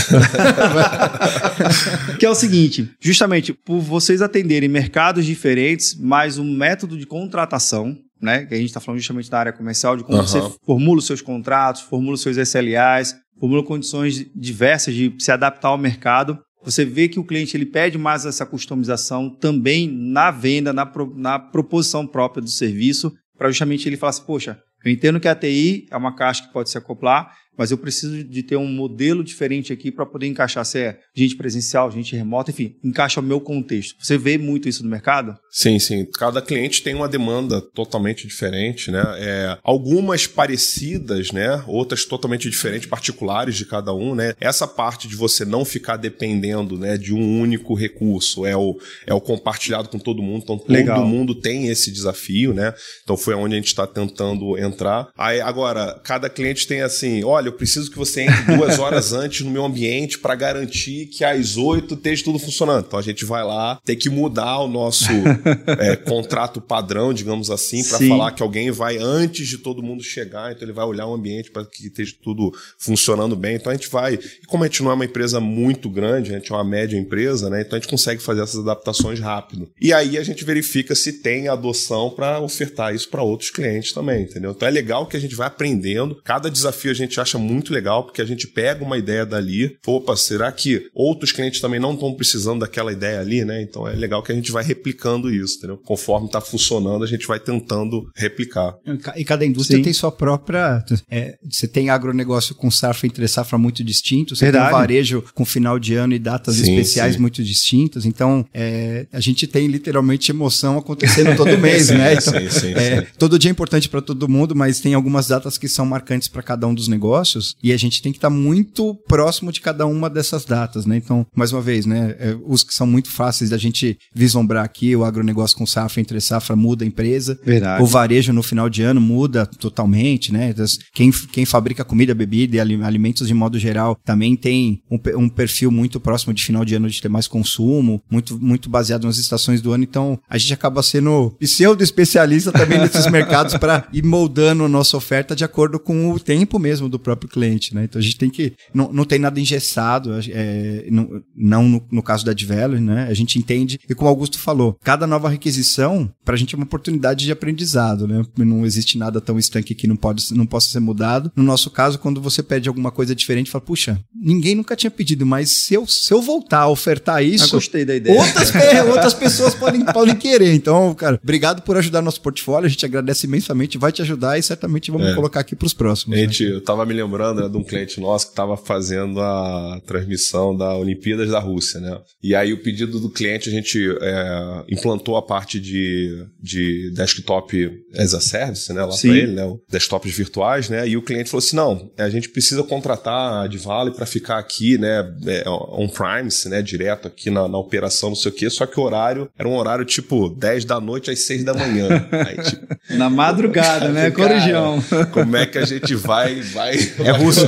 que 2.18 2.26
é 2.26 2.30
o 2.30 2.36
seguinte: 2.36 2.90
justamente 3.00 3.52
por 3.54 3.80
vocês 3.80 4.22
atenderem 4.22 4.70
mercados 4.70 5.26
diferentes, 5.26 5.98
mas 6.00 6.38
um 6.38 6.50
método 6.50 6.98
de 6.98 7.06
contratação 7.06 7.98
né? 8.22 8.46
Que 8.46 8.54
a 8.54 8.58
gente 8.58 8.68
está 8.68 8.80
falando 8.80 9.00
justamente 9.00 9.30
da 9.30 9.40
área 9.40 9.54
comercial, 9.54 9.98
de 9.98 10.04
como 10.04 10.18
uhum. 10.18 10.28
você 10.28 10.40
formula 10.66 11.00
os 11.00 11.06
seus 11.06 11.22
contratos, 11.22 11.82
formula 11.82 12.14
os 12.14 12.22
seus 12.22 12.38
SLAs, 12.38 13.16
formula 13.40 13.64
condições 13.64 14.26
diversas 14.36 14.94
de 14.94 15.14
se 15.20 15.32
adaptar 15.32 15.70
ao 15.70 15.78
mercado. 15.78 16.40
Você 16.64 16.86
vê 16.86 17.08
que 17.08 17.20
o 17.20 17.24
cliente 17.24 17.58
ele 17.58 17.66
pede 17.66 17.98
mais 17.98 18.26
essa 18.26 18.46
customização 18.46 19.30
também 19.30 19.90
na 19.90 20.30
venda, 20.30 20.72
na, 20.72 20.86
pro, 20.86 21.12
na 21.18 21.40
proposição 21.40 22.06
própria 22.06 22.42
do 22.42 22.50
serviço, 22.50 23.12
para 23.36 23.50
justamente 23.50 23.90
ele 23.90 23.98
falar 23.98 24.12
assim, 24.12 24.26
poxa, 24.26 24.60
eu 24.86 24.92
entendo 24.92 25.20
que 25.20 25.28
a 25.28 25.36
TI 25.36 25.88
é 25.90 25.98
uma 25.98 26.16
caixa 26.16 26.44
que 26.44 26.54
pode 26.54 26.70
se 26.70 26.78
acoplar, 26.78 27.36
mas 27.58 27.72
eu 27.72 27.78
preciso 27.78 28.24
de 28.24 28.44
ter 28.44 28.56
um 28.56 28.68
modelo 28.68 29.24
diferente 29.24 29.72
aqui 29.74 29.92
para 29.92 30.06
poder 30.06 30.28
encaixar 30.28 30.66
se 30.66 30.80
é 30.80 31.00
gente 31.16 31.36
presencial, 31.36 31.92
gente 31.92 32.16
remota, 32.16 32.52
enfim, 32.52 32.76
encaixa 32.84 33.20
o 33.20 33.24
meu 33.24 33.40
contexto. 33.40 33.96
Você 34.00 34.18
vê 34.18 34.38
muito 34.38 34.70
isso 34.70 34.84
no 34.84 34.90
mercado? 34.90 35.38
Sim, 35.50 35.80
sim. 35.80 36.06
Cada 36.18 36.42
cliente 36.42 36.82
tem 36.82 36.96
uma 36.96 37.08
demanda 37.08 37.62
totalmente 37.62 38.28
diferente, 38.28 38.90
né? 38.92 39.04
É, 39.18 39.58
algumas 39.64 40.28
parecidas, 40.28 41.32
né? 41.32 41.64
Outras 41.68 42.06
totalmente 42.06 42.50
diferentes, 42.50 42.88
particulares 42.88 43.56
de 43.56 43.66
cada 43.66 43.94
um, 43.94 44.16
né? 44.16 44.34
Essa 44.40 44.68
parte 44.68 45.08
de 45.08 45.16
você 45.16 45.46
não 45.46 45.66
ficar 45.66 45.98
dependendo, 45.98 46.78
né, 46.78 46.98
de 46.98 47.14
um 47.14 47.40
único 47.40 47.74
recurso, 47.74 48.46
é 48.46 48.56
o, 48.56 48.78
é 49.06 49.14
o 49.14 49.22
compartilhado 49.22 49.90
com 49.90 50.00
todo 50.00 50.22
mundo, 50.22 50.44
então 50.44 50.64
Legal. 50.68 50.98
todo 50.98 51.08
mundo 51.08 51.36
tem 51.36 51.68
esse 51.68 51.92
desafio, 51.92 52.54
né? 52.54 52.74
Então 53.04 53.18
foi 53.18 53.34
onde 53.36 53.56
a 53.56 53.58
gente 53.58 53.68
está 53.68 53.86
tentando 53.86 54.58
entrar. 54.58 55.10
Aí 55.18 55.42
agora, 55.42 56.00
cada 56.04 56.30
cliente 56.30 56.68
tem 56.68 56.82
assim, 56.82 57.24
olha, 57.24 57.41
eu 57.48 57.54
preciso 57.54 57.90
que 57.90 57.98
você 57.98 58.22
entre 58.22 58.56
duas 58.56 58.80
horas 58.80 59.12
antes 59.14 59.42
no 59.42 59.52
meu 59.52 59.66
ambiente 59.66 60.20
para 60.20 60.36
garantir 60.36 61.08
que 61.08 61.24
às 61.24 61.58
oito 61.58 61.96
esteja 61.96 62.24
tudo 62.24 62.40
funcionando. 62.40 62.86
Então 62.88 63.00
a 63.00 63.04
gente 63.04 63.26
vai 63.26 63.44
lá, 63.44 63.80
tem 63.84 63.96
que 63.96 64.10
mudar 64.10 64.60
o 64.60 64.68
nosso 64.68 65.12
é, 65.80 65.96
contrato 65.96 66.62
padrão, 66.62 67.14
digamos 67.14 67.50
assim, 67.50 67.84
para 67.84 68.00
falar 68.00 68.32
que 68.32 68.44
alguém 68.44 68.72
vai 68.72 68.98
antes 68.98 69.48
de 69.48 69.58
todo 69.58 69.84
mundo 69.84 70.04
chegar, 70.04 70.52
então 70.52 70.64
ele 70.64 70.74
vai 70.74 70.86
olhar 70.86 71.08
o 71.08 71.14
ambiente 71.14 71.52
para 71.52 71.66
que 71.66 71.88
esteja 71.88 72.16
tudo 72.22 72.52
funcionando 72.78 73.36
bem. 73.36 73.56
Então 73.56 73.72
a 73.72 73.76
gente 73.76 73.90
vai, 73.90 74.16
e 74.16 74.46
como 74.48 74.64
a 74.64 74.68
gente 74.68 74.84
não 74.84 74.92
é 74.92 74.94
uma 74.94 75.06
empresa 75.06 75.40
muito 75.40 75.90
grande, 75.90 76.32
a 76.32 76.40
gente 76.40 76.52
é 76.52 76.56
uma 76.56 76.64
média 76.64 76.98
empresa, 76.98 77.50
né? 77.50 77.62
Então 77.62 77.78
a 77.78 77.80
gente 77.80 77.90
consegue 77.90 78.22
fazer 78.22 78.42
essas 78.42 78.60
adaptações 78.60 79.20
rápido. 79.20 79.70
E 79.80 79.94
aí 79.94 80.18
a 80.18 80.24
gente 80.24 80.44
verifica 80.44 80.96
se 80.96 81.14
tem 81.14 81.48
adoção 81.48 82.10
para 82.10 82.40
ofertar 82.40 82.94
isso 82.94 83.10
para 83.10 83.22
outros 83.22 83.50
clientes 83.50 83.92
também, 83.92 84.24
entendeu? 84.24 84.52
Então 84.52 84.68
é 84.68 84.72
legal 84.72 85.06
que 85.06 85.18
a 85.18 85.20
gente 85.20 85.36
vai 85.36 85.48
aprendendo. 85.48 86.20
Cada 86.24 86.50
desafio 86.50 86.92
a 86.92 86.96
gente 86.96 87.20
acha 87.20 87.31
muito 87.40 87.74
legal, 87.74 88.04
porque 88.04 88.22
a 88.22 88.26
gente 88.26 88.48
pega 88.48 88.84
uma 88.84 88.98
ideia 88.98 89.26
dali, 89.26 89.78
opa, 89.86 90.16
será 90.16 90.52
que 90.52 90.90
outros 90.94 91.32
clientes 91.32 91.62
também 91.62 91.80
não 91.80 91.94
estão 91.94 92.14
precisando 92.14 92.62
daquela 92.62 92.92
ideia 92.92 93.20
ali, 93.20 93.44
né? 93.46 93.62
Então 93.62 93.88
é 93.88 93.94
legal 93.94 94.22
que 94.22 94.32
a 94.32 94.36
gente 94.36 94.52
vai 94.52 94.64
replicando 94.64 95.34
isso, 95.34 95.58
entendeu? 95.58 95.78
Conforme 95.78 96.28
está 96.28 96.42
funcionando, 96.42 97.04
a 97.04 97.08
gente 97.08 97.28
vai 97.28 97.40
tentando 97.40 98.10
replicar. 98.16 98.76
E 99.16 99.24
cada 99.24 99.46
indústria 99.46 99.78
Sim. 99.78 99.84
tem 99.84 99.94
sua 99.94 100.12
própria. 100.12 100.84
é, 101.10 101.38
você 101.50 101.68
tem 101.68 101.90
agronegócio 101.90 102.56
com 102.56 102.70
safra 102.70 103.08
entre 103.08 103.28
safra 103.28 103.58
muito 103.58 103.84
distinto, 103.84 104.36
você 104.36 104.46
Verdade. 104.46 104.66
tem 104.66 104.74
varejo 104.74 105.24
com 105.34 105.46
final 105.46 105.80
de 105.80 105.96
ano 105.96 106.14
e 106.14 106.20
datas 106.20 106.56
Sim, 106.56 106.62
especiais 106.62 107.16
sim. 107.16 107.22
muito 107.22 107.44
distintas. 107.44 108.06
Então, 108.06 108.46
é, 108.54 109.08
a 109.12 109.20
gente 109.20 109.48
tem 109.48 109.68
literalmente 109.68 110.32
emoção 110.32 110.78
acontecendo 110.78 111.36
todo 111.36 111.58
mês, 111.60 111.88
Sim, 111.88 111.96
né? 111.96 112.14
Então, 112.14 112.34
sim, 112.34 112.50
sim, 112.50 112.74
é, 112.74 113.02
sim. 113.02 113.08
todo 113.18 113.40
dia 113.40 113.50
é 113.50 113.54
importante 113.54 113.90
para 113.90 114.02
todo 114.02 114.28
mundo, 114.28 114.56
mas 114.56 114.80
tem 114.80 114.94
algumas 114.94 115.28
datas 115.28 115.58
que 115.58 115.68
são 115.68 115.86
marcantes 115.86 116.28
para 116.28 116.44
cada 116.44 116.68
um 116.68 116.74
dos 116.74 116.88
negócios 116.88 117.21
e 117.64 117.72
a 117.72 117.78
gente 117.78 118.02
tem 118.02 118.12
que 118.12 118.18
estar 118.18 118.30
muito 118.30 118.96
próximo 119.08 119.52
de 119.52 119.62
cada 119.62 119.86
uma 119.86 120.10
dessas 120.10 120.46
datas, 120.46 120.86
né? 120.86 120.98
Então, 120.98 121.26
mais 121.36 121.52
uma 121.52 121.62
vez, 121.62 121.86
né? 121.86 122.16
é, 122.20 122.38
os 122.46 122.64
que 122.64 122.74
são 122.74 122.86
muito 122.88 123.10
fáceis 123.12 123.50
da 123.50 123.58
gente 123.58 123.98
vislumbrar 124.14 124.64
aqui, 124.64 124.96
o 124.96 125.04
agronegócio 125.04 125.58
com 125.58 125.66
safra 125.66 126.02
entre 126.02 126.20
safra 126.22 126.56
muda 126.56 126.84
a 126.84 126.88
empresa. 126.88 127.40
Verdade. 127.44 127.84
O 127.84 127.86
varejo 127.86 128.32
no 128.34 128.44
final 128.44 128.70
de 128.70 128.84
ano 128.84 129.02
muda 129.02 129.46
totalmente, 129.46 130.32
né? 130.32 130.54
Quem, 130.94 131.12
quem 131.12 131.46
fabrica 131.46 131.84
comida, 131.84 132.14
bebida 132.14 132.58
e 132.58 132.60
ali- 132.60 132.82
alimentos 132.84 133.28
de 133.28 133.34
modo 133.34 133.58
geral 133.58 133.98
também 134.06 134.36
tem 134.36 134.82
um, 134.90 135.00
um 135.18 135.30
perfil 135.30 135.72
muito 135.72 136.00
próximo 136.00 136.34
de 136.34 136.44
final 136.44 136.64
de 136.66 136.76
ano 136.76 136.90
de 136.90 137.02
ter 137.02 137.10
mais 137.10 137.28
consumo, 137.28 138.02
muito, 138.10 138.38
muito 138.40 138.70
baseado 138.70 139.06
nas 139.06 139.18
estações 139.18 139.62
do 139.62 139.72
ano. 139.72 139.84
Então 139.84 140.20
a 140.30 140.38
gente 140.38 140.54
acaba 140.54 140.84
sendo 140.84 141.36
pseudo-especialista 141.40 142.52
também 142.52 142.80
nesses 142.80 143.08
mercados 143.12 143.56
para 143.58 143.88
ir 143.94 144.04
moldando 144.04 144.66
a 144.66 144.70
nossa 144.70 144.98
oferta 144.98 145.36
de 145.36 145.44
acordo 145.44 145.80
com 145.80 146.12
o 146.12 146.20
tempo 146.20 146.60
mesmo 146.60 146.90
do 146.90 147.00
próprio 147.00 147.11
cliente, 147.16 147.74
né? 147.74 147.84
Então 147.86 148.00
a 148.00 148.04
gente 148.04 148.18
tem 148.18 148.30
que. 148.30 148.54
Não, 148.74 148.92
não 148.92 149.06
tem 149.06 149.20
nada 149.20 149.40
engessado, 149.40 150.12
é, 150.30 150.86
não, 150.90 151.22
não 151.36 151.68
no, 151.68 151.88
no 151.92 152.04
caso 152.04 152.26
da 152.26 152.32
Advalue, 152.32 152.80
né? 152.80 153.08
A 153.10 153.14
gente 153.14 153.38
entende, 153.38 153.80
e 153.90 153.96
como 153.96 154.10
o 154.10 154.10
Augusto 154.10 154.38
falou, 154.40 154.78
cada 154.84 155.06
nova 155.08 155.30
requisição, 155.30 156.12
para 156.24 156.36
a 156.36 156.38
gente 156.38 156.54
é 156.56 156.58
uma 156.58 156.66
oportunidade 156.66 157.26
de 157.26 157.32
aprendizado, 157.32 158.08
né? 158.08 158.24
Não 158.38 158.66
existe 158.66 158.98
nada 158.98 159.20
tão 159.22 159.38
estanque 159.38 159.76
que 159.76 159.88
não, 159.88 159.96
pode, 159.96 160.34
não 160.34 160.46
possa 160.46 160.70
ser 160.70 160.80
mudado. 160.80 161.32
No 161.36 161.44
nosso 161.44 161.70
caso, 161.70 162.00
quando 162.00 162.22
você 162.22 162.42
pede 162.44 162.68
alguma 162.70 162.92
coisa 162.92 163.16
diferente, 163.16 163.50
fala, 163.52 163.64
puxa, 163.64 164.00
ninguém 164.14 164.56
nunca 164.56 164.76
tinha 164.76 164.92
pedido, 164.92 165.26
mas 165.26 165.66
se 165.66 165.74
eu, 165.74 165.86
se 165.88 166.14
eu 166.14 166.22
voltar 166.22 166.62
a 166.62 166.68
ofertar 166.70 167.22
Eu 167.24 167.30
isso, 167.34 167.52
gostei 167.52 167.86
da 167.86 167.96
ideia. 167.96 168.20
Outras, 168.20 168.52
outras 168.88 169.14
pessoas 169.14 169.54
podem, 169.56 169.84
podem 169.86 170.16
querer. 170.16 170.54
Então, 170.54 170.94
cara, 170.94 171.20
obrigado 171.22 171.62
por 171.62 171.78
ajudar 171.78 172.02
nosso 172.02 172.22
portfólio. 172.22 172.66
A 172.66 172.70
gente 172.70 172.86
agradece 172.86 173.26
imensamente, 173.28 173.78
vai 173.78 173.92
te 173.92 174.02
ajudar 174.02 174.38
e 174.38 174.44
certamente 174.44 174.92
vamos 174.92 175.08
É. 175.08 175.16
colocar 175.16 175.40
aqui 175.40 175.56
para 175.56 175.66
os 175.66 175.74
próximos. 175.74 176.16
Né? 176.18 176.24
gente, 176.24 176.44
eu 176.44 176.62
tava 176.62 176.86
me 176.86 176.94
lembrando 177.02 177.42
né, 177.42 177.50
de 177.50 177.58
um 177.58 177.64
cliente 177.64 178.00
nosso 178.00 178.28
que 178.28 178.32
estava 178.32 178.56
fazendo 178.58 179.20
a 179.22 179.82
transmissão 179.86 180.56
da 180.56 180.76
Olimpíadas 180.76 181.30
da 181.30 181.40
Rússia, 181.40 181.80
né? 181.80 182.00
E 182.22 182.36
aí 182.36 182.54
o 182.54 182.62
pedido 182.62 183.00
do 183.00 183.10
cliente, 183.10 183.50
a 183.50 183.52
gente 183.52 183.80
é, 184.02 184.64
implantou 184.70 185.18
a 185.18 185.22
parte 185.22 185.60
de, 185.60 186.26
de 186.40 186.92
desktop 186.94 187.72
as 187.98 188.14
a 188.14 188.22
service, 188.22 188.72
né? 188.74 188.84
Lá 188.84 188.96
para 188.96 189.10
ele, 189.10 189.34
né? 189.34 189.58
Desktops 189.70 190.14
virtuais, 190.14 190.70
né? 190.70 190.88
E 190.88 190.98
o 190.98 191.02
cliente 191.02 191.30
falou 191.30 191.44
assim, 191.44 191.56
não, 191.56 191.92
a 191.98 192.10
gente 192.10 192.30
precisa 192.30 192.64
contratar 192.64 193.14
a 193.14 193.44
Advale 193.44 193.92
para 193.92 194.06
ficar 194.06 194.38
aqui, 194.38 194.78
né? 194.78 195.14
É, 195.26 195.50
on-premise, 195.50 196.48
né? 196.50 196.62
Direto 196.62 197.08
aqui 197.08 197.30
na, 197.30 197.48
na 197.48 197.58
operação, 197.58 198.10
não 198.10 198.16
sei 198.16 198.32
o 198.32 198.36
quê. 198.36 198.50
Só 198.50 198.66
que 198.66 198.80
o 198.80 198.84
horário 198.84 199.30
era 199.38 199.48
um 199.48 199.56
horário 199.56 199.86
tipo 199.86 200.30
10 200.30 200.66
da 200.66 200.80
noite 200.80 201.12
às 201.12 201.26
6 201.26 201.44
da 201.44 201.54
manhã. 201.54 201.88
Aí, 202.12 202.38
tipo, 202.44 202.96
Na 202.96 203.10
madrugada, 203.10 203.90
né? 203.90 204.12
Corujão. 204.12 204.82
Como 205.12 205.36
é 205.36 205.46
que 205.46 205.58
a 205.58 205.66
gente 205.66 205.96
vai, 205.96 206.42
vai, 206.42 206.78
é 207.04 207.12
russo, 207.12 207.42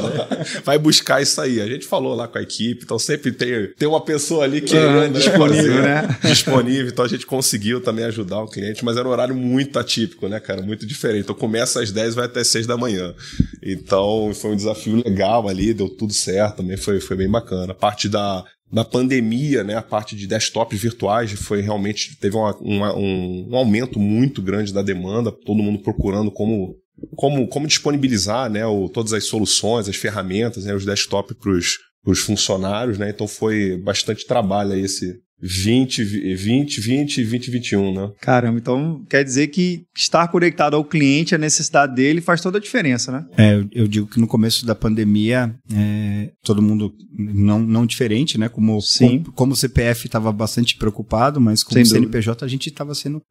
vai 0.64 0.78
buscar 0.78 1.22
isso 1.22 1.40
aí? 1.42 1.62
A 1.62 1.68
gente 1.68 1.86
falou 1.86 2.16
lá 2.16 2.28
com 2.28 2.38
a 2.38 2.42
equipe, 2.42 2.84
então 2.84 2.98
sempre 3.00 3.32
tem, 3.32 3.68
tem 3.78 3.88
uma 3.88 4.02
pessoa 4.02 4.44
ali 4.44 4.62
que 4.62 4.76
Ah, 4.78 5.08
né, 5.08 5.10
disponível, 5.10 5.82
né? 5.82 6.18
Disponível, 6.24 6.88
então 6.88 7.06
a 7.06 7.08
gente 7.08 7.26
conseguiu 7.26 7.82
também 7.82 8.06
ajudar 8.06 8.42
o 8.42 8.48
cliente, 8.48 8.84
mas 8.84 8.98
era 8.98 9.08
um 9.08 9.12
horário 9.12 9.36
muito 9.36 9.78
atípico, 9.80 10.28
né, 10.28 10.40
cara? 10.40 10.62
Muito 10.62 10.86
diferente. 10.86 11.24
Então 11.24 11.36
começa 11.36 11.82
às 11.82 11.92
10 11.92 12.16
vai 12.16 12.26
até 12.26 12.44
6 12.44 12.66
da 12.68 12.78
manhã. 12.78 13.14
Então 13.62 14.32
foi 14.34 14.52
um 14.52 14.56
desafio 14.56 14.96
legal 15.04 15.48
ali, 15.48 15.74
deu 15.74 15.90
tudo 15.90 16.14
certo, 16.14 16.58
também 16.58 16.78
foi, 16.78 17.00
foi 17.00 17.16
bem 17.18 17.30
bacana. 17.30 17.72
A 17.72 17.76
parte 17.76 18.10
da, 18.10 18.44
da 18.72 18.84
pandemia, 18.84 19.64
né, 19.64 19.76
a 19.76 19.82
parte 19.82 20.16
de 20.16 20.28
desktops 20.28 20.80
virtuais 20.80 21.32
foi 21.34 21.62
realmente 21.62 22.18
teve 22.20 22.36
uma- 22.36 22.56
uma- 22.58 22.96
um, 22.98 23.48
um 23.52 23.56
aumento 23.56 24.00
muito 24.00 24.42
grande 24.42 24.74
da 24.74 24.82
demanda, 24.82 25.32
todo 25.32 25.62
mundo 25.64 25.80
procurando 25.80 26.32
como 26.32 26.76
como, 27.16 27.48
como 27.48 27.68
disponibilizar 27.68 28.50
né, 28.50 28.66
o, 28.66 28.90
todas 28.90 29.14
as 29.14 29.26
soluções, 29.26 29.88
as 29.88 29.96
ferramentas, 29.96 30.66
né, 30.66 30.74
os 30.74 30.86
desktops 30.86 31.36
para 31.38 32.12
os 32.12 32.20
funcionários, 32.20 32.98
né? 32.98 33.10
Então 33.10 33.28
foi 33.28 33.78
bastante 33.78 34.26
trabalho 34.28 34.74
aí 34.74 34.82
esse 34.82 35.20
20, 35.46 36.04
20, 36.04 36.80
20 36.82 37.18
e 37.18 37.22
2021, 37.24 37.94
né? 37.94 38.12
Caramba, 38.22 38.58
então 38.60 39.04
quer 39.10 39.24
dizer 39.24 39.48
que 39.48 39.84
estar 39.96 40.28
conectado 40.30 40.76
ao 40.76 40.86
cliente, 40.86 41.36
a 41.36 41.38
necessidade 41.38 41.94
dele, 41.94 42.22
faz 42.22 42.40
toda 42.40 42.58
a 42.58 42.62
diferença, 42.62 43.12
né? 43.12 43.26
É, 43.38 43.62
eu, 43.74 43.88
digo 43.88 44.08
que 44.08 44.20
no 44.20 44.28
começo 44.28 44.66
da 44.66 44.74
pandemia, 44.74 45.54
é, 45.76 46.32
todo 46.44 46.62
mundo 46.62 46.94
não, 47.12 47.60
não 47.60 47.86
diferente, 47.86 48.38
né? 48.38 48.48
Como, 48.48 48.80
Sim. 48.82 49.20
como, 49.20 49.32
como 49.34 49.54
o 49.54 49.56
CPF 49.56 50.06
estava 50.08 50.32
bastante 50.32 50.78
preocupado, 50.78 51.42
mas 51.42 51.62
como 51.64 51.74
Sem 51.74 51.82
o 51.84 51.86
dúvida. 51.86 52.00
CNPJ 52.02 52.46
a 52.46 52.48
gente 52.48 52.70
estava 52.70 52.96
sendo, 52.96 53.22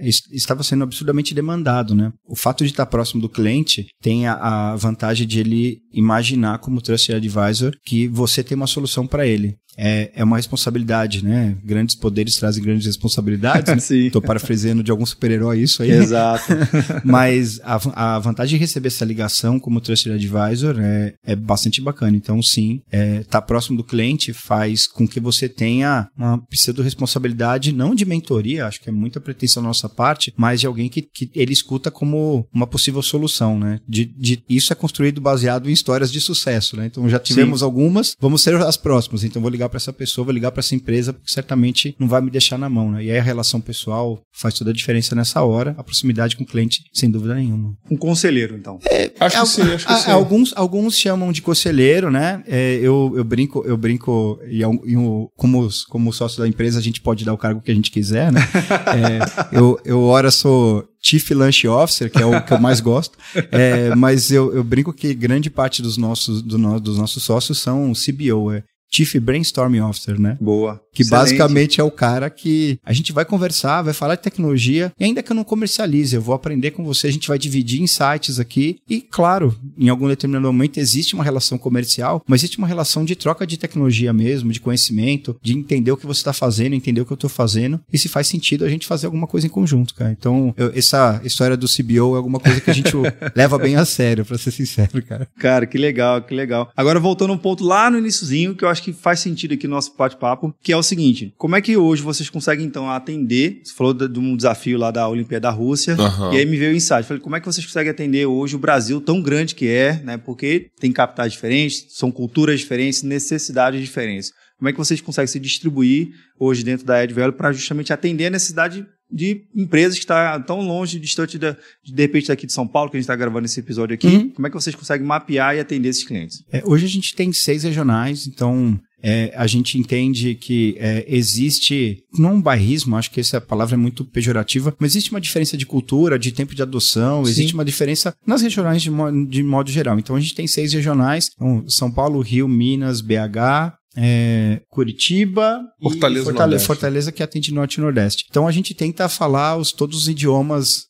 es- 0.00 0.30
estava 0.30 0.62
sendo 0.62 0.84
absurdamente 0.84 1.34
demandado, 1.34 1.94
né? 1.94 2.12
O 2.26 2.36
fato 2.36 2.64
de 2.64 2.70
estar 2.70 2.84
próximo 2.86 3.20
do 3.22 3.28
cliente 3.28 3.86
tem 4.02 4.26
a, 4.26 4.34
a 4.72 4.76
vantagem 4.76 5.26
de 5.26 5.40
ele 5.40 5.78
imaginar 5.92 6.58
como 6.58 6.80
Trusted 6.80 7.16
Advisor 7.16 7.72
que 7.84 8.08
você 8.08 8.42
tem 8.42 8.56
uma 8.56 8.66
solução 8.66 9.06
para 9.06 9.26
ele. 9.26 9.56
É, 9.74 10.10
é 10.16 10.22
uma 10.22 10.36
responsabilidade, 10.36 11.24
né? 11.24 11.56
Grandes 11.64 11.96
poderes 11.96 12.36
trazem 12.36 12.62
grandes 12.62 12.84
responsabilidades. 12.84 13.72
né? 13.74 13.80
Sim. 13.80 14.10
Tô 14.10 14.20
parafraseando 14.20 14.82
de 14.82 14.90
algum 14.90 15.06
super-herói 15.06 15.60
isso 15.62 15.82
aí. 15.82 15.90
Exato. 15.90 16.44
Mas 17.02 17.58
a, 17.64 18.16
a 18.16 18.18
vantagem 18.18 18.58
de 18.58 18.60
receber 18.60 18.88
essa 18.88 19.02
ligação 19.02 19.58
como 19.58 19.80
Trusted 19.80 20.14
Advisor 20.14 20.76
é, 20.78 21.14
é 21.24 21.34
bastante 21.34 21.80
bacana. 21.80 22.14
Então, 22.14 22.42
sim, 22.42 22.82
é, 22.90 23.20
tá 23.24 23.40
próximo 23.40 23.78
do 23.78 23.84
cliente 23.84 24.34
faz 24.34 24.86
com 24.86 25.08
que 25.08 25.18
você 25.18 25.48
tenha 25.48 26.06
uma 26.14 26.36
pseudo-responsabilidade, 26.50 27.72
não 27.72 27.94
de 27.94 28.04
mentoria, 28.04 28.66
acho 28.66 28.80
que 28.80 28.88
é 28.88 28.92
muita 28.92 29.20
pretensão 29.20 29.62
da 29.62 29.68
nossa 29.68 29.88
parte, 29.88 30.32
mas 30.36 30.60
de 30.60 30.66
alguém 30.66 30.88
que, 30.90 31.02
que 31.02 31.30
ele 31.34 31.52
escuta 31.52 31.90
como 31.90 32.46
uma 32.52 32.66
possível 32.66 33.02
solução, 33.02 33.58
né? 33.58 33.80
De, 33.88 34.04
de- 34.04 34.42
isso 34.48 34.72
é 34.72 34.76
construído 34.76 35.20
baseado 35.20 35.68
em 35.68 35.72
histórias 35.82 36.12
de 36.12 36.20
sucesso, 36.20 36.76
né? 36.76 36.86
Então, 36.86 37.08
já 37.08 37.18
tivemos 37.18 37.62
algumas, 37.62 38.16
vamos 38.20 38.42
ser 38.42 38.54
as 38.54 38.76
próximas. 38.76 39.24
Então, 39.24 39.42
vou 39.42 39.50
ligar 39.50 39.68
para 39.68 39.76
essa 39.76 39.92
pessoa, 39.92 40.24
vou 40.24 40.32
ligar 40.32 40.52
para 40.52 40.60
essa 40.60 40.74
empresa, 40.74 41.12
porque 41.12 41.32
certamente 41.32 41.94
não 41.98 42.08
vai 42.08 42.20
me 42.20 42.30
deixar 42.30 42.56
na 42.56 42.68
mão, 42.68 42.92
né? 42.92 43.04
E 43.04 43.10
aí 43.10 43.18
a 43.18 43.22
relação 43.22 43.60
pessoal 43.60 44.20
faz 44.32 44.54
toda 44.54 44.70
a 44.70 44.74
diferença 44.74 45.14
nessa 45.14 45.42
hora, 45.42 45.74
a 45.76 45.82
proximidade 45.82 46.36
com 46.36 46.44
o 46.44 46.46
cliente, 46.46 46.84
sem 46.92 47.10
dúvida 47.10 47.34
nenhuma. 47.34 47.74
Um 47.90 47.96
conselheiro, 47.96 48.56
então. 48.56 48.78
Acho 49.18 49.40
que 49.40 49.48
sim, 49.48 49.62
acho 49.62 49.86
que 49.86 49.92
Ah, 49.92 49.96
sim. 49.96 50.10
Alguns, 50.10 50.52
alguns 50.56 50.96
chamam 50.96 51.32
de 51.32 51.42
conselheiro, 51.42 52.10
né? 52.10 52.42
é, 52.46 52.74
eu, 52.76 53.12
eu 53.16 53.24
brinco, 53.24 53.64
eu 53.66 53.76
brinco, 53.76 54.38
e, 54.46 54.60
e 54.60 54.96
um, 54.96 55.26
como, 55.36 55.68
como 55.88 56.12
sócio 56.12 56.38
da 56.38 56.46
empresa, 56.46 56.78
a 56.78 56.82
gente 56.82 57.00
pode 57.00 57.24
dar 57.24 57.32
o 57.32 57.38
cargo 57.38 57.60
que 57.60 57.70
a 57.70 57.74
gente 57.74 57.90
quiser, 57.90 58.30
né? 58.30 58.40
é, 59.52 59.58
eu, 59.58 59.80
eu, 59.84 60.02
ora, 60.02 60.30
sou 60.30 60.86
Chief 61.02 61.30
Lunch 61.30 61.66
Officer, 61.66 62.10
que 62.10 62.22
é 62.22 62.24
o 62.26 62.40
que 62.42 62.52
eu 62.52 62.60
mais 62.60 62.80
gosto, 62.80 63.18
é, 63.50 63.94
mas 63.94 64.30
eu, 64.30 64.54
eu 64.54 64.62
brinco 64.62 64.92
que 64.92 65.12
grande 65.12 65.50
parte 65.50 65.82
dos 65.82 65.96
nossos, 65.96 66.40
do 66.40 66.56
no, 66.56 66.78
dos 66.78 66.96
nossos 66.96 67.22
sócios 67.22 67.58
são 67.58 67.92
CBO, 67.92 68.52
é 68.52 68.62
Chief 68.92 69.18
Brainstorming 69.18 69.80
Officer, 69.80 70.20
né? 70.20 70.36
Boa. 70.40 70.82
Que 70.92 71.02
Excelente. 71.02 71.22
basicamente 71.22 71.80
é 71.80 71.84
o 71.84 71.90
cara 71.90 72.28
que 72.28 72.78
a 72.84 72.92
gente 72.92 73.12
vai 73.12 73.24
conversar, 73.24 73.80
vai 73.80 73.94
falar 73.94 74.16
de 74.16 74.22
tecnologia, 74.22 74.92
e 75.00 75.04
ainda 75.04 75.22
que 75.22 75.32
eu 75.32 75.36
não 75.36 75.44
comercialize, 75.44 76.14
eu 76.14 76.20
vou 76.20 76.34
aprender 76.34 76.72
com 76.72 76.84
você, 76.84 77.06
a 77.06 77.10
gente 77.10 77.28
vai 77.28 77.38
dividir 77.38 77.80
insights 77.80 78.38
aqui. 78.38 78.78
E, 78.88 79.00
claro, 79.00 79.56
em 79.78 79.88
algum 79.88 80.06
determinado 80.06 80.46
momento 80.46 80.78
existe 80.78 81.14
uma 81.14 81.24
relação 81.24 81.56
comercial, 81.56 82.22
mas 82.26 82.40
existe 82.40 82.58
uma 82.58 82.66
relação 82.66 83.04
de 83.04 83.16
troca 83.16 83.46
de 83.46 83.56
tecnologia 83.56 84.12
mesmo, 84.12 84.52
de 84.52 84.60
conhecimento, 84.60 85.34
de 85.40 85.56
entender 85.56 85.90
o 85.90 85.96
que 85.96 86.06
você 86.06 86.20
está 86.20 86.34
fazendo, 86.34 86.74
entender 86.74 87.00
o 87.00 87.06
que 87.06 87.12
eu 87.12 87.14
estou 87.16 87.30
fazendo, 87.30 87.80
e 87.90 87.98
se 87.98 88.08
faz 88.08 88.26
sentido 88.26 88.64
a 88.64 88.68
gente 88.68 88.86
fazer 88.86 89.06
alguma 89.06 89.26
coisa 89.26 89.46
em 89.46 89.50
conjunto, 89.50 89.94
cara. 89.94 90.12
Então, 90.12 90.52
eu, 90.58 90.70
essa 90.74 91.20
história 91.24 91.56
do 91.56 91.66
CBO 91.66 92.14
é 92.14 92.16
alguma 92.18 92.38
coisa 92.38 92.60
que 92.60 92.70
a 92.70 92.74
gente 92.74 92.92
leva 93.34 93.56
bem 93.56 93.76
a 93.76 93.86
sério, 93.86 94.26
para 94.26 94.36
ser 94.36 94.50
sincero, 94.50 95.02
cara. 95.02 95.26
Cara, 95.38 95.66
que 95.66 95.78
legal, 95.78 96.20
que 96.22 96.34
legal. 96.34 96.70
Agora, 96.76 97.00
voltando 97.00 97.32
um 97.32 97.38
ponto 97.38 97.64
lá 97.64 97.90
no 97.90 97.98
iníciozinho, 97.98 98.54
que 98.54 98.64
eu 98.64 98.68
acho 98.68 98.81
que 98.82 98.92
faz 98.92 99.20
sentido 99.20 99.54
aqui 99.54 99.66
no 99.66 99.74
nosso 99.74 99.94
bate-papo, 99.96 100.54
que 100.62 100.72
é 100.72 100.76
o 100.76 100.82
seguinte: 100.82 101.32
como 101.38 101.56
é 101.56 101.60
que 101.60 101.76
hoje 101.76 102.02
vocês 102.02 102.28
conseguem, 102.28 102.66
então, 102.66 102.90
atender? 102.90 103.60
Você 103.64 103.72
falou 103.72 103.94
de, 103.94 104.18
um 104.18 104.36
desafio 104.36 104.78
lá 104.78 104.90
da 104.90 105.08
Olimpíada 105.08 105.42
da 105.42 105.50
Rússia, 105.50 105.96
uhum. 105.98 106.32
e 106.32 106.38
aí 106.38 106.46
me 106.46 106.56
veio 106.56 106.72
o 106.72 106.76
insight. 106.76 107.04
Falei, 107.04 107.22
como 107.22 107.36
é 107.36 107.40
que 107.40 107.46
vocês 107.46 107.64
conseguem 107.64 107.90
atender 107.90 108.26
hoje 108.26 108.56
o 108.56 108.58
Brasil 108.58 109.00
tão 109.00 109.20
grande 109.20 109.54
que 109.54 109.68
é, 109.68 110.02
né? 110.02 110.16
Porque 110.16 110.70
tem 110.80 110.92
capitais 110.92 111.32
diferentes, 111.32 111.86
são 111.90 112.10
culturas 112.10 112.60
diferentes, 112.60 113.02
necessidades 113.02 113.80
diferentes. 113.80 114.32
Como 114.58 114.68
é 114.68 114.72
que 114.72 114.78
vocês 114.78 115.00
conseguem 115.00 115.26
se 115.26 115.40
distribuir 115.40 116.10
hoje 116.38 116.62
dentro 116.62 116.86
da 116.86 117.02
EdVelo 117.02 117.32
para 117.32 117.52
justamente 117.52 117.92
atender 117.92 118.26
a 118.26 118.30
necessidade 118.30 118.86
de 119.12 119.44
empresas 119.54 119.94
que 119.94 120.04
estão 120.04 120.16
tá 120.16 120.40
tão 120.40 120.60
longe, 120.60 120.98
distante 120.98 121.38
de, 121.38 121.54
de 121.84 122.02
repente 122.02 122.28
daqui 122.28 122.46
de 122.46 122.52
São 122.52 122.66
Paulo, 122.66 122.90
que 122.90 122.96
a 122.96 123.00
gente 123.00 123.04
está 123.04 123.16
gravando 123.16 123.44
esse 123.44 123.60
episódio 123.60 123.94
aqui. 123.94 124.06
Uhum. 124.06 124.30
Como 124.30 124.46
é 124.46 124.50
que 124.50 124.56
vocês 124.56 124.74
conseguem 124.74 125.06
mapear 125.06 125.54
e 125.56 125.60
atender 125.60 125.88
esses 125.88 126.04
clientes? 126.04 126.42
É, 126.50 126.62
hoje 126.64 126.86
a 126.86 126.88
gente 126.88 127.14
tem 127.14 127.32
seis 127.32 127.62
regionais, 127.64 128.26
então 128.26 128.80
é, 129.02 129.32
a 129.36 129.46
gente 129.46 129.76
entende 129.76 130.34
que 130.36 130.76
é, 130.78 131.04
existe, 131.08 132.04
não 132.16 132.36
um 132.36 132.42
bairrismo, 132.42 132.96
acho 132.96 133.10
que 133.10 133.20
essa 133.20 133.40
palavra 133.40 133.74
é 133.74 133.78
muito 133.78 134.04
pejorativa, 134.04 134.74
mas 134.78 134.92
existe 134.92 135.10
uma 135.10 135.20
diferença 135.20 135.56
de 135.56 135.66
cultura, 135.66 136.18
de 136.18 136.30
tempo 136.30 136.54
de 136.54 136.62
adoção, 136.62 137.24
Sim. 137.24 137.30
existe 137.30 137.54
uma 137.54 137.64
diferença 137.64 138.14
nas 138.24 138.42
regionais 138.42 138.80
de, 138.80 138.90
mo 138.90 139.26
de 139.26 139.42
modo 139.42 139.70
geral. 139.70 139.98
Então 139.98 140.14
a 140.14 140.20
gente 140.20 140.34
tem 140.34 140.46
seis 140.46 140.72
regionais, 140.72 141.30
então, 141.34 141.64
São 141.68 141.90
Paulo, 141.90 142.20
Rio, 142.20 142.46
Minas, 142.46 143.00
BH, 143.00 143.76
é, 143.96 144.60
Curitiba 144.70 145.60
Fortaleza, 145.82 146.20
e 146.20 146.24
Fortaleza, 146.24 146.64
Fortaleza, 146.64 147.12
que 147.12 147.22
atende 147.22 147.52
Norte 147.52 147.74
e 147.76 147.80
Nordeste. 147.80 148.26
Então 148.30 148.46
a 148.46 148.52
gente 148.52 148.74
tenta 148.74 149.08
falar 149.08 149.56
os, 149.56 149.72
todos 149.72 150.02
os 150.02 150.08
idiomas, 150.08 150.86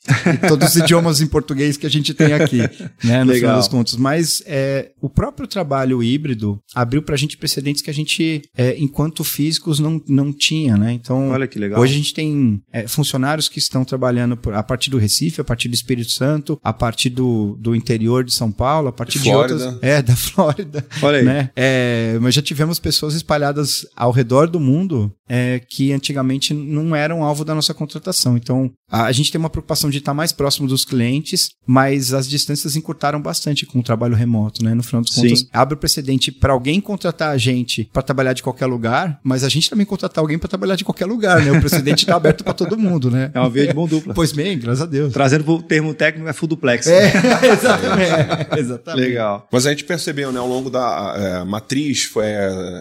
todos 0.48 0.70
os 0.70 0.76
idiomas 0.76 1.20
em 1.20 1.26
português 1.26 1.76
que 1.76 1.86
a 1.86 1.90
gente 1.90 2.14
tem 2.14 2.32
aqui, 2.32 2.58
né, 3.02 3.24
no 3.24 3.32
Legal. 3.32 3.50
final 3.50 3.58
dos 3.58 3.68
contos. 3.68 3.96
Mas 3.96 4.42
é, 4.46 4.92
o 5.00 5.08
próprio 5.08 5.46
trabalho 5.46 6.02
híbrido 6.02 6.60
abriu 6.74 7.02
para 7.02 7.14
a 7.14 7.18
gente 7.18 7.36
precedentes 7.36 7.82
que 7.82 7.90
a 7.90 7.94
gente, 7.94 8.42
é, 8.56 8.76
enquanto 8.78 9.24
físicos, 9.24 9.78
não, 9.78 10.00
não 10.08 10.32
tinha, 10.32 10.76
né? 10.76 10.92
Então, 10.92 11.30
Olha 11.30 11.46
que 11.46 11.58
legal. 11.58 11.80
hoje 11.80 11.94
a 11.94 11.96
gente 11.96 12.14
tem 12.14 12.62
é, 12.72 12.86
funcionários 12.86 13.48
que 13.48 13.58
estão 13.58 13.84
trabalhando 13.84 14.36
por, 14.36 14.54
a 14.54 14.62
partir 14.62 14.90
do 14.90 14.98
Recife, 14.98 15.40
a 15.40 15.44
partir 15.44 15.68
do 15.68 15.74
Espírito 15.74 16.10
Santo, 16.12 16.58
a 16.62 16.72
partir 16.72 17.10
do, 17.10 17.56
do 17.60 17.74
interior 17.74 18.24
de 18.24 18.32
São 18.32 18.52
Paulo, 18.52 18.88
a 18.88 18.92
partir 18.92 19.18
de, 19.18 19.24
de 19.24 19.30
outras, 19.34 19.78
é 19.82 20.00
da 20.02 20.14
Flórida, 20.16 20.86
Olha 21.02 21.18
aí. 21.18 21.24
né? 21.24 21.50
É, 21.56 22.18
mas 22.20 22.34
já 22.34 22.42
tivemos 22.42 22.78
pessoas 22.78 22.91
pessoas 22.92 23.14
espalhadas 23.14 23.86
ao 23.96 24.12
redor 24.12 24.46
do 24.46 24.60
mundo 24.60 25.10
é, 25.34 25.62
que 25.66 25.94
antigamente 25.94 26.52
não 26.52 26.94
eram 26.94 27.24
alvo 27.24 27.42
da 27.42 27.54
nossa 27.54 27.72
contratação. 27.72 28.36
Então, 28.36 28.70
a, 28.86 29.04
a, 29.04 29.12
gente 29.12 29.32
tem 29.32 29.38
uma 29.38 29.48
preocupação 29.48 29.88
de 29.88 29.96
estar 29.96 30.12
mais 30.12 30.30
próximo 30.30 30.68
dos 30.68 30.84
clientes, 30.84 31.48
mas 31.66 32.12
as 32.12 32.28
distâncias 32.28 32.76
encurtaram 32.76 33.18
bastante 33.18 33.64
com 33.64 33.78
o 33.78 33.82
trabalho 33.82 34.14
remoto, 34.14 34.62
né? 34.62 34.74
No 34.74 34.82
final 34.82 35.00
dos 35.00 35.14
contos, 35.14 35.40
Sim. 35.40 35.48
abre 35.50 35.74
o 35.74 35.78
precedente 35.78 36.30
para 36.30 36.52
alguém 36.52 36.82
contratar 36.82 37.30
a 37.30 37.38
gente 37.38 37.88
para 37.90 38.02
trabalhar 38.02 38.34
de 38.34 38.42
qualquer 38.42 38.66
lugar, 38.66 39.18
mas 39.24 39.42
a 39.42 39.48
gente 39.48 39.70
também 39.70 39.86
contratar 39.86 40.20
alguém 40.20 40.38
para 40.38 40.50
trabalhar 40.50 40.76
de 40.76 40.84
qualquer 40.84 41.06
lugar, 41.06 41.42
né? 41.42 41.50
O 41.50 41.60
precedente 41.60 42.04
está 42.04 42.14
aberto 42.14 42.44
para 42.44 42.52
todo 42.52 42.76
mundo, 42.76 43.10
né? 43.10 43.30
É 43.32 43.40
uma 43.40 43.48
via 43.48 43.68
de 43.68 43.74
mão 43.74 43.88
dupla. 43.88 44.12
Pois 44.12 44.32
bem, 44.32 44.58
graças 44.58 44.82
a 44.82 44.86
Deus. 44.86 45.14
Trazendo 45.14 45.50
o 45.50 45.62
termo 45.62 45.94
técnico, 45.94 46.28
é 46.28 46.34
full 46.34 46.48
duplex. 46.48 46.86
É, 46.86 47.10
exatamente. 47.52 48.52
exatamente. 48.60 49.08
Legal. 49.08 49.48
Mas 49.50 49.64
a 49.64 49.70
gente 49.70 49.84
percebeu, 49.84 50.30
né, 50.30 50.38
ao 50.38 50.46
longo 50.46 50.68
da 50.68 51.14
é, 51.16 51.44
matriz, 51.44 52.02
foi 52.02 52.26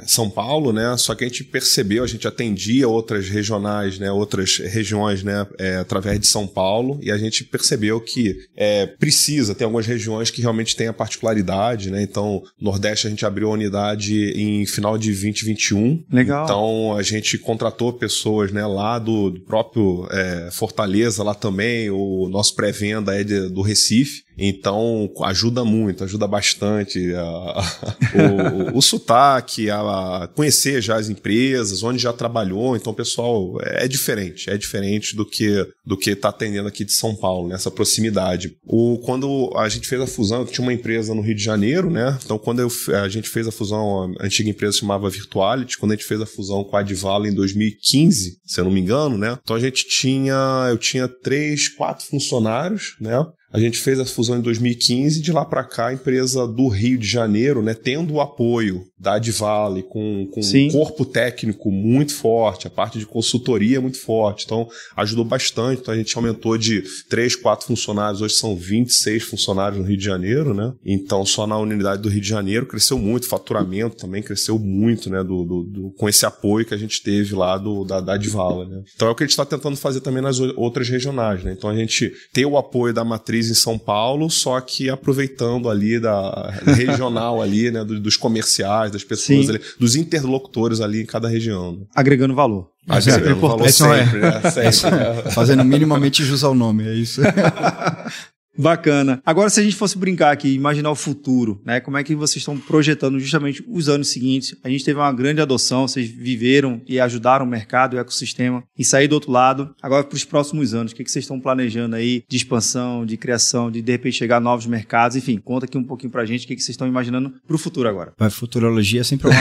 é, 0.02 0.08
São 0.08 0.30
Paulo, 0.30 0.74
né? 0.74 0.96
Só 0.98 1.16
que 1.16 1.24
a 1.24 1.28
gente 1.28 1.44
percebeu, 1.44 2.04
a 2.04 2.08
gente 2.08 2.28
atendia 2.28 2.88
outras 2.88 3.30
regionais, 3.30 4.00
né? 4.00 4.12
Outras 4.12 4.58
regiões, 4.58 5.24
né? 5.24 5.46
É, 5.58 5.78
através 5.78 6.20
de 6.20 6.28
São 6.28 6.48
Paulo 6.48 7.00
e 7.02 7.12
a 7.12 7.18
gente 7.18 7.44
percebeu 7.44 8.00
que 8.00 8.36
é, 8.56 8.86
precisa, 8.86 9.56
tem 9.56 9.66
algumas 9.66 9.86
regiões 9.86 10.30
que 10.30 10.42
realmente 10.42 10.76
têm 10.76 10.88
a 10.88 10.94
particularidade, 10.94 11.90
né? 11.92 12.02
Então, 12.02 12.44
Nordeste 12.60 13.08
a 13.08 13.10
gente 13.10 13.26
abriu 13.26 13.50
a 13.50 13.54
unidade 13.54 14.32
em 14.36 14.66
final 14.66 14.98
de 14.98 15.10
2021. 15.10 16.04
Legal. 16.12 16.44
Então, 16.44 16.96
a 16.96 17.02
gente 17.02 17.38
contratou 17.38 17.94
pessoas, 17.94 18.52
né? 18.52 18.66
Lá 18.66 19.00
do, 19.00 19.30
do 19.32 19.42
próprio 19.42 20.08
é, 20.12 20.50
Fortaleza, 20.52 21.24
lá 21.24 21.34
também, 21.34 21.90
o 21.90 22.28
nosso 22.30 22.56
pré-venda 22.56 23.20
é 23.20 23.24
de, 23.24 23.50
do 23.50 23.62
Recife. 23.62 24.24
Então, 24.44 25.08
ajuda 25.24 25.64
muito, 25.64 26.04
ajuda 26.04 26.26
bastante 26.26 27.14
a, 27.14 27.22
a, 27.22 28.74
o, 28.74 28.78
o, 28.80 28.82
sotaque, 28.82 29.70
a, 29.70 30.28
conhecer 30.36 30.82
já 30.82 30.96
as 30.96 31.10
empresas, 31.10 31.84
onde 31.84 32.02
já 32.02 32.12
trabalhou. 32.12 32.76
Então, 32.76 32.92
pessoal, 32.92 33.58
é 33.62 33.88
diferente, 33.88 34.50
é 34.50 34.58
diferente 34.58 35.16
do 35.16 35.24
que 35.26 35.64
do 35.86 35.96
que 35.96 36.12
está 36.12 36.30
atendendo 36.30 36.68
aqui 36.68 36.84
de 36.84 36.92
São 36.92 37.16
Paulo, 37.16 37.50
nessa 37.50 37.70
né, 37.70 37.76
proximidade. 37.76 38.56
O, 38.66 38.98
quando 39.00 39.52
a 39.56 39.70
gente 39.70 39.88
fez 39.88 40.02
a 40.02 40.08
fusão, 40.08 40.46
tinha 40.46 40.64
uma 40.64 40.74
empresa 40.74 41.14
no 41.14 41.22
Rio 41.22 41.36
de 41.36 41.44
Janeiro, 41.44 41.90
né? 41.90 42.18
Então, 42.24 42.40
quando 42.40 42.62
eu, 42.62 42.70
a 43.04 43.10
gente 43.10 43.30
fez 43.30 43.48
a 43.48 43.52
fusão, 43.52 44.12
a 44.20 44.26
antiga 44.26 44.50
empresa 44.50 44.78
chamava 44.78 45.10
Virtuality, 45.10 45.78
quando 45.78 45.92
a 45.92 45.96
gente 45.96 46.06
fez 46.06 46.20
a 46.20 46.26
fusão 46.26 46.64
com 46.64 46.76
a 46.76 46.80
Advala 46.80 47.28
em 47.28 47.34
2015, 47.34 48.40
se 48.44 48.60
eu 48.60 48.66
não 48.66 48.72
me 48.72 48.80
engano, 48.80 49.18
né? 49.18 49.38
Então, 49.44 49.56
a 49.56 49.60
gente 49.60 49.88
tinha, 49.88 50.68
eu 50.70 50.78
tinha 50.78 51.08
três, 51.08 51.68
quatro 51.68 52.06
funcionários, 52.06 52.96
né? 53.00 53.24
A 53.54 53.60
gente 53.60 53.78
fez 53.78 54.00
a 54.00 54.06
fusão 54.06 54.38
em 54.38 54.42
2015, 54.42 55.22
de 55.22 55.32
lá 55.32 55.44
para 55.44 55.64
cá 55.64 55.88
a 55.88 55.94
empresa 55.94 56.48
do 56.48 56.68
Rio 56.68 56.98
de 56.98 57.08
Janeiro, 57.08 57.62
né, 57.62 57.74
tendo 57.74 58.14
o 58.14 58.22
apoio 58.22 58.86
da 58.98 59.16
Advale 59.16 59.84
com, 59.84 60.28
com 60.32 60.40
um 60.40 60.72
corpo 60.72 61.04
técnico 61.04 61.72
muito 61.72 62.14
forte, 62.14 62.68
a 62.68 62.70
parte 62.70 63.00
de 63.00 63.06
consultoria 63.06 63.82
muito 63.82 64.00
forte, 64.00 64.46
então 64.46 64.68
ajudou 64.96 65.26
bastante. 65.26 65.82
Então 65.82 65.94
a 65.94 65.98
gente 65.98 66.16
aumentou 66.16 66.58
de 66.58 66.84
3, 67.10 67.36
4 67.36 67.66
funcionários, 67.66 68.22
hoje 68.22 68.36
são 68.36 68.56
26 68.56 69.24
funcionários 69.24 69.80
no 69.80 69.88
Rio 69.88 69.98
de 69.98 70.06
Janeiro, 70.06 70.54
né? 70.54 70.72
Então 70.86 71.26
só 71.26 71.48
na 71.48 71.58
unidade 71.58 72.02
do 72.02 72.10
Rio 72.10 72.22
de 72.22 72.28
Janeiro 72.28 72.68
cresceu 72.68 73.00
muito, 73.00 73.28
faturamento 73.28 73.98
também 73.98 74.22
cresceu 74.22 74.60
muito, 74.60 75.10
né, 75.10 75.24
do, 75.24 75.44
do, 75.44 75.64
do 75.64 75.92
com 75.98 76.08
esse 76.08 76.26
apoio 76.26 76.66
que 76.66 76.74
a 76.74 76.78
gente 76.78 77.02
teve 77.02 77.34
lá 77.34 77.58
do, 77.58 77.84
da, 77.84 78.00
da 78.00 78.14
Advala, 78.14 78.66
né? 78.66 78.84
Então 78.96 79.08
é 79.08 79.12
o 79.12 79.16
que 79.16 79.24
a 79.24 79.26
gente 79.26 79.32
está 79.32 79.46
tentando 79.46 79.76
fazer 79.76 80.02
também 80.02 80.22
nas 80.22 80.40
outras 80.40 80.88
regionais, 80.88 81.44
né? 81.44 81.54
Então 81.58 81.70
a 81.70 81.76
gente 81.76 82.12
ter 82.32 82.46
o 82.46 82.56
apoio 82.56 82.94
da 82.94 83.04
matriz 83.04 83.41
em 83.50 83.54
São 83.54 83.78
Paulo, 83.78 84.30
só 84.30 84.60
que 84.62 84.90
aproveitando 84.90 85.70
ali 85.70 86.00
da 86.00 86.52
regional 86.76 87.42
ali, 87.42 87.72
né, 87.72 87.84
dos 87.84 88.18
comerciais, 88.18 88.92
das 88.92 89.04
pessoas 89.04 89.50
ali, 89.50 89.62
dos 89.80 89.96
interlocutores 89.96 90.82
ali 90.82 91.02
em 91.02 91.06
cada 91.06 91.28
região. 91.28 91.74
Né? 91.74 91.86
Agregando 91.96 92.36
valor. 92.36 92.70
Agregando 92.88 93.30
é 93.30 93.34
valor 93.34 93.70
sempre, 93.70 94.20
é. 94.20 94.22
né? 94.22 94.72
sempre. 94.72 95.32
Fazendo 95.32 95.64
minimamente 95.64 96.24
jus 96.24 96.44
ao 96.44 96.56
nome, 96.56 96.88
é 96.88 96.94
isso. 96.94 97.22
Bacana. 98.58 99.22
Agora, 99.26 99.50
se 99.50 99.60
a 99.60 99.64
gente 99.64 99.76
fosse 99.76 99.98
brincar 99.98 100.32
aqui, 100.32 100.54
imaginar 100.54 100.92
o 100.92 100.96
futuro, 100.96 101.62
né? 101.66 101.80
Como 101.80 101.98
é 101.98 102.04
que 102.04 102.16
vocês 102.16 102.38
estão 102.38 102.58
projetando 102.58 103.20
justamente 103.20 103.64
os 103.68 103.88
anos 103.88 104.10
seguintes? 104.10 104.56
A 104.64 104.70
gente 104.70 104.84
teve 104.84 105.00
uma 105.00 105.12
grande 105.12 105.42
adoção, 105.42 105.88
vocês 105.88 106.10
viveram 106.10 106.82
e 106.88 107.00
ajudaram 107.00 107.46
o 107.46 107.48
mercado, 107.48 107.96
o 107.96 108.00
ecossistema, 108.00 108.64
e 108.78 108.84
sair 108.84 109.08
do 109.08 109.14
outro 109.14 109.32
lado. 109.32 109.74
Agora, 109.82 110.04
para 110.04 110.16
os 110.16 110.26
próximos 110.26 110.74
anos, 110.74 110.92
o 110.92 110.96
que, 110.96 111.04
que 111.04 111.12
vocês 111.12 111.24
estão 111.24 111.40
planejando 111.40 111.96
aí 111.96 112.24
de 112.28 112.38
expansão, 112.38 113.06
de 113.06 113.18
criação, 113.18 113.72
de 113.72 113.82
de 113.82 113.92
repente 113.92 114.18
chegar 114.18 114.38
a 114.38 114.40
novos 114.40 114.66
mercados? 114.66 115.16
Enfim, 115.16 115.38
conta 115.38 115.66
aqui 115.66 115.78
um 115.78 115.84
pouquinho 115.84 116.12
para 116.12 116.22
a 116.22 116.26
gente 116.26 116.46
o 116.46 116.48
que, 116.48 116.56
que 116.56 116.62
vocês 116.62 116.74
estão 116.74 116.88
imaginando 116.88 117.34
para 117.48 117.56
o 117.56 117.60
futuro 117.60 117.88
agora. 117.88 118.14
A 118.20 118.30
futurologia 118.30 119.02
é 119.02 119.04
sempre 119.04 119.28
uma, 119.28 119.40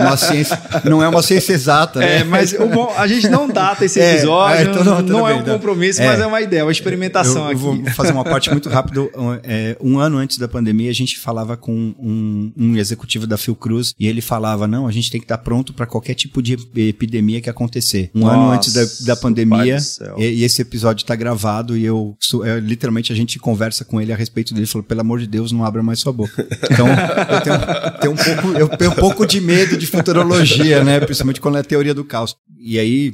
uma 0.00 0.16
ciência, 0.16 0.58
não 0.84 1.02
é 1.02 1.08
uma 1.08 1.22
ciência 1.22 1.52
exata, 1.52 2.00
né? 2.00 2.20
É, 2.20 2.24
mas 2.24 2.52
bom, 2.52 2.92
a 2.96 3.06
gente 3.06 3.28
não 3.28 3.48
data 3.48 3.84
esse 3.84 4.00
é, 4.00 4.14
episódio, 4.14 4.56
é, 4.56 4.62
é, 4.62 4.70
então 4.70 4.84
não, 4.84 5.02
não 5.02 5.28
é 5.28 5.34
um 5.34 5.42
compromisso, 5.42 6.02
mas 6.02 6.20
é 6.20 6.26
uma 6.26 6.40
ideia, 6.40 6.64
uma 6.64 6.72
experimentação 6.72 7.50
eu, 7.50 7.58
eu 7.58 7.72
aqui. 7.72 7.82
Vou 7.82 7.94
fazer 7.94 8.12
uma 8.12 8.24
parte 8.24 8.45
muito 8.52 8.68
rápido. 8.68 9.10
É, 9.42 9.76
um 9.80 9.98
ano 9.98 10.18
antes 10.18 10.38
da 10.38 10.48
pandemia, 10.48 10.90
a 10.90 10.94
gente 10.94 11.18
falava 11.18 11.56
com 11.56 11.94
um, 11.98 12.52
um, 12.56 12.76
executivo 12.76 13.26
da 13.26 13.36
Fiocruz 13.36 13.94
e 13.98 14.06
ele 14.06 14.20
falava: 14.20 14.66
não, 14.66 14.86
a 14.86 14.92
gente 14.92 15.10
tem 15.10 15.20
que 15.20 15.24
estar 15.24 15.38
pronto 15.38 15.72
para 15.72 15.86
qualquer 15.86 16.14
tipo 16.14 16.42
de 16.42 16.56
epidemia 16.76 17.40
que 17.40 17.50
acontecer. 17.50 18.10
Um 18.14 18.20
Nossa, 18.20 18.34
ano 18.34 18.50
antes 18.50 18.72
da, 18.72 19.14
da 19.14 19.20
pandemia, 19.20 19.78
e, 20.16 20.24
e, 20.24 20.44
esse 20.44 20.62
episódio 20.62 21.02
está 21.02 21.14
gravado 21.14 21.76
e 21.76 21.84
eu 21.84 22.16
é, 22.44 22.60
literalmente 22.60 23.12
a 23.12 23.16
gente 23.16 23.38
conversa 23.38 23.84
com 23.84 24.00
ele 24.00 24.12
a 24.12 24.16
respeito 24.16 24.54
dele. 24.54 24.66
Falou: 24.66 24.84
pelo 24.84 25.00
amor 25.00 25.20
de 25.20 25.26
Deus, 25.26 25.52
não 25.52 25.64
abra 25.64 25.82
mais 25.82 25.98
sua 26.00 26.12
boca. 26.12 26.46
Então, 26.70 26.86
eu 26.88 27.40
tenho, 27.40 28.00
tenho, 28.00 28.12
um 28.12 28.16
pouco, 28.16 28.58
eu 28.58 28.68
tenho 28.68 28.90
um 28.90 28.94
pouco 28.94 29.26
de 29.26 29.40
medo 29.40 29.76
de 29.76 29.86
futurologia, 29.86 30.82
né? 30.84 31.00
Principalmente 31.00 31.40
quando 31.40 31.56
é 31.56 31.60
a 31.60 31.64
teoria 31.64 31.94
do 31.94 32.04
caos. 32.04 32.36
E 32.58 32.78
aí, 32.78 33.12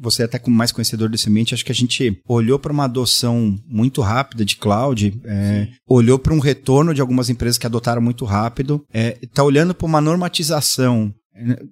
você 0.00 0.22
é 0.22 0.24
até 0.24 0.38
como 0.38 0.56
mais 0.56 0.72
conhecedor 0.72 1.08
desse 1.08 1.28
ambiente, 1.28 1.54
acho 1.54 1.64
que 1.64 1.72
a 1.72 1.74
gente 1.74 2.20
olhou 2.26 2.58
para 2.58 2.72
uma 2.72 2.84
adoção 2.84 3.58
muito 3.66 4.00
rápida 4.00 4.44
de 4.44 4.56
cloud, 4.56 5.20
é, 5.24 5.68
olhou 5.86 6.18
para 6.18 6.34
um 6.34 6.38
retorno 6.38 6.94
de 6.94 7.00
algumas 7.00 7.28
empresas 7.28 7.58
que 7.58 7.66
adotaram 7.66 8.02
muito 8.02 8.24
rápido, 8.24 8.84
está 8.92 8.98
é, 8.98 9.18
tá 9.32 9.44
olhando 9.44 9.74
para 9.74 9.86
uma 9.86 10.00
normatização 10.00 11.12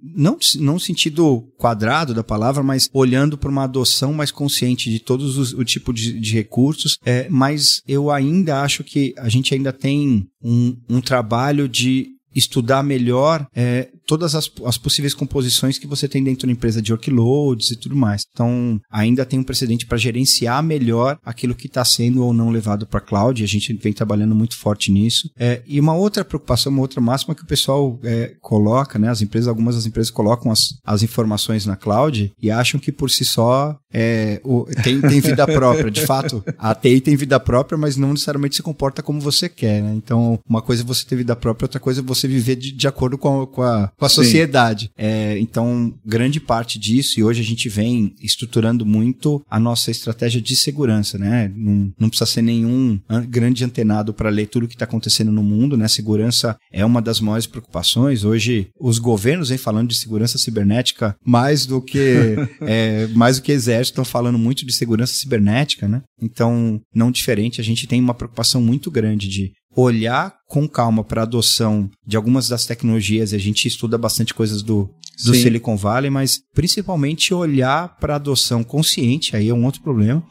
não 0.02 0.38
não 0.58 0.78
sentido 0.78 1.48
quadrado 1.56 2.12
da 2.12 2.24
palavra, 2.24 2.62
mas 2.62 2.88
olhando 2.92 3.38
para 3.38 3.50
uma 3.50 3.64
adoção 3.64 4.12
mais 4.12 4.30
consciente 4.30 4.90
de 4.90 4.98
todos 4.98 5.38
os, 5.38 5.52
o 5.52 5.64
tipo 5.64 5.92
de, 5.92 6.18
de 6.18 6.34
recursos. 6.34 6.98
É, 7.04 7.28
mas 7.30 7.80
eu 7.86 8.10
ainda 8.10 8.60
acho 8.60 8.82
que 8.82 9.14
a 9.16 9.28
gente 9.28 9.54
ainda 9.54 9.72
tem 9.72 10.26
um, 10.42 10.76
um 10.88 11.00
trabalho 11.00 11.68
de 11.68 12.08
estudar 12.34 12.82
melhor 12.82 13.46
é, 13.54 13.88
todas 14.12 14.34
as, 14.34 14.52
as, 14.66 14.76
possíveis 14.76 15.14
composições 15.14 15.78
que 15.78 15.86
você 15.86 16.06
tem 16.06 16.22
dentro 16.22 16.46
da 16.46 16.52
empresa 16.52 16.82
de 16.82 16.92
workloads 16.92 17.70
e 17.70 17.76
tudo 17.76 17.96
mais. 17.96 18.26
Então, 18.30 18.78
ainda 18.90 19.24
tem 19.24 19.38
um 19.38 19.42
precedente 19.42 19.86
para 19.86 19.96
gerenciar 19.96 20.62
melhor 20.62 21.18
aquilo 21.24 21.54
que 21.54 21.66
está 21.66 21.82
sendo 21.82 22.22
ou 22.22 22.34
não 22.34 22.50
levado 22.50 22.86
para 22.86 23.00
cloud, 23.00 23.42
a 23.42 23.48
gente 23.48 23.72
vem 23.72 23.90
trabalhando 23.90 24.34
muito 24.34 24.54
forte 24.54 24.92
nisso. 24.92 25.30
É, 25.34 25.62
e 25.66 25.80
uma 25.80 25.94
outra 25.94 26.22
preocupação, 26.26 26.70
uma 26.70 26.82
outra 26.82 27.00
máxima 27.00 27.34
que 27.34 27.42
o 27.42 27.46
pessoal 27.46 27.98
é, 28.04 28.36
coloca, 28.38 28.98
né, 28.98 29.08
as 29.08 29.22
empresas, 29.22 29.48
algumas 29.48 29.76
das 29.76 29.86
empresas 29.86 30.10
colocam 30.10 30.52
as, 30.52 30.74
as 30.84 31.02
informações 31.02 31.64
na 31.64 31.74
cloud 31.74 32.30
e 32.38 32.50
acham 32.50 32.78
que 32.78 32.92
por 32.92 33.10
si 33.10 33.24
só 33.24 33.78
é, 33.92 34.40
o, 34.42 34.64
tem, 34.82 35.00
tem 35.00 35.20
vida 35.20 35.46
própria. 35.46 35.90
De 35.90 36.06
fato, 36.06 36.42
a 36.58 36.74
TI 36.74 37.00
tem 37.00 37.16
vida 37.16 37.38
própria, 37.38 37.76
mas 37.76 37.96
não 37.96 38.12
necessariamente 38.12 38.56
se 38.56 38.62
comporta 38.62 39.02
como 39.02 39.20
você 39.20 39.48
quer. 39.48 39.82
Né? 39.82 39.92
Então, 39.94 40.38
uma 40.48 40.62
coisa 40.62 40.82
é 40.82 40.86
você 40.86 41.04
ter 41.04 41.16
vida 41.16 41.36
própria, 41.36 41.66
outra 41.66 41.80
coisa 41.80 42.00
é 42.00 42.04
você 42.04 42.26
viver 42.26 42.56
de, 42.56 42.72
de 42.72 42.88
acordo 42.88 43.18
com 43.18 43.42
a, 43.42 43.46
com 43.46 43.62
a, 43.62 43.88
com 43.96 44.04
a 44.04 44.08
sociedade. 44.08 44.90
É, 44.96 45.38
então, 45.38 45.92
grande 46.04 46.40
parte 46.40 46.78
disso, 46.78 47.20
e 47.20 47.24
hoje 47.24 47.40
a 47.40 47.44
gente 47.44 47.68
vem 47.68 48.14
estruturando 48.20 48.86
muito 48.86 49.42
a 49.50 49.60
nossa 49.60 49.90
estratégia 49.90 50.40
de 50.40 50.56
segurança. 50.56 51.18
Né? 51.18 51.52
Não, 51.54 51.92
não 51.98 52.08
precisa 52.08 52.30
ser 52.30 52.42
nenhum 52.42 52.98
grande 53.28 53.64
antenado 53.64 54.14
para 54.14 54.30
ler 54.30 54.46
tudo 54.46 54.64
o 54.64 54.68
que 54.68 54.74
está 54.74 54.84
acontecendo 54.84 55.30
no 55.30 55.42
mundo. 55.42 55.76
Né? 55.76 55.86
Segurança 55.88 56.56
é 56.72 56.84
uma 56.84 57.02
das 57.02 57.20
maiores 57.20 57.46
preocupações. 57.46 58.24
Hoje, 58.24 58.68
os 58.80 58.98
governos 58.98 59.50
vêm 59.50 59.58
falando 59.58 59.88
de 59.88 59.96
segurança 59.96 60.38
cibernética 60.38 61.14
mais 61.24 61.66
do 61.66 61.80
que, 61.80 62.36
é, 62.62 63.06
mais 63.08 63.36
do 63.36 63.42
que 63.42 63.52
exército 63.52 63.81
estão 63.90 64.04
falando 64.04 64.38
muito 64.38 64.64
de 64.64 64.72
segurança 64.72 65.14
cibernética, 65.14 65.88
né? 65.88 66.02
Então, 66.20 66.80
não 66.94 67.10
diferente, 67.10 67.60
a 67.60 67.64
gente 67.64 67.86
tem 67.86 68.00
uma 68.00 68.14
preocupação 68.14 68.60
muito 68.60 68.90
grande 68.90 69.28
de 69.28 69.52
olhar 69.74 70.34
com 70.48 70.68
calma 70.68 71.02
para 71.02 71.22
a 71.22 71.24
adoção 71.24 71.90
de 72.06 72.16
algumas 72.16 72.48
das 72.48 72.66
tecnologias. 72.66 73.32
A 73.32 73.38
gente 73.38 73.66
estuda 73.66 73.96
bastante 73.96 74.34
coisas 74.34 74.62
do, 74.62 74.90
do 75.24 75.34
Silicon 75.34 75.76
Valley, 75.76 76.10
mas 76.10 76.40
principalmente 76.54 77.32
olhar 77.32 77.96
para 77.98 78.14
a 78.14 78.16
adoção 78.16 78.62
consciente, 78.62 79.34
aí 79.34 79.48
é 79.48 79.54
um 79.54 79.64
outro 79.64 79.82
problema 79.82 80.22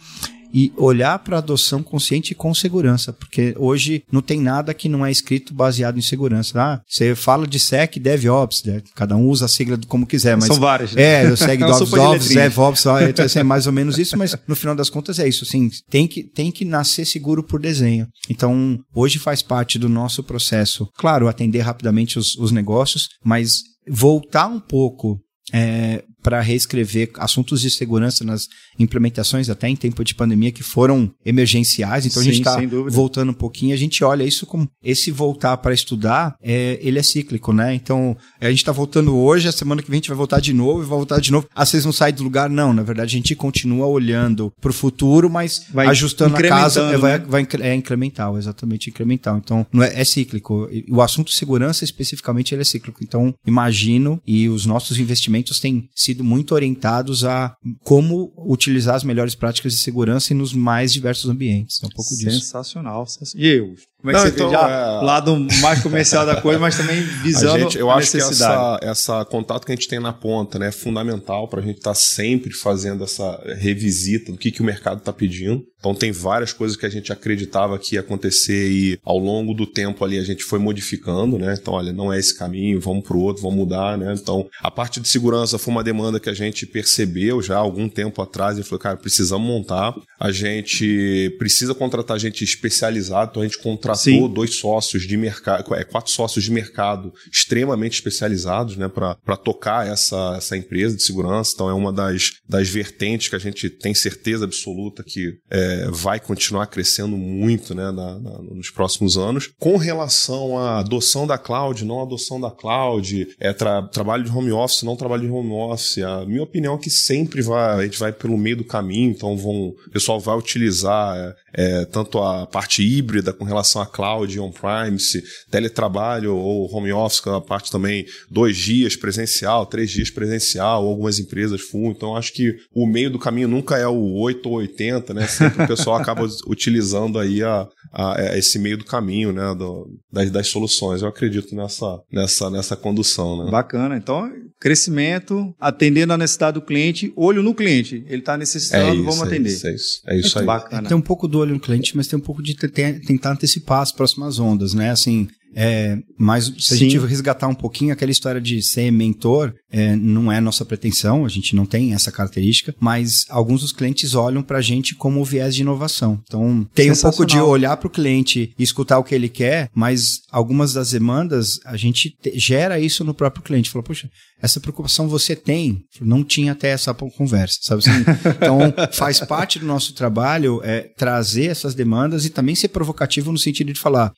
e 0.54 0.72
olhar 0.78 1.20
para 1.20 1.38
a 1.38 1.40
adoção 1.40 1.82
consciente 1.84 2.32
e 2.32 2.36
com 2.36 2.54
segurança, 2.54 3.14
porque 3.14 3.54
hoje 3.58 4.04
não 4.12 4.22
tem 4.22 4.40
nada 4.40 4.74
que 4.74 4.90
não 4.90 5.06
é 5.06 5.12
escrito 5.12 5.54
baseado 5.54 5.98
em 5.98 6.02
segurança. 6.02 6.62
Ah, 6.62 6.82
você 6.88 7.16
fala 7.16 7.48
de 7.48 7.60
SEC, 7.60 8.00
DevOps, 8.00 8.64
né? 8.64 8.82
cada 8.96 9.16
um 9.16 9.28
usa 9.28 9.46
a 9.46 9.48
sigla 9.48 9.80
como 9.88 10.06
quiser, 10.06 10.36
mas 10.36 10.46
são 10.46 10.60
várias. 10.60 10.94
Né? 10.94 11.02
É, 11.02 11.26
eu 11.26 11.38
segue 11.38 11.64
DevOps, 11.64 12.30
DevOps, 12.30 12.86
então, 13.10 13.26
assim, 13.26 13.40
é 13.40 13.44
mais 13.44 13.68
ou 13.68 13.74
menos 13.74 13.98
isso, 13.98 14.18
mas 14.18 14.36
no 14.48 14.56
final 14.56 14.76
das 14.76 14.90
contas 14.90 15.20
é 15.20 15.28
isso, 15.28 15.44
assim, 15.44 15.70
tem 15.90 16.08
que 16.08 16.24
tem 16.24 16.52
que 16.52 16.66
nascer 16.66 17.06
seguro 17.06 17.44
por 17.44 17.60
desenho. 17.60 18.08
Então, 18.30 18.80
hoje 18.94 19.20
faz 19.20 19.42
parte 19.42 19.78
do 19.78 19.90
nosso 19.90 20.24
processo, 20.24 20.88
claro, 20.98 21.28
atender 21.28 21.60
rapidamente 21.60 22.18
os, 22.18 22.36
os 22.36 22.52
negócios, 22.52 23.10
mas 23.24 23.62
voltar 23.88 24.48
um 24.48 24.60
pouco 24.60 25.20
é, 25.54 26.04
para 26.22 26.42
reescrever 26.42 27.12
assuntos 27.18 27.62
de 27.62 27.70
segurança 27.70 28.24
nas 28.24 28.48
implementações, 28.78 29.50
até 29.50 29.68
em 29.68 29.76
tempo 29.76 30.04
de 30.04 30.16
pandemia, 30.16 30.52
que 30.52 30.64
foram 30.64 31.12
emergenciais. 31.26 32.06
Então 32.06 32.22
Sim, 32.22 32.30
a 32.30 32.34
gente 32.34 32.48
está 32.48 32.60
voltando 32.90 33.30
um 33.30 33.34
pouquinho. 33.34 33.74
A 33.74 33.78
gente 33.78 34.04
olha 34.04 34.24
isso 34.24 34.46
como 34.46 34.68
esse 34.84 35.12
voltar 35.12 35.58
para 35.58 35.74
estudar, 35.74 36.36
é, 36.42 36.80
ele 36.82 37.00
é 37.00 37.04
cíclico, 37.04 37.54
né? 37.54 37.74
Então 37.74 38.16
a 38.40 38.50
gente 38.50 38.60
está 38.60 38.72
voltando 38.72 39.16
hoje, 39.16 39.48
a 39.48 39.52
semana 39.52 39.82
que 39.82 39.90
vem 39.90 39.98
a 39.98 40.00
gente 40.00 40.10
vai 40.10 40.18
voltar 40.18 40.40
de 40.40 40.54
novo 40.54 40.84
e 40.84 40.86
vai 40.86 40.98
voltar 40.98 41.20
de 41.20 41.32
novo. 41.32 41.48
Às 41.56 41.72
vezes 41.72 41.86
não 41.86 41.94
sai 41.94 42.12
do 42.12 42.24
lugar, 42.24 42.50
não. 42.50 42.74
Na 42.74 42.84
verdade, 42.84 43.16
a 43.16 43.18
gente 43.18 43.36
continua 43.36 43.88
olhando 43.88 44.52
para 44.62 44.72
o 44.72 44.74
futuro, 44.74 45.30
mas 45.30 45.66
vai 45.72 45.88
ajustando 45.88 46.36
a 46.36 46.42
casa. 46.42 46.82
É, 46.82 46.98
vai, 46.98 47.20
né? 47.20 47.26
vai, 47.28 47.48
é 47.62 47.76
incremental, 47.76 48.38
exatamente 48.38 48.90
incremental. 48.90 49.38
Então 49.38 49.66
não 49.72 49.84
é, 49.84 50.00
é 50.00 50.04
cíclico. 50.04 50.70
O 50.90 51.02
assunto 51.02 51.32
segurança 51.32 51.84
especificamente 51.84 52.54
ele 52.54 52.62
é 52.62 52.66
cíclico. 52.66 53.04
Então 53.04 53.34
imagino 53.46 54.22
e 54.26 54.50
os 54.50 54.66
nossos 54.66 55.00
investimentos 55.00 55.60
têm 55.60 55.90
sido 55.96 56.11
sido 56.12 56.24
muito 56.24 56.54
orientados 56.54 57.24
a 57.24 57.56
como 57.84 58.34
utilizar 58.38 58.96
as 58.96 59.04
melhores 59.04 59.36
práticas 59.36 59.74
de 59.74 59.80
segurança 59.80 60.34
nos 60.34 60.54
mais 60.54 60.92
diversos 60.94 61.30
ambientes. 61.30 61.82
É 61.82 61.86
um 61.86 61.90
pouco 61.90 62.16
disso. 62.16 62.40
Sensacional. 62.40 63.06
E 63.36 63.48
eu, 63.48 63.76
como 64.02 64.12
é 64.12 64.14
que 64.14 64.20
Não, 64.20 64.28
você 64.28 64.34
então, 64.34 64.52
já 64.52 64.70
é... 64.70 65.06
lado 65.06 65.48
mais 65.62 65.82
comercial 65.82 66.26
da 66.26 66.42
coisa, 66.42 66.60
mas 66.60 66.76
também 66.76 67.02
visando 67.22 67.56
a 67.56 67.60
gente, 67.60 67.78
Eu 67.78 67.92
a 67.92 67.96
acho 67.96 68.12
que 68.12 68.18
essa, 68.18 68.80
essa 68.82 69.26
contato 69.26 69.66
que 69.66 69.72
a 69.72 69.76
gente 69.76 69.88
tem 69.88 70.00
na 70.00 70.12
ponta 70.12 70.58
né, 70.58 70.70
é 70.70 70.72
fundamental 70.72 71.48
para 71.48 71.62
a 71.62 71.64
gente 71.64 71.78
estar 71.78 71.92
tá 71.92 71.96
sempre 71.96 72.52
fazendo 72.52 73.04
essa 73.04 73.40
revisita 73.58 74.32
do 74.32 74.38
que, 74.40 74.52
que 74.52 74.62
o 74.62 74.66
mercado 74.66 74.98
está 74.98 75.14
pedindo. 75.14 75.64
Então 75.80 75.96
tem 75.96 76.12
várias 76.12 76.54
coisas 76.54 76.78
que 76.78 76.86
a 76.86 76.90
gente 76.90 77.12
acreditava 77.12 77.78
que 77.78 77.96
ia 77.96 78.02
acontecer 78.02 78.72
e 78.72 79.00
ao 79.04 79.18
longo 79.18 79.54
do 79.54 79.66
tempo 79.66 80.04
ali 80.04 80.18
a 80.18 80.24
gente 80.24 80.44
foi 80.44 80.60
modificando, 80.60 81.40
né? 81.40 81.56
Então, 81.60 81.74
olha, 81.74 81.92
não 81.92 82.14
é 82.14 82.20
esse 82.20 82.38
caminho, 82.38 82.80
vamos 82.80 83.04
para 83.04 83.18
o 83.18 83.20
outro, 83.20 83.42
vamos 83.42 83.58
mudar, 83.58 83.98
né? 83.98 84.14
Então, 84.14 84.48
a 84.62 84.70
parte 84.70 85.00
de 85.00 85.08
segurança 85.08 85.58
foi 85.58 85.74
uma 85.74 85.84
demanda 85.84 86.20
que 86.20 86.30
a 86.30 86.34
gente 86.34 86.68
percebeu 86.68 87.42
já 87.42 87.56
há 87.56 87.60
algum 87.60 87.90
tempo 87.90 88.22
atrás 88.22 88.60
e 88.60 88.64
falou, 88.64 88.80
cara, 88.80 88.98
precisamos 88.98 89.48
montar. 89.48 89.96
A 90.20 90.32
gente 90.32 91.36
precisa 91.40 91.74
contratar 91.74 92.20
gente 92.20 92.44
especializada, 92.44 93.32
então 93.32 93.42
a 93.42 93.46
gente 93.46 93.58
contratou 93.58 93.91
contratou 93.92 94.28
Sim. 94.28 94.34
dois 94.34 94.56
sócios 94.56 95.04
de 95.04 95.18
mercado, 95.18 95.76
é, 95.76 95.84
quatro 95.84 96.12
sócios 96.12 96.44
de 96.44 96.52
mercado 96.52 97.14
extremamente 97.32 97.94
especializados, 97.94 98.78
né, 98.78 98.88
para 98.88 99.38
tocar 99.38 99.88
essa, 99.88 100.36
essa 100.38 100.58
empresa 100.58 100.96
de 100.96 101.04
segurança. 101.04 101.52
Então 101.54 101.70
é 101.70 101.74
uma 101.74 101.92
das, 101.92 102.32
das 102.48 102.70
vertentes 102.70 103.28
que 103.30 103.36
a 103.36 103.40
gente 103.40 103.70
tem 103.70 103.94
certeza 103.94 104.46
absoluta 104.46 105.04
que 105.04 105.34
é, 105.50 105.88
vai 105.92 106.20
continuar 106.20 106.68
crescendo 106.68 107.18
muito, 107.18 107.74
né, 107.74 107.92
na, 107.92 108.20
na, 108.20 108.42
nos 108.42 108.70
próximos 108.70 109.18
anos. 109.18 109.50
Com 109.60 109.78
relação 109.78 110.58
à 110.58 110.80
adoção 110.80 111.28
da 111.28 111.38
cloud, 111.38 111.84
não 111.86 112.02
adoção 112.02 112.40
da 112.40 112.52
cloud, 112.52 113.28
é 113.40 113.54
tra, 113.54 113.82
trabalho 113.84 114.24
de 114.24 114.32
home 114.32 114.52
office, 114.52 114.84
não 114.84 114.96
trabalho 114.96 115.24
de 115.24 115.32
home 115.32 115.52
office, 115.52 116.00
a 116.00 116.26
minha 116.26 116.44
opinião 116.44 116.76
é 116.76 116.78
que 116.78 116.90
sempre 116.90 117.42
vai, 117.42 117.80
a 117.80 117.84
gente 117.84 118.00
vai 118.00 118.12
pelo 118.12 118.38
meio 118.38 118.58
do 118.58 118.64
caminho, 118.64 119.12
então 119.12 119.38
vão, 119.38 119.70
o 119.70 119.92
pessoal 119.92 120.20
vai 120.20 120.38
utilizar 120.38 121.36
é, 121.54 121.86
tanto 121.86 122.20
a 122.20 122.46
parte 122.48 122.84
híbrida 122.84 123.34
com 123.34 123.44
relação 123.44 123.81
à 123.82 123.86
cloud, 123.86 124.40
on-premise, 124.40 125.24
teletrabalho 125.50 126.36
ou 126.36 126.74
home 126.74 126.92
office, 126.92 127.20
que 127.20 127.30
é 127.30 127.34
a 127.34 127.42
parte 127.42 127.72
também 127.72 128.06
dois 128.30 128.58
dias 128.58 128.96
presencial, 128.96 129.66
três 129.66 129.90
dias 129.90 130.10
presencial, 130.10 130.86
algumas 130.86 131.20
empresas 131.20 131.62
full. 131.62 131.92
Então, 131.92 132.16
acho 132.16 132.34
que 132.34 132.56
o 132.74 132.86
meio 132.86 133.10
do 133.10 133.20
caminho 133.20 133.48
nunca 133.48 133.78
é 133.78 133.88
o 133.88 134.14
8 134.20 134.48
ou 134.48 134.56
80, 134.56 135.14
né? 135.14 135.28
Sempre 135.28 135.64
o 135.64 135.68
pessoal 135.68 135.98
acaba 135.98 136.28
utilizando 136.48 137.20
aí 137.20 137.44
a, 137.44 137.68
a, 137.92 138.22
a, 138.22 138.38
esse 138.38 138.60
meio 138.60 138.78
do 138.78 138.86
caminho, 138.86 139.32
né? 139.32 139.54
Do, 139.56 139.90
das, 140.12 140.32
das 140.32 140.48
soluções. 140.48 141.02
Eu 141.02 141.08
acredito 141.08 141.56
nessa, 141.56 142.00
nessa, 142.12 142.50
nessa 142.50 142.76
condução, 142.76 143.44
né? 143.44 143.52
Bacana. 143.52 143.98
Então, 143.98 144.32
crescimento, 144.62 145.56
atendendo 145.60 146.14
a 146.14 146.18
necessidade 146.18 146.54
do 146.54 146.62
cliente, 146.62 147.12
olho 147.16 147.42
no 147.42 147.56
cliente. 147.56 148.06
Ele 148.08 148.20
está 148.20 148.38
necessitando, 148.38 148.92
é 148.92 148.94
isso, 148.94 149.04
vamos 149.04 149.22
é 149.22 149.24
atender. 149.24 149.50
Isso, 149.50 149.68
é 149.68 149.74
isso, 149.74 150.02
é 150.08 150.20
isso 150.20 150.40
aí. 150.40 150.46
Bacana. 150.46 150.88
Tem 150.88 150.96
um 150.96 151.02
pouco 151.02 151.28
do 151.28 151.40
olho 151.40 151.54
no 151.54 151.60
cliente, 151.60 151.98
mas 151.98 152.08
tem 152.08 152.18
um 152.18 152.22
pouco 152.22 152.44
de 152.44 152.56
tentar 152.56 153.32
antecipar 153.32 153.71
as 153.80 153.92
próximas 153.92 154.40
ondas, 154.40 154.74
né? 154.74 154.92
Assim, 154.92 155.28
é, 155.56 155.98
mas 156.18 156.46
se 156.46 156.74
a 156.74 156.78
Sim. 156.78 156.90
gente 156.90 156.98
resgatar 157.06 157.48
um 157.48 157.56
pouquinho 157.56 157.94
aquela 157.94 158.12
história 158.12 158.42
de 158.42 158.62
ser 158.62 158.92
mentor, 158.92 159.54
é, 159.72 159.96
não 159.96 160.32
é 160.32 160.42
nossa 160.42 160.66
pretensão, 160.66 161.26
a 161.26 161.30
gente 161.30 161.56
não 161.56 161.66
tem 161.66 161.94
essa 161.94 162.12
característica, 162.12 162.76
mas 162.80 163.26
alguns 163.30 163.62
dos 163.62 163.72
clientes 163.72 164.14
olham 164.14 164.44
para 164.44 164.58
a 164.58 164.62
gente 164.62 164.94
como 164.94 165.24
viés 165.24 165.56
de 165.56 165.62
inovação. 165.62 166.20
Então, 166.28 166.68
tem 166.74 166.92
um 166.92 166.96
pouco 166.96 167.26
de 167.26 167.40
olhar 167.40 167.78
para 167.78 167.88
o 167.88 167.92
cliente 167.92 168.54
e 168.58 168.64
escutar 168.64 169.00
o 169.00 169.04
que 169.04 169.16
ele 169.16 169.30
quer, 169.30 169.70
mas 169.74 170.22
algumas 170.30 170.74
das 170.74 170.92
demandas, 170.92 171.60
a 171.66 171.78
gente 171.78 172.16
te, 172.22 172.38
gera 172.38 172.80
isso 172.80 173.04
no 173.04 173.14
próprio 173.14 173.44
cliente. 173.44 173.70
Fala, 173.70 173.84
poxa, 173.84 174.10
essa 174.42 174.60
preocupação 174.60 175.08
você 175.08 175.36
tem, 175.36 175.86
não 176.02 176.24
tinha 176.24 176.52
até 176.52 176.70
essa 176.70 176.94
conversa, 176.94 177.60
sabe 177.62 177.84
assim? 177.86 178.04
Então, 178.36 178.60
faz 178.92 179.20
parte 179.20 179.60
do 179.60 179.66
nosso 179.66 179.94
trabalho 179.94 180.60
é, 180.64 180.82
trazer 180.98 181.46
essas 181.46 181.76
demandas 181.76 182.26
e 182.26 182.30
também 182.30 182.56
ser 182.56 182.70
provocativo 182.70 183.32
no 183.32 183.38
sentido 183.38 183.72
de 183.72 183.80
falar, 183.80 184.12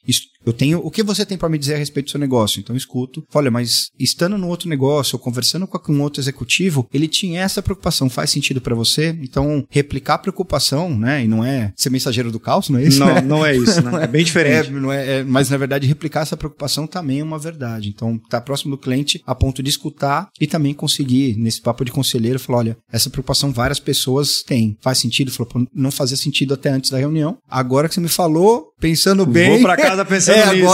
eu 0.45 0.53
tenho, 0.53 0.79
o 0.79 0.89
que 0.89 1.03
você 1.03 1.25
tem 1.25 1.37
para 1.37 1.49
me 1.49 1.57
dizer 1.57 1.75
a 1.75 1.77
respeito 1.77 2.07
do 2.07 2.11
seu 2.11 2.19
negócio? 2.19 2.59
Então, 2.59 2.73
eu 2.73 2.77
escuto, 2.77 3.25
olha, 3.33 3.51
mas 3.51 3.89
estando 3.99 4.37
no 4.37 4.47
outro 4.47 4.69
negócio, 4.69 5.15
ou 5.15 5.19
conversando 5.19 5.42
com 5.67 5.93
um 5.93 6.01
outro 6.01 6.21
executivo, 6.21 6.87
ele 6.93 7.07
tinha 7.07 7.41
essa 7.41 7.61
preocupação, 7.61 8.09
faz 8.09 8.29
sentido 8.29 8.61
para 8.61 8.75
você? 8.75 9.17
Então, 9.21 9.65
replicar 9.69 10.15
a 10.15 10.17
preocupação, 10.17 10.97
né? 10.97 11.23
E 11.23 11.27
não 11.27 11.43
é 11.43 11.73
ser 11.75 11.89
mensageiro 11.89 12.31
do 12.31 12.39
caos, 12.39 12.69
não 12.69 12.79
é 12.79 12.83
isso? 12.83 12.99
Não, 12.99 13.07
né? 13.07 13.21
não 13.21 13.45
é 13.45 13.55
isso, 13.55 13.81
né? 13.81 14.03
É 14.03 14.07
bem 14.07 14.23
diferente. 14.23 14.69
É, 14.69 14.71
não 14.71 14.91
é, 14.91 15.19
é, 15.19 15.23
mas, 15.23 15.49
na 15.49 15.57
verdade, 15.57 15.87
replicar 15.87 16.21
essa 16.21 16.37
preocupação 16.37 16.87
também 16.87 17.19
é 17.19 17.23
uma 17.23 17.39
verdade. 17.39 17.89
Então, 17.89 18.15
estar 18.15 18.39
tá 18.39 18.41
próximo 18.41 18.71
do 18.71 18.77
cliente 18.77 19.21
a 19.25 19.35
ponto 19.35 19.61
de 19.61 19.69
escutar 19.69 20.29
e 20.39 20.47
também 20.47 20.73
conseguir, 20.73 21.35
nesse 21.37 21.61
papo 21.61 21.83
de 21.83 21.91
conselheiro, 21.91 22.39
falar, 22.39 22.59
olha, 22.59 22.77
essa 22.91 23.09
preocupação 23.09 23.51
várias 23.51 23.79
pessoas 23.79 24.43
têm. 24.43 24.77
Faz 24.81 24.97
sentido? 24.97 25.31
Falou, 25.31 25.67
não 25.73 25.91
fazia 25.91 26.17
sentido 26.17 26.53
até 26.53 26.69
antes 26.69 26.91
da 26.91 26.97
reunião. 26.97 27.37
Agora 27.49 27.87
que 27.87 27.95
você 27.95 28.01
me 28.01 28.09
falou, 28.09 28.73
pensando 28.79 29.25
bem... 29.25 29.49
Vou 29.49 29.61
para 29.61 29.77
casa 29.77 30.05
pensando 30.05 30.37
é, 30.49 30.55
nisso. 30.55 30.73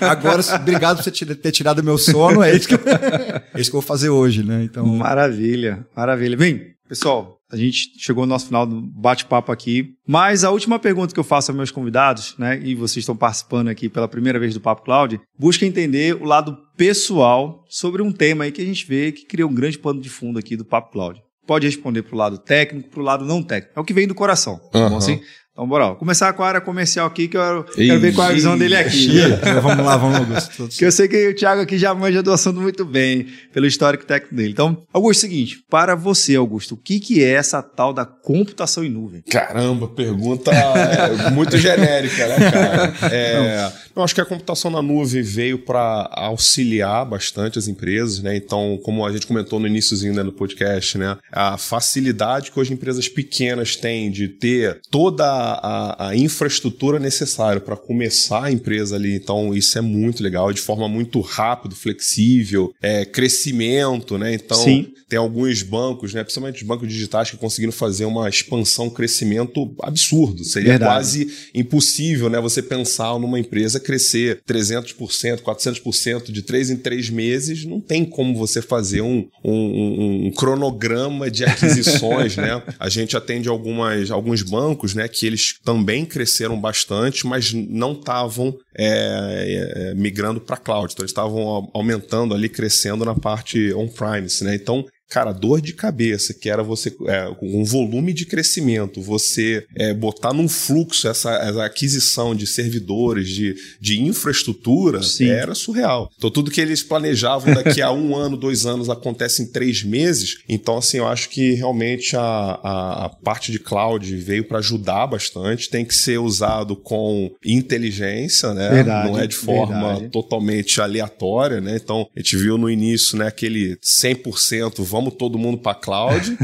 Agora, 0.00 0.40
agora, 0.40 0.56
obrigado 0.56 1.02
por 1.02 1.04
você 1.04 1.26
ter 1.34 1.52
tirado 1.52 1.82
meu 1.82 1.98
sono, 1.98 2.42
é 2.42 2.54
isso 2.54 2.68
que 2.68 2.74
eu, 2.74 2.80
é 2.86 3.60
isso 3.60 3.70
que 3.70 3.76
eu 3.76 3.80
vou 3.80 3.86
fazer 3.86 4.09
hoje, 4.10 4.42
né? 4.42 4.64
Então... 4.64 4.86
Maravilha, 4.86 5.86
maravilha. 5.96 6.36
Bem, 6.36 6.74
pessoal, 6.88 7.40
a 7.50 7.56
gente 7.56 7.92
chegou 7.98 8.24
no 8.24 8.30
nosso 8.30 8.46
final 8.46 8.64
do 8.64 8.80
bate-papo 8.80 9.50
aqui. 9.50 9.94
Mas 10.06 10.44
a 10.44 10.50
última 10.50 10.78
pergunta 10.78 11.12
que 11.12 11.18
eu 11.18 11.24
faço 11.24 11.50
aos 11.50 11.56
meus 11.56 11.70
convidados, 11.70 12.34
né, 12.38 12.60
e 12.62 12.74
vocês 12.74 12.98
estão 12.98 13.16
participando 13.16 13.68
aqui 13.68 13.88
pela 13.88 14.06
primeira 14.06 14.38
vez 14.38 14.54
do 14.54 14.60
Papo 14.60 14.82
Cloud, 14.82 15.20
busca 15.38 15.66
entender 15.66 16.14
o 16.14 16.24
lado 16.24 16.56
pessoal 16.76 17.64
sobre 17.68 18.02
um 18.02 18.12
tema 18.12 18.44
aí 18.44 18.52
que 18.52 18.62
a 18.62 18.64
gente 18.64 18.86
vê 18.86 19.10
que 19.10 19.26
cria 19.26 19.46
um 19.46 19.54
grande 19.54 19.78
pano 19.78 20.00
de 20.00 20.08
fundo 20.08 20.38
aqui 20.38 20.56
do 20.56 20.64
Papo 20.64 20.92
Cloud. 20.92 21.20
Pode 21.46 21.66
responder 21.66 22.02
para 22.02 22.14
o 22.14 22.18
lado 22.18 22.38
técnico, 22.38 22.88
para 22.88 23.00
o 23.00 23.04
lado 23.04 23.24
não 23.24 23.42
técnico. 23.42 23.76
É 23.76 23.80
o 23.80 23.84
que 23.84 23.92
vem 23.92 24.06
do 24.06 24.14
coração. 24.14 24.60
Tá 24.70 24.88
bom 24.88 24.96
assim? 24.96 25.20
Então, 25.60 25.68
bora 25.68 25.88
lá. 25.88 25.94
Começar 25.94 26.32
com 26.32 26.42
a 26.42 26.48
área 26.48 26.60
comercial 26.62 27.06
aqui, 27.06 27.28
que 27.28 27.36
eu 27.36 27.64
quero, 27.64 28.00
ver 28.00 28.14
qual 28.14 28.28
é 28.28 28.30
a 28.30 28.34
visão 28.34 28.56
dele 28.56 28.74
aqui. 28.74 29.18
vamos 29.60 29.84
lá, 29.84 29.94
vamos 29.94 30.14
lá, 30.14 30.20
Augusto. 30.20 30.68
que 30.68 30.86
eu 30.86 30.90
sei 30.90 31.06
que 31.06 31.28
o 31.28 31.34
Thiago 31.34 31.60
aqui 31.60 31.76
já 31.76 31.94
manja 31.94 32.22
do 32.22 32.32
assunto 32.32 32.58
muito 32.58 32.82
bem, 32.82 33.26
pelo 33.52 33.66
histórico 33.66 34.06
técnico 34.06 34.34
dele. 34.34 34.52
Então, 34.52 34.78
Augusto, 34.90 35.26
é 35.26 35.28
o 35.28 35.30
seguinte, 35.30 35.62
para 35.68 35.94
você, 35.94 36.34
Augusto, 36.34 36.76
o 36.76 36.78
que, 36.78 36.98
que 36.98 37.22
é 37.22 37.32
essa 37.32 37.62
tal 37.62 37.92
da 37.92 38.06
computação 38.06 38.82
em 38.82 38.88
nuvem? 38.88 39.22
Caramba, 39.30 39.86
pergunta 39.86 40.50
é, 40.50 41.30
muito 41.30 41.58
genérica, 41.58 42.26
né, 42.26 42.50
cara? 42.50 43.14
É, 43.14 43.72
eu 44.00 44.04
acho 44.04 44.14
que 44.14 44.20
a 44.20 44.24
computação 44.24 44.70
na 44.70 44.82
nuvem 44.82 45.22
veio 45.22 45.58
para 45.58 46.10
auxiliar 46.12 47.04
bastante 47.04 47.58
as 47.58 47.68
empresas, 47.68 48.20
né? 48.20 48.36
Então, 48.36 48.78
como 48.82 49.04
a 49.04 49.12
gente 49.12 49.26
comentou 49.26 49.58
no 49.58 49.66
iníciozinho 49.66 50.14
né, 50.14 50.22
do 50.22 50.32
podcast, 50.32 50.98
né? 50.98 51.16
A 51.30 51.56
facilidade 51.56 52.50
que 52.50 52.58
hoje 52.58 52.72
empresas 52.72 53.08
pequenas 53.08 53.76
têm 53.76 54.10
de 54.10 54.28
ter 54.28 54.80
toda 54.90 55.24
a, 55.24 56.08
a 56.08 56.16
infraestrutura 56.16 56.98
necessária 56.98 57.60
para 57.60 57.76
começar 57.76 58.44
a 58.44 58.52
empresa 58.52 58.96
ali. 58.96 59.14
Então, 59.14 59.54
isso 59.54 59.76
é 59.78 59.80
muito 59.80 60.22
legal, 60.22 60.52
de 60.52 60.60
forma 60.60 60.88
muito 60.88 61.20
rápida, 61.20 61.74
flexível, 61.74 62.72
é, 62.80 63.04
crescimento, 63.04 64.18
né? 64.18 64.34
Então, 64.34 64.62
Sim. 64.62 64.92
tem 65.08 65.18
alguns 65.18 65.62
bancos, 65.62 66.14
né? 66.14 66.22
Principalmente 66.22 66.62
os 66.62 66.66
bancos 66.66 66.88
digitais 66.88 67.30
que 67.30 67.36
conseguiram 67.36 67.72
fazer 67.72 68.04
uma 68.04 68.28
expansão, 68.28 68.88
crescimento 68.88 69.74
absurdo. 69.82 70.44
Seria 70.44 70.70
Verdade. 70.70 70.92
quase 70.92 71.32
impossível, 71.54 72.28
né? 72.28 72.40
Você 72.40 72.62
pensar 72.62 73.18
numa 73.18 73.38
empresa 73.38 73.80
crescer 73.90 74.40
300%, 74.48 75.40
400% 75.40 76.30
de 76.30 76.42
três 76.42 76.70
em 76.70 76.76
três 76.76 77.10
meses. 77.10 77.64
Não 77.64 77.80
tem 77.80 78.04
como 78.04 78.38
você 78.38 78.62
fazer 78.62 79.00
um, 79.00 79.28
um, 79.44 80.26
um 80.26 80.30
cronograma 80.30 81.28
de 81.28 81.44
aquisições, 81.44 82.36
né? 82.36 82.62
A 82.78 82.88
gente 82.88 83.16
atende 83.16 83.48
algumas, 83.48 84.12
alguns 84.12 84.42
bancos, 84.42 84.94
né? 84.94 85.08
Que 85.08 85.26
eles 85.26 85.58
também 85.64 86.04
cresceram 86.04 86.60
bastante, 86.60 87.26
mas 87.26 87.52
não 87.52 87.92
estavam 87.92 88.56
é, 88.78 89.90
é, 89.90 89.94
migrando 89.94 90.40
para 90.40 90.56
cloud. 90.56 90.92
Então, 90.92 91.02
eles 91.02 91.10
estavam 91.10 91.68
aumentando 91.74 92.32
ali, 92.32 92.48
crescendo 92.48 93.04
na 93.04 93.16
parte 93.16 93.74
on-premise, 93.74 94.44
né? 94.44 94.54
Então, 94.54 94.86
Cara, 95.10 95.32
dor 95.32 95.60
de 95.60 95.72
cabeça, 95.72 96.32
que 96.32 96.48
era 96.48 96.62
você, 96.62 96.94
é, 97.06 97.28
um 97.42 97.64
volume 97.64 98.12
de 98.12 98.24
crescimento, 98.24 99.02
você 99.02 99.66
é, 99.74 99.92
botar 99.92 100.32
num 100.32 100.48
fluxo 100.48 101.08
essa, 101.08 101.32
essa, 101.32 101.64
aquisição 101.64 102.32
de 102.32 102.46
servidores, 102.46 103.28
de, 103.28 103.56
de 103.80 104.00
infraestrutura, 104.00 105.02
Sim. 105.02 105.28
era 105.28 105.52
surreal. 105.52 106.08
Então, 106.16 106.30
tudo 106.30 106.50
que 106.50 106.60
eles 106.60 106.84
planejavam 106.84 107.52
daqui 107.52 107.82
a 107.82 107.90
um 107.92 108.14
ano, 108.14 108.36
dois 108.36 108.66
anos, 108.66 108.88
acontece 108.88 109.42
em 109.42 109.46
três 109.46 109.82
meses. 109.82 110.38
Então, 110.48 110.78
assim, 110.78 110.98
eu 110.98 111.08
acho 111.08 111.28
que 111.28 111.54
realmente 111.54 112.16
a, 112.16 112.20
a, 112.20 113.04
a 113.06 113.08
parte 113.08 113.50
de 113.50 113.58
cloud 113.58 114.16
veio 114.16 114.44
para 114.44 114.58
ajudar 114.58 115.08
bastante, 115.08 115.68
tem 115.68 115.84
que 115.84 115.94
ser 115.94 116.18
usado 116.18 116.76
com 116.76 117.32
inteligência, 117.44 118.54
né? 118.54 118.70
Verdade, 118.70 119.10
Não 119.10 119.18
é 119.18 119.26
de 119.26 119.34
forma 119.34 119.88
verdade. 119.88 120.10
totalmente 120.10 120.80
aleatória, 120.80 121.60
né? 121.60 121.78
Então, 121.82 122.06
a 122.14 122.20
gente 122.20 122.36
viu 122.36 122.56
no 122.56 122.70
início, 122.70 123.18
né, 123.18 123.26
aquele 123.26 123.76
100%, 123.76 124.82
vamos 124.84 124.99
vamos 125.00 125.14
todo 125.14 125.38
mundo 125.38 125.58
para 125.58 125.74
cloud. 125.74 126.36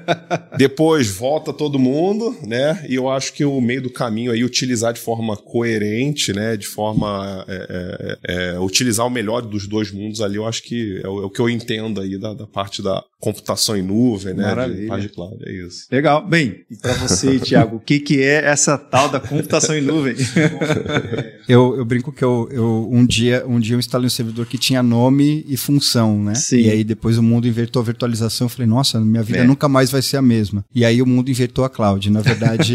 Depois 0.56 1.10
volta 1.10 1.52
todo 1.52 1.78
mundo, 1.78 2.36
né? 2.46 2.84
E 2.88 2.94
eu 2.94 3.08
acho 3.08 3.32
que 3.32 3.44
o 3.44 3.60
meio 3.60 3.82
do 3.82 3.90
caminho 3.90 4.30
aí 4.30 4.44
utilizar 4.44 4.92
de 4.92 5.00
forma 5.00 5.36
coerente, 5.36 6.32
né? 6.32 6.56
De 6.56 6.66
forma 6.66 7.44
é, 7.48 8.18
é, 8.28 8.52
é, 8.54 8.60
utilizar 8.60 9.06
o 9.06 9.10
melhor 9.10 9.40
dos 9.40 9.66
dois 9.66 9.90
mundos 9.90 10.20
ali, 10.20 10.36
eu 10.36 10.46
acho 10.46 10.62
que 10.62 11.00
é 11.02 11.08
o, 11.08 11.22
é 11.22 11.26
o 11.26 11.30
que 11.30 11.40
eu 11.40 11.48
entendo 11.48 12.00
aí 12.00 12.18
da, 12.18 12.34
da, 12.34 12.46
parte 12.46 12.82
da 12.82 13.02
computação 13.22 13.76
em 13.76 13.82
nuvem, 13.82 14.34
né? 14.34 14.42
Maravilha. 14.42 14.96
De, 14.96 15.02
de 15.02 15.08
cloud, 15.10 15.36
é 15.46 15.52
isso. 15.52 15.86
Legal. 15.92 16.26
Bem, 16.26 16.64
e 16.68 16.76
para 16.76 16.92
você, 16.94 17.38
Tiago, 17.40 17.76
o 17.76 17.80
que, 17.80 18.00
que 18.00 18.20
é 18.20 18.44
essa 18.46 18.76
tal 18.76 19.08
da 19.08 19.20
computação 19.20 19.76
em 19.76 19.80
nuvem? 19.80 20.16
eu, 21.48 21.76
eu 21.76 21.84
brinco 21.84 22.10
que 22.10 22.24
eu, 22.24 22.48
eu 22.50 22.88
um 22.90 23.06
dia 23.06 23.44
um 23.46 23.60
dia 23.60 23.76
eu 23.76 23.78
instalei 23.78 24.08
um 24.08 24.10
servidor 24.10 24.44
que 24.46 24.58
tinha 24.58 24.82
nome 24.82 25.44
e 25.46 25.56
função, 25.56 26.20
né? 26.20 26.34
Sim. 26.34 26.62
E 26.62 26.70
aí 26.70 26.82
depois 26.82 27.16
o 27.16 27.22
mundo 27.22 27.46
invertou 27.46 27.80
a 27.80 27.84
virtualização, 27.84 28.46
eu 28.46 28.48
falei, 28.48 28.66
nossa, 28.66 29.00
minha 29.00 29.22
vida 29.22 29.38
é. 29.38 29.44
nunca 29.44 29.68
mais 29.68 29.92
vai 29.92 30.02
ser 30.02 30.16
a 30.16 30.22
mesma. 30.22 30.64
E 30.74 30.84
aí 30.84 31.00
o 31.00 31.06
mundo 31.06 31.30
invertou 31.30 31.64
a 31.64 31.70
cloud, 31.70 32.10
na 32.10 32.22
verdade. 32.22 32.74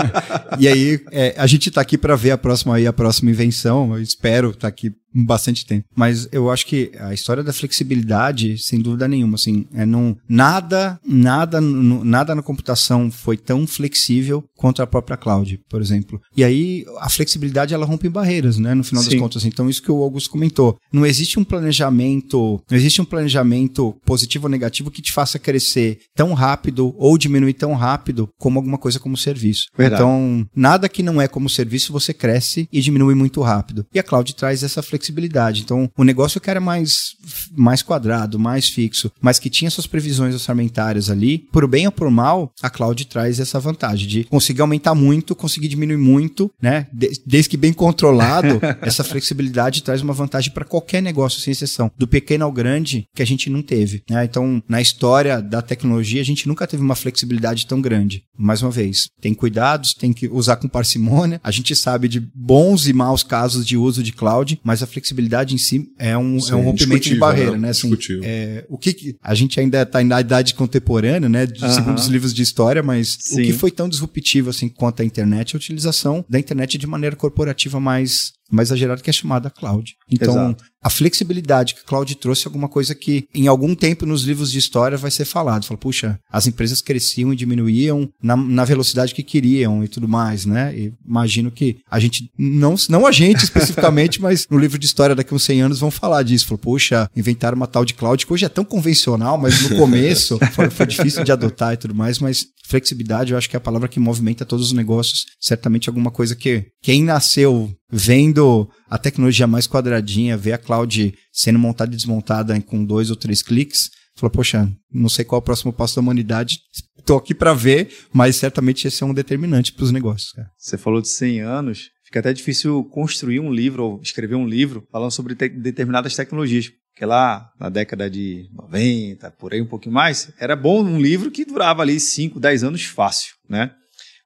e 0.60 0.68
aí 0.68 1.00
é, 1.10 1.34
a 1.38 1.46
gente 1.46 1.70
está 1.70 1.80
aqui 1.80 1.96
para 1.96 2.14
ver 2.14 2.32
a 2.32 2.36
próxima 2.36 2.76
aí 2.76 2.86
a 2.86 2.92
próxima 2.92 3.30
invenção. 3.30 3.94
Eu 3.94 4.02
espero 4.02 4.50
estar 4.50 4.60
tá 4.60 4.68
aqui 4.68 4.92
bastante 5.14 5.66
tempo. 5.66 5.86
Mas 5.94 6.28
eu 6.30 6.50
acho 6.50 6.66
que 6.66 6.92
a 6.98 7.12
história 7.12 7.42
da 7.42 7.52
flexibilidade, 7.52 8.58
sem 8.58 8.80
dúvida 8.80 9.08
nenhuma, 9.08 9.34
assim, 9.34 9.66
é 9.74 9.84
não 9.84 10.16
nada, 10.28 11.00
nada, 11.06 11.60
nada 11.60 12.34
na 12.34 12.42
computação 12.42 13.10
foi 13.10 13.36
tão 13.36 13.66
flexível 13.66 14.44
quanto 14.56 14.82
a 14.82 14.86
própria 14.86 15.16
cloud, 15.16 15.60
por 15.68 15.80
exemplo. 15.80 16.20
E 16.36 16.44
aí 16.44 16.84
a 16.98 17.08
flexibilidade 17.08 17.74
ela 17.74 17.86
rompe 17.86 18.08
barreiras, 18.08 18.58
né, 18.58 18.74
no 18.74 18.84
final 18.84 19.02
Sim. 19.02 19.10
das 19.10 19.18
contas. 19.18 19.44
Então 19.44 19.68
isso 19.68 19.82
que 19.82 19.90
o 19.90 20.02
Augusto 20.02 20.30
comentou, 20.30 20.76
não 20.92 21.06
existe 21.06 21.38
um 21.38 21.44
planejamento, 21.44 22.60
não 22.70 22.76
existe 22.76 23.00
um 23.00 23.04
planejamento 23.04 23.96
positivo 24.04 24.46
ou 24.46 24.50
negativo 24.50 24.90
que 24.90 25.02
te 25.02 25.12
faça 25.12 25.38
crescer 25.38 25.98
tão 26.14 26.34
rápido 26.34 26.94
ou 26.98 27.16
diminuir 27.16 27.54
tão 27.54 27.74
rápido 27.74 28.28
como 28.38 28.58
alguma 28.58 28.78
coisa 28.78 29.00
como 29.00 29.16
serviço. 29.16 29.66
Verdade. 29.76 30.02
Então, 30.02 30.46
nada 30.54 30.88
que 30.88 31.02
não 31.02 31.20
é 31.20 31.28
como 31.28 31.48
serviço 31.48 31.92
você 31.92 32.12
cresce 32.12 32.68
e 32.72 32.80
diminui 32.80 33.14
muito 33.14 33.40
rápido. 33.40 33.86
E 33.94 33.98
a 33.98 34.02
cloud 34.02 34.34
traz 34.34 34.62
essa 34.62 34.82
flexibilidade 34.82 34.97
flexibilidade. 34.98 35.62
Então, 35.62 35.90
o 35.96 36.04
negócio 36.04 36.40
que 36.40 36.50
era 36.50 36.60
mais, 36.60 37.16
mais 37.56 37.82
quadrado, 37.82 38.38
mais 38.38 38.68
fixo, 38.68 39.10
mas 39.20 39.38
que 39.38 39.48
tinha 39.48 39.70
suas 39.70 39.86
previsões 39.86 40.34
orçamentárias 40.34 41.08
ali, 41.08 41.38
por 41.38 41.66
bem 41.66 41.86
ou 41.86 41.92
por 41.92 42.10
mal, 42.10 42.52
a 42.60 42.68
cloud 42.68 43.06
traz 43.06 43.38
essa 43.40 43.60
vantagem 43.60 44.08
de 44.08 44.24
conseguir 44.24 44.60
aumentar 44.60 44.94
muito, 44.94 45.34
conseguir 45.34 45.68
diminuir 45.68 45.96
muito, 45.96 46.50
né? 46.60 46.86
desde 47.26 47.48
que 47.48 47.56
bem 47.56 47.72
controlado, 47.72 48.60
essa 48.82 49.04
flexibilidade 49.04 49.82
traz 49.82 50.02
uma 50.02 50.12
vantagem 50.12 50.52
para 50.52 50.64
qualquer 50.64 51.02
negócio, 51.02 51.40
sem 51.40 51.52
exceção, 51.52 51.90
do 51.96 52.06
pequeno 52.06 52.44
ao 52.44 52.52
grande, 52.52 53.06
que 53.14 53.22
a 53.22 53.26
gente 53.26 53.48
não 53.48 53.62
teve. 53.62 54.02
Né? 54.10 54.24
Então, 54.24 54.62
na 54.68 54.80
história 54.80 55.40
da 55.40 55.62
tecnologia, 55.62 56.20
a 56.20 56.24
gente 56.24 56.48
nunca 56.48 56.66
teve 56.66 56.82
uma 56.82 56.96
flexibilidade 56.96 57.66
tão 57.66 57.80
grande. 57.80 58.22
Mais 58.36 58.62
uma 58.62 58.70
vez, 58.70 59.08
tem 59.20 59.34
cuidados, 59.34 59.94
tem 59.94 60.12
que 60.12 60.28
usar 60.28 60.56
com 60.56 60.68
parcimônia. 60.68 61.40
A 61.42 61.50
gente 61.50 61.74
sabe 61.74 62.08
de 62.08 62.20
bons 62.34 62.86
e 62.86 62.92
maus 62.92 63.22
casos 63.22 63.66
de 63.66 63.76
uso 63.76 64.02
de 64.02 64.12
cloud, 64.12 64.60
mas 64.62 64.82
a 64.82 64.86
flexibilidade 64.88 65.54
em 65.54 65.58
si 65.58 65.90
é 65.98 66.16
um, 66.16 66.40
Sim, 66.40 66.52
é 66.52 66.56
um 66.56 66.62
rompimento 66.62 67.08
de 67.08 67.16
barreira, 67.16 67.52
né? 67.52 67.58
né? 67.58 67.68
Assim, 67.70 67.90
é, 68.22 68.64
o 68.68 68.76
que, 68.76 68.92
que 68.92 69.16
a 69.22 69.34
gente 69.34 69.60
ainda 69.60 69.82
está 69.82 70.02
na 70.02 70.20
idade 70.20 70.54
contemporânea, 70.54 71.28
né? 71.28 71.46
De, 71.46 71.62
uh 71.62 71.66
-huh. 71.66 71.74
Segundo 71.74 71.98
os 71.98 72.06
livros 72.06 72.34
de 72.34 72.42
história, 72.42 72.82
mas 72.82 73.16
Sim. 73.20 73.42
o 73.42 73.44
que 73.44 73.52
foi 73.52 73.70
tão 73.70 73.88
disruptivo 73.88 74.50
assim 74.50 74.68
quanto 74.68 75.02
a 75.02 75.04
internet 75.04 75.54
é 75.54 75.56
a 75.56 75.58
utilização 75.58 76.24
da 76.28 76.38
internet 76.38 76.76
de 76.78 76.86
maneira 76.86 77.14
corporativa 77.14 77.78
mais 77.78 78.32
mais 78.50 78.68
exagerada 78.68 79.02
que 79.02 79.10
é 79.10 79.12
chamada 79.12 79.50
cloud. 79.50 79.94
Então, 80.10 80.34
Exato. 80.34 80.64
a 80.82 80.90
flexibilidade 80.90 81.74
que 81.74 81.80
a 81.80 81.84
cloud 81.84 82.14
trouxe 82.16 82.46
é 82.46 82.48
alguma 82.48 82.68
coisa 82.68 82.94
que 82.94 83.26
em 83.34 83.46
algum 83.46 83.74
tempo 83.74 84.06
nos 84.06 84.22
livros 84.22 84.50
de 84.50 84.58
história 84.58 84.96
vai 84.96 85.10
ser 85.10 85.24
falado. 85.24 85.66
Fala, 85.66 85.78
puxa, 85.78 86.18
as 86.30 86.46
empresas 86.46 86.80
cresciam 86.80 87.32
e 87.32 87.36
diminuíam 87.36 88.08
na, 88.22 88.36
na 88.36 88.64
velocidade 88.64 89.14
que 89.14 89.22
queriam 89.22 89.84
e 89.84 89.88
tudo 89.88 90.08
mais, 90.08 90.46
né? 90.46 90.74
E 90.76 90.92
imagino 91.06 91.50
que 91.50 91.78
a 91.90 91.98
gente, 91.98 92.30
não, 92.38 92.74
não 92.88 93.06
a 93.06 93.12
gente 93.12 93.44
especificamente, 93.44 94.20
mas 94.20 94.46
no 94.50 94.58
livro 94.58 94.78
de 94.78 94.86
história 94.86 95.14
daqui 95.14 95.32
a 95.32 95.36
uns 95.36 95.44
100 95.44 95.62
anos 95.62 95.80
vão 95.80 95.90
falar 95.90 96.22
disso. 96.22 96.46
Falou, 96.46 96.58
puxa, 96.58 97.08
inventaram 97.14 97.56
uma 97.56 97.66
tal 97.66 97.84
de 97.84 97.94
cloud 97.94 98.24
que 98.24 98.32
hoje 98.32 98.44
é 98.44 98.48
tão 98.48 98.64
convencional, 98.64 99.36
mas 99.36 99.68
no 99.68 99.76
começo 99.76 100.38
foi, 100.52 100.70
foi 100.70 100.86
difícil 100.86 101.22
de 101.22 101.32
adotar 101.32 101.74
e 101.74 101.76
tudo 101.76 101.94
mais, 101.94 102.18
mas 102.18 102.46
flexibilidade 102.66 103.32
eu 103.32 103.38
acho 103.38 103.48
que 103.48 103.56
é 103.56 103.58
a 103.58 103.60
palavra 103.60 103.88
que 103.88 103.98
movimenta 103.98 104.44
todos 104.44 104.66
os 104.66 104.72
negócios. 104.72 105.26
Certamente 105.40 105.88
alguma 105.88 106.10
coisa 106.10 106.36
que 106.36 106.66
quem 106.82 107.02
nasceu 107.02 107.74
vendo 107.90 108.68
a 108.88 108.98
tecnologia 108.98 109.46
mais 109.46 109.66
quadradinha, 109.66 110.36
ver 110.36 110.52
a 110.52 110.58
cloud 110.58 111.14
sendo 111.32 111.58
montada 111.58 111.92
e 111.92 111.96
desmontada 111.96 112.60
com 112.60 112.84
dois 112.84 113.10
ou 113.10 113.16
três 113.16 113.42
cliques, 113.42 113.90
falou, 114.16 114.30
poxa, 114.30 114.70
não 114.92 115.08
sei 115.08 115.24
qual 115.24 115.38
é 115.38 115.42
o 115.42 115.44
próximo 115.44 115.72
passo 115.72 115.96
da 115.96 116.00
humanidade, 116.00 116.58
estou 116.98 117.16
aqui 117.16 117.34
para 117.34 117.54
ver, 117.54 117.88
mas 118.12 118.36
certamente 118.36 118.86
esse 118.86 119.02
é 119.02 119.06
um 119.06 119.14
determinante 119.14 119.72
para 119.72 119.84
os 119.84 119.92
negócios. 119.92 120.32
Cara. 120.32 120.50
Você 120.58 120.76
falou 120.76 121.00
de 121.00 121.08
100 121.08 121.40
anos, 121.40 121.90
fica 122.04 122.20
até 122.20 122.32
difícil 122.32 122.84
construir 122.84 123.40
um 123.40 123.52
livro 123.52 123.84
ou 123.84 124.00
escrever 124.02 124.34
um 124.34 124.46
livro 124.46 124.86
falando 124.90 125.10
sobre 125.10 125.34
te 125.34 125.48
determinadas 125.48 126.14
tecnologias. 126.14 126.70
Porque 126.92 127.06
lá 127.06 127.48
na 127.60 127.68
década 127.68 128.10
de 128.10 128.48
90, 128.52 129.30
por 129.32 129.54
aí 129.54 129.62
um 129.62 129.66
pouquinho 129.66 129.94
mais, 129.94 130.32
era 130.36 130.56
bom 130.56 130.82
um 130.82 131.00
livro 131.00 131.30
que 131.30 131.44
durava 131.44 131.82
ali 131.82 132.00
5, 132.00 132.40
10 132.40 132.64
anos 132.64 132.84
fácil, 132.84 133.34
né? 133.48 133.70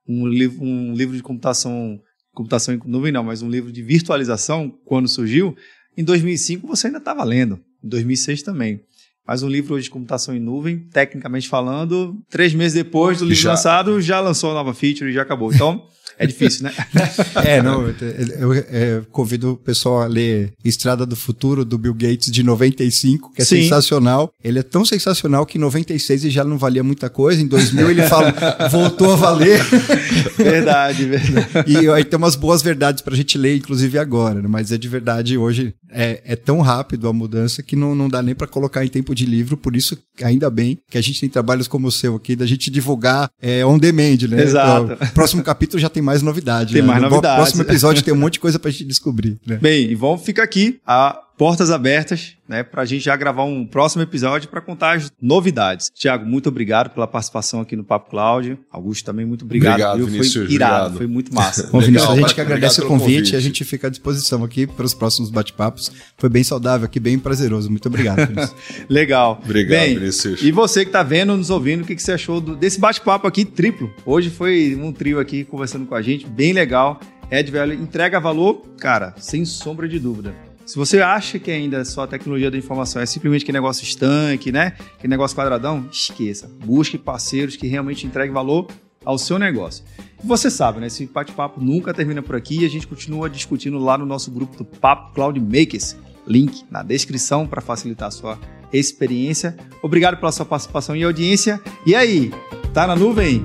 Um, 0.09 0.27
livro, 0.27 0.65
um 0.65 0.95
livro 0.95 1.15
de 1.15 1.23
computação 1.23 2.01
computação 2.33 2.75
em 2.75 2.81
nuvem 2.85 3.13
não, 3.13 3.23
mas 3.23 3.43
um 3.43 3.49
livro 3.49 3.73
de 3.73 3.83
virtualização, 3.83 4.73
quando 4.85 5.09
surgiu, 5.09 5.57
em 5.97 6.05
2005 6.05 6.67
você 6.67 6.87
ainda 6.87 6.99
estava 6.99 7.23
lendo, 7.25 7.61
em 7.83 7.89
2006 7.89 8.43
também. 8.43 8.81
Mas 9.27 9.43
um 9.43 9.49
livro 9.49 9.75
hoje 9.75 9.85
de 9.85 9.91
computação 9.91 10.35
em 10.35 10.41
nuvem, 10.41 10.79
tecnicamente 10.79 11.49
falando, 11.49 12.21
três 12.29 12.53
meses 12.55 12.75
depois 12.75 13.19
do 13.19 13.25
livro 13.25 13.43
já. 13.43 13.51
lançado, 13.51 14.01
já 14.01 14.21
lançou 14.21 14.51
a 14.51 14.55
nova 14.55 14.75
feature 14.75 15.11
e 15.11 15.13
já 15.13 15.23
acabou. 15.23 15.53
Então, 15.53 15.87
é 16.19 16.27
difícil, 16.27 16.65
né? 16.65 16.73
é, 17.45 17.63
não, 17.63 17.87
eu, 17.87 17.95
eu, 18.39 18.55
eu, 18.55 19.05
convido 19.11 19.53
o 19.53 19.57
pessoal 19.57 20.03
a 20.03 20.07
ler 20.07 20.53
Estrada 20.65 21.05
do 21.05 21.17
Futuro, 21.17 21.65
do 21.65 21.79
Bill 21.79 21.95
Gates, 21.95 22.31
de 22.31 22.43
95, 22.43 23.33
que 23.33 23.43
é 23.43 23.45
Sim. 23.45 23.63
sensacional. 23.63 24.33
Ele 24.43 24.59
é 24.59 24.63
tão 24.63 24.85
sensacional 24.85 25.47
que 25.47 25.59
em 25.59 25.61
96 25.61 26.25
ele 26.25 26.33
já 26.33 26.45
não 26.45 26.59
valia 26.59 26.83
muita 26.83 27.09
coisa, 27.09 27.41
em 27.41 27.47
2000 27.47 27.91
ele 27.91 28.03
fala, 28.03 28.35
voltou 28.71 29.13
a 29.13 29.17
valer. 29.17 29.63
Verdade, 30.37 31.05
verdade. 31.05 31.65
E 31.67 31.89
aí 31.89 32.05
tem 32.05 32.17
umas 32.17 32.37
boas 32.37 32.63
verdades 32.63 33.03
pra 33.03 33.15
gente 33.15 33.39
ler, 33.39 33.57
inclusive 33.57 33.99
agora, 33.99 34.41
né? 34.41 34.49
mas 34.49 34.73
é 34.73 34.79
de 34.79 34.89
verdade, 34.89 35.37
hoje 35.39 35.75
é, 35.93 36.23
é 36.25 36.37
tão 36.37 36.61
rápido 36.61 37.09
a 37.09 37.13
mudança 37.13 37.63
que 37.63 37.77
não, 37.77 37.95
não 37.95 38.09
dá 38.09 38.23
nem 38.23 38.35
para 38.35 38.47
colocar 38.47 38.85
em 38.85 38.89
tempo 38.89 39.15
de 39.15 39.27
livro, 39.27 39.57
por 39.57 39.77
isso, 39.77 39.97
ainda 40.23 40.51
bem 40.51 40.79
que 40.91 40.99
a 40.99 41.01
gente 41.01 41.21
tem 41.21 41.29
trabalhos 41.29 41.69
como 41.69 41.87
o 41.87 41.93
seu 41.93 42.17
aqui, 42.17 42.35
da 42.35 42.47
gente 42.47 42.71
divulgar 42.71 43.31
é, 43.41 43.65
on 43.65 43.79
demand, 43.79 44.19
né? 44.29 44.43
Exato. 44.43 44.93
Então, 44.93 45.09
próximo 45.15 45.43
capítulo 45.43 45.81
já 45.81 45.89
tem 45.89 46.03
mais 46.03 46.23
novidade. 46.23 46.73
Tem 46.73 46.83
né? 46.83 46.89
mais 46.89 47.03
novidade. 47.03 47.39
No 47.39 47.43
próximo 47.43 47.63
episódio 47.63 48.03
tem 48.03 48.15
um 48.15 48.19
monte 48.19 48.35
de 48.35 48.41
coisa 48.41 48.59
pra 48.59 48.71
gente 48.71 48.85
descobrir. 48.85 49.39
Né? 49.47 49.57
Bem, 49.57 49.91
e 49.91 49.95
vamos 49.95 50.23
ficar 50.23 50.43
aqui 50.43 50.81
a 50.87 51.19
portas 51.37 51.71
abertas, 51.71 52.37
né, 52.49 52.63
para 52.63 52.83
a 52.83 52.85
gente 52.85 53.05
já 53.05 53.17
gravar 53.17 53.45
um 53.45 53.67
próximo 53.67 54.03
episódio 54.03 54.49
para 54.49 54.61
contar 54.61 54.97
as 54.97 55.11
novidades. 55.21 55.91
Tiago, 55.95 56.27
muito 56.27 56.49
obrigado 56.49 56.91
pela 56.91 57.07
participação 57.07 57.61
aqui 57.61 57.75
no 57.75 57.85
Papo 57.85 58.11
Cláudio. 58.11 58.59
Augusto 58.71 59.05
também 59.05 59.25
muito 59.25 59.45
obrigado. 59.45 59.73
Obrigado, 59.73 59.97
viu? 59.97 60.07
Vinícius, 60.07 60.47
Foi 60.47 60.55
irado, 60.55 60.75
obrigado. 60.75 60.97
foi 60.99 61.07
muito 61.07 61.35
massa. 61.35 61.69
Bom, 61.73 61.81
Vinícius, 61.81 62.11
a 62.11 62.17
gente 62.17 62.35
que 62.35 62.41
agradece 62.41 62.81
o 62.81 62.87
convite, 62.87 63.07
convite, 63.07 63.33
e 63.33 63.37
a 63.37 63.41
gente 63.41 63.65
fica 63.65 63.87
à 63.87 63.91
disposição 63.91 64.45
aqui 64.45 64.67
para 64.67 64.85
os 64.85 64.95
próximos 64.95 65.31
bate-papos. 65.31 65.91
Foi 66.19 66.29
bem 66.29 66.45
saudável 66.45 66.85
aqui, 66.85 67.01
bem 67.01 67.19
prazeroso. 67.19 67.71
Muito 67.71 67.87
obrigado, 67.89 68.27
Vinícius. 68.29 68.55
Legal. 68.89 69.41
Obrigado, 69.43 69.81
bem, 69.81 69.99
Vinícius. 69.99 70.43
E 70.43 70.53
você 70.53 70.85
que 70.85 70.91
está 70.91 71.03
vendo, 71.03 71.37
nos 71.37 71.51
ouvindo, 71.51 71.83
o 71.83 71.87
que, 71.87 71.97
que 71.97 72.03
você 72.03 72.13
achou 72.13 72.41
do, 72.41 72.55
desse 72.55 72.79
bate-papo 72.79 73.27
aqui 73.27 73.45
triplo? 73.45 73.93
Hoje 74.05 74.31
foi 74.31 74.77
um 74.81 74.93
trio 74.93 75.19
aqui 75.19 75.45
conversando 75.45 75.87
com 75.87 75.95
a 75.95 76.03
gente, 76.03 76.27
bem 76.27 76.53
legal. 76.53 77.01
Ed 77.31 77.51
Velho 77.51 77.73
entrega 77.73 78.21
valor, 78.21 78.63
cara, 78.79 79.15
sem 79.17 79.45
sombra 79.47 79.89
de 79.89 79.99
dúvida. 79.99 80.52
Se 80.73 80.79
você 80.79 81.03
acha 81.03 81.39
que 81.39 81.51
ainda 81.51 81.85
só 81.85 82.05
a 82.05 82.07
tecnologia 82.07 82.51
da 82.51 82.57
informação 82.57 83.03
é 83.03 83.05
simplesmente 83.05 83.45
que 83.45 83.53
negócio 83.53 83.85
estanque, 83.85 84.51
né? 84.51 84.73
Que 84.99 85.07
negócio 85.07 85.37
quadradão, 85.37 85.87
esqueça. 85.93 86.51
Busque 86.65 86.97
parceiros 86.97 87.57
que 87.57 87.67
realmente 87.67 88.07
entreguem 88.07 88.33
valor 88.33 88.69
ao 89.05 89.19
seu 89.19 89.39
negócio. 89.39 89.85
E 90.25 90.27
você 90.27 90.51
sabe, 90.51 90.81
né? 90.81 90.87
Esse 90.87 91.05
bate-papo 91.05 91.61
nunca 91.63 91.93
termina 91.93 92.23
por 92.23 92.37
aqui 92.37 92.63
e 92.63 92.65
a 92.65 92.71
gente 92.71 92.87
continua 92.87 93.29
discutindo 93.29 93.79
lá 93.79 93.99
no 93.99 94.07
nosso 94.07 94.31
grupo 94.31 94.57
do 94.57 94.65
Papo 94.65 95.13
Cloud 95.13 95.39
Makers. 95.39 95.95
Link 96.27 96.65
na 96.71 96.83
descrição 96.83 97.47
para 97.47 97.61
facilitar 97.61 98.09
a 98.09 98.11
sua 98.11 98.39
experiência. 98.73 99.55
Obrigado 99.83 100.17
pela 100.17 100.33
sua 100.33 100.47
participação 100.47 100.97
e 100.97 101.05
audiência. 101.05 101.61
E 101.85 101.95
aí, 101.95 102.33
tá 102.73 102.87
na 102.87 102.97
nuvem? 102.97 103.45